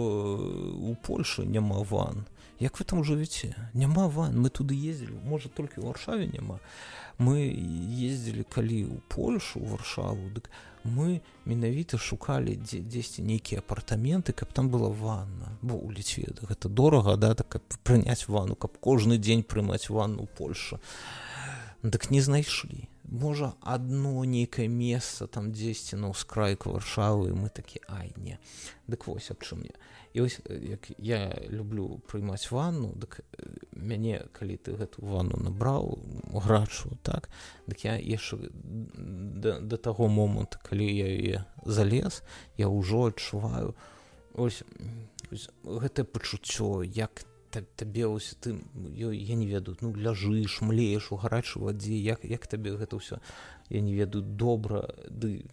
у 0.82 0.96
польши 0.96 1.46
няма 1.46 1.84
ван. 1.84 2.26
Як 2.60 2.80
вы 2.80 2.86
там 2.86 3.04
жывеце 3.04 3.56
няма 3.74 4.08
ван. 4.08 4.40
Мы 4.40 4.50
туды 4.50 4.76
ездили. 4.76 5.14
Можа 5.26 5.50
толькі 5.50 5.82
у 5.82 5.88
варшаве 5.88 6.28
няма? 6.28 6.60
Мы 7.20 7.52
ездили 7.90 8.44
калі 8.44 8.86
у 8.86 9.02
польшу 9.08 9.60
у 9.60 9.66
варшаву 9.66 10.30
дык 10.30 10.50
мы 10.84 11.22
менавіта 11.46 11.98
шукалі 11.98 12.56
дзе 12.56 12.80
дзесьці 12.84 13.24
нейкія 13.24 13.62
апартаменты 13.62 14.34
каб 14.34 14.54
там 14.54 14.70
была 14.70 14.90
ванна. 14.90 15.58
Бо 15.62 15.76
у 15.76 15.92
ліцве 15.92 16.28
гэта 16.42 16.70
дорага 16.70 17.16
да 17.16 17.34
так 17.36 17.48
каб 17.50 17.62
прыняць 17.84 18.28
ванну 18.28 18.56
каб 18.56 18.78
кожны 18.78 19.18
дзень 19.18 19.44
прымаць 19.44 19.90
ванну 19.90 20.28
польша 20.38 20.80
дык 21.84 22.12
не 22.12 22.22
знайшлі 22.22 22.90
можа 23.04 23.54
одно 23.62 24.24
нейкае 24.26 24.68
месца 24.68 25.28
там 25.28 25.52
дзесьці 25.52 26.00
на 26.00 26.10
ўскрайку 26.14 26.74
варшавы 26.74 27.36
мы 27.36 27.50
такі 27.50 27.84
ай 27.88 28.14
не 28.16 28.40
дык 28.88 29.08
вось 29.08 29.32
аб 29.32 29.44
чым 29.44 29.64
мне. 29.64 29.76
І 30.14 30.22
ось 30.22 30.40
як 30.48 30.88
я 30.98 31.34
люблю 31.50 32.00
прыймаць 32.08 32.48
ванну 32.52 32.94
дык 32.96 33.20
мяне 33.72 34.24
калі 34.32 34.58
ты 34.58 34.78
гэту 34.78 35.04
ванну 35.04 35.38
набраў 35.38 36.00
грачу 36.32 36.96
так 37.04 37.30
дык 37.68 37.84
я 37.84 37.98
яшчэ 37.98 38.50
да, 38.54 39.60
да 39.60 39.78
таго 39.78 40.08
моманта 40.08 40.60
калі 40.64 40.88
я 40.88 41.08
яе 41.08 41.46
залез 41.66 42.24
я 42.58 42.70
ўжо 42.70 43.12
адчуваю. 43.12 43.76
Ось, 44.34 44.64
ось 45.30 45.50
гэтае 45.62 46.06
пачуццё 46.06 46.82
як 46.82 47.22
ты 47.22 47.33
табе 47.62 48.08
ось 48.08 48.36
ты 48.40 48.58
ёй 48.98 49.18
я 49.18 49.36
не 49.36 49.48
ведаю 49.48 49.78
ну 49.82 49.94
ляжыш 49.94 50.62
млееш 50.62 51.12
у 51.12 51.18
гарачай 51.18 51.62
вадзе 51.62 51.94
як 51.94 52.26
як 52.26 52.48
табе 52.48 52.74
гэта 52.78 52.98
ўсё 52.98 53.22
я 53.70 53.82
не 53.82 53.94
ведаю 53.94 54.24
добра 54.24 54.90
ды 55.10 55.46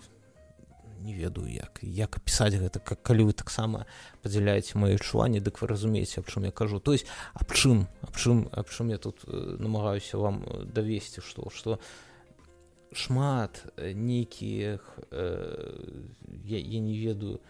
не 1.00 1.14
ведаю 1.14 1.48
як. 1.48 1.80
Як 1.82 2.16
апісаць 2.16 2.54
гэта 2.54 2.80
как 2.80 3.02
калі 3.02 3.30
вы 3.30 3.32
таксама 3.32 3.86
падзяляеце 4.22 4.76
маё 4.76 5.00
адчуванне 5.00 5.40
дык 5.40 5.60
вы 5.60 5.68
разумееце 5.68 6.20
аб 6.20 6.28
чым 6.28 6.44
я 6.44 6.52
кажу. 6.52 6.80
То 6.80 6.92
есть 6.92 7.06
аб 7.34 7.52
чым 7.52 7.88
аб 8.02 8.16
чым 8.16 8.48
аб 8.52 8.68
чым 8.68 8.90
я 8.90 8.98
тут 8.98 9.24
намагаюся 9.26 10.18
вам 10.18 10.44
давесці 10.64 11.24
што 11.24 11.48
што 11.50 11.80
шмат 12.92 13.64
нейкіх 13.78 14.82
э, 15.10 16.04
я, 16.44 16.58
я 16.58 16.80
не 16.80 16.98
ведаю 16.98 17.40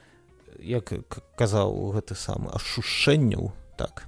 як 0.58 0.92
казаў 1.36 1.96
гэты 1.96 2.14
самы 2.14 2.52
ашушэнняў 2.52 3.52
так. 3.80 4.04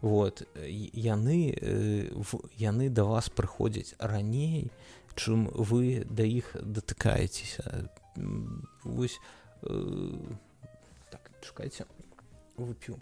Вот. 0.00 0.46
Яны 0.62 1.58
яны 2.62 2.88
да 2.90 3.04
вас 3.04 3.26
прыходзяць 3.28 3.98
раней 3.98 4.70
чым 5.18 5.50
вы 5.50 6.06
да 6.06 6.22
іх 6.22 6.54
датыкаецеся 6.54 7.90
вось 8.84 9.18
так 11.10 11.26
чакайце 11.42 11.90
вып'ю. 12.54 13.00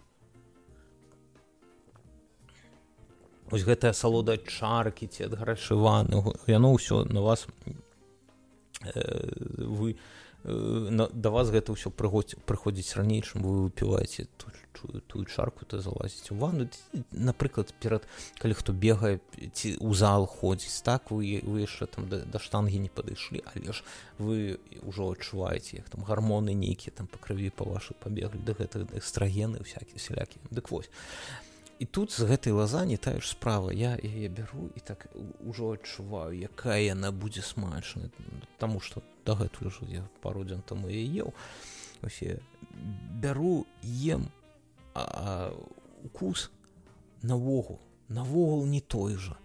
Ось 3.53 3.69
гэтая 3.69 3.93
салода 3.93 4.39
чаркі 4.41 5.13
ці 5.13 5.29
ад 5.29 5.37
гарачываны 5.37 6.25
яно 6.49 6.73
ўсё 6.73 7.05
на 7.05 7.21
вас 7.21 7.45
вы 8.81 9.93
не 9.93 10.24
на, 10.45 11.09
да 11.09 11.31
вас 11.31 11.49
гэта 11.49 11.73
ўсё 11.73 11.89
прыгодзіць 11.89 12.45
прыходзіць 12.45 13.01
раней 13.01 13.25
чым 13.25 13.41
вы 13.41 13.53
выпіваеце 13.69 14.29
тую, 14.37 15.01
тую 15.09 15.25
чарку 15.25 15.65
то 15.65 15.81
залазіць 15.81 16.29
у 16.33 16.37
ванну 16.37 16.69
напрыклад 17.13 17.73
перад 17.81 18.05
калі 18.37 18.53
хто 18.53 18.77
бегае 18.77 19.25
ці 19.57 19.81
ў 19.81 19.91
зал 19.97 20.29
ходзіць 20.29 20.85
так 20.85 21.09
вы 21.09 21.41
вы 21.41 21.65
яшчэ 21.65 21.89
там 21.89 22.09
да, 22.13 22.21
да 22.29 22.39
штангі 22.39 22.77
не 22.77 22.93
падышлі 22.93 23.41
але 23.57 23.73
ж 23.73 23.81
вы 24.21 24.61
ўжо 24.85 25.17
адчуваеце 25.17 25.81
як 25.81 25.89
там 25.89 26.05
гармоны 26.05 26.53
нейкія 26.53 26.93
там 26.93 27.09
па 27.09 27.17
крыві 27.17 27.49
па 27.49 27.65
вашу 27.65 27.97
пабеглі 27.97 28.45
да 28.45 28.53
гэтых 28.53 28.93
эстрагены 28.93 29.65
всякие 29.65 29.97
сялякі 29.97 30.37
дык 30.51 30.69
вось. 30.71 30.93
І 31.79 31.87
тут 31.87 32.13
з 32.13 32.23
гэтай 32.23 32.53
лазані 32.53 32.97
тая 32.97 33.19
ж 33.19 33.29
справа. 33.29 33.73
Я 33.73 33.99
яе 33.99 34.29
бяру 34.29 34.71
і 34.77 34.81
так 34.81 35.09
ужо 35.43 35.75
адчуваю 35.75 36.39
якая 36.39 36.81
яна 36.81 37.11
будзе 37.11 37.43
смачная 37.43 38.13
Таму 38.59 38.79
што 38.81 39.03
дагэтуль 39.27 39.69
ужо 39.69 39.87
я 39.89 40.05
пару 40.23 40.45
дзён 40.45 40.63
таму 40.63 40.89
я 40.89 41.01
еў 41.01 41.35
усе 42.03 42.41
бяру 43.21 43.67
ем 43.83 44.29
а, 44.95 45.53
укус 46.05 46.51
навогул 47.23 47.81
навогул 48.09 48.67
не 48.67 48.81
той 48.81 49.17
жа 49.17 49.37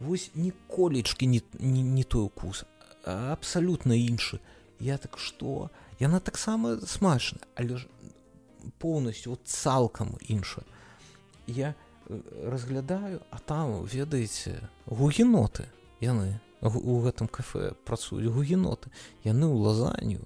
вось 0.00 0.30
ніколечкі 0.34 1.26
не, 1.26 1.40
не, 1.58 1.82
не 1.82 2.04
той 2.04 2.28
укус 2.28 2.64
абсалютна 3.04 3.96
іншы 3.96 4.40
я 4.80 4.98
так 4.98 5.18
што 5.18 5.70
яна 6.00 6.20
таксама 6.20 6.76
смачна 6.86 7.40
але 7.54 7.76
ж 7.76 7.88
поўнасцю 8.78 9.38
цалкам 9.44 10.16
іншая 10.20 10.64
я 11.46 11.74
разглядаю 12.08 13.22
а 13.30 13.38
там 13.38 13.84
ведаеце 13.84 14.68
гугеноты. 14.86 15.66
Яны 16.00 16.40
у 16.64 17.00
гэтым 17.04 17.28
кафе 17.28 17.72
працуюць 17.84 18.32
гугеноты. 18.32 18.90
Яны 19.24 19.44
ў 19.44 19.56
лазанню 19.60 20.24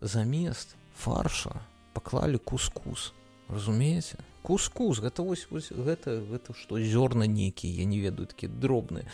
замест 0.00 0.76
фарша 0.94 1.58
паклалі 1.94 2.38
кускус. 2.38 3.12
Разумееце 3.48 4.18
кускус. 4.42 5.02
Гэта 5.02 5.26
вось, 5.26 5.46
вось 5.50 5.72
гэта 5.74 6.22
гэта 6.22 6.54
што 6.54 6.78
зёрна 6.78 7.26
нейкія 7.26 7.82
я 7.82 7.84
не 7.84 7.98
ведаю 7.98 8.30
такі 8.30 8.46
дробны 8.46 9.06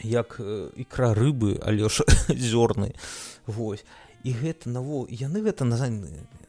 як 0.00 0.40
ікра 0.76 1.12
рыбы 1.14 1.60
але 1.60 1.88
ж 1.88 2.06
зёрны 2.28 2.94
вось 3.46 3.84
і 4.24 4.32
гэта 4.32 4.70
наво 4.70 5.06
яны 5.10 5.42
гэта 5.42 5.64
на 5.64 5.76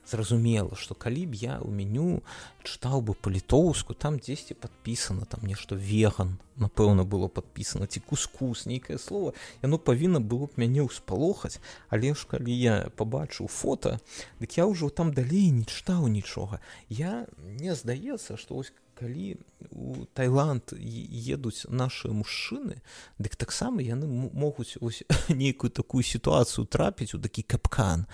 зразумела 0.06 0.76
что 0.76 0.95
калі 0.95 1.26
б 1.26 1.36
я 1.39 1.58
ў 1.64 1.72
меню 1.72 2.22
чытаў 2.64 3.01
бы 3.01 3.16
па-літоўску 3.16 3.93
там 3.93 4.20
дзесьці 4.20 4.54
подпісана 4.54 5.26
там 5.26 5.47
нешта 5.47 5.76
веган 5.76 6.38
напэўна 6.60 7.08
было 7.08 7.28
подпісана 7.28 7.88
ці 7.88 8.04
кускус 8.04 8.66
нейкае 8.68 8.99
слово 8.99 9.34
яно 9.64 9.80
павінна 9.80 10.20
было 10.20 10.51
б 10.51 10.60
мяне 10.60 10.84
ўспалохаць 10.84 11.64
але 11.89 12.14
ж 12.14 12.28
калі 12.28 12.51
я 12.51 12.76
побачыў 12.99 13.47
фото 13.47 13.99
дык 14.43 14.60
я 14.60 14.68
ўжо 14.68 14.89
там 14.89 15.14
далей 15.14 15.49
не 15.49 15.64
чытаў 15.64 16.08
нічога 16.12 16.60
я 16.89 17.26
мне 17.39 17.76
здаецца 17.76 18.38
что 18.38 18.60
вось 18.60 18.76
калі 18.96 19.38
у 19.72 20.06
Таиланд 20.14 20.74
едуць 20.74 21.66
наши 21.70 22.10
мужчыны 22.10 22.82
дык 23.18 23.36
таксама 23.36 23.82
яны 23.82 24.08
могуць 24.08 24.78
нейкую 25.30 25.72
такую 25.72 26.04
сітуацыю 26.04 26.66
трапіць 26.66 27.14
у 27.14 27.20
такі 27.20 27.44
капкан 27.44 28.06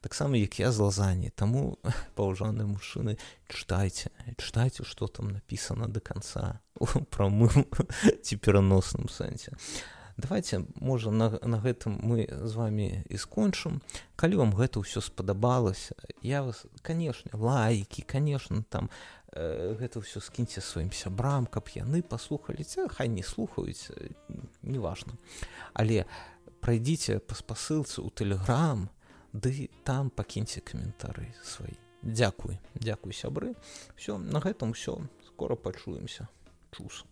таксама 0.00 0.36
як 0.36 0.60
я 0.60 0.72
з 0.72 0.78
лазані. 0.78 1.30
Таму 1.34 1.78
паўжаныя 2.16 2.66
мужчыны 2.66 3.18
чытайце 3.48 4.10
чытайце 4.36 4.84
что 4.84 5.06
там 5.06 5.30
написано 5.30 5.88
до 5.88 6.00
конца 6.00 6.60
про 7.10 7.28
мы 7.28 7.48
ці 8.22 8.36
пераносным 8.36 9.08
сэнсе. 9.08 9.52
Давайте 10.18 10.66
можа 10.74 11.10
на, 11.10 11.38
на 11.46 11.62
гэтым 11.62 12.02
мы 12.02 12.26
з 12.26 12.54
вами 12.54 13.04
і 13.06 13.16
скончым. 13.16 13.78
Калі 14.18 14.42
вам 14.42 14.50
гэта 14.50 14.82
ўсё 14.82 14.98
спадабалася 14.98 15.94
я 16.22 16.42
вас 16.42 16.66
канешне 16.82 17.30
лайки 17.38 18.02
конечно 18.02 18.66
там 18.66 18.90
э, 18.90 19.17
гэта 19.34 20.00
ўсё 20.00 20.20
скіньце 20.24 20.64
сваім 20.64 20.92
сябрам 20.92 21.46
каб 21.46 21.68
яны 21.74 22.02
паслухалі 22.02 22.64
хай 22.88 23.08
не 23.08 23.22
слухаюць 23.22 23.92
неважно. 24.62 25.18
Але 25.74 26.06
прайдзіце 26.60 27.20
па 27.20 27.34
спасылцы 27.34 28.00
ў 28.00 28.08
тэлеграм 28.14 28.88
ды 29.32 29.68
там 29.84 30.08
пакіньце 30.10 30.64
каментары 30.64 31.34
свае 31.44 31.76
дзякуй 32.02 32.58
дзякуй 32.74 33.12
сябры. 33.12 33.54
Все 33.96 34.16
на 34.18 34.40
гэтым 34.40 34.72
все 34.72 34.96
скоро 35.26 35.56
пачуемся 35.56 36.28
чус 36.72 37.04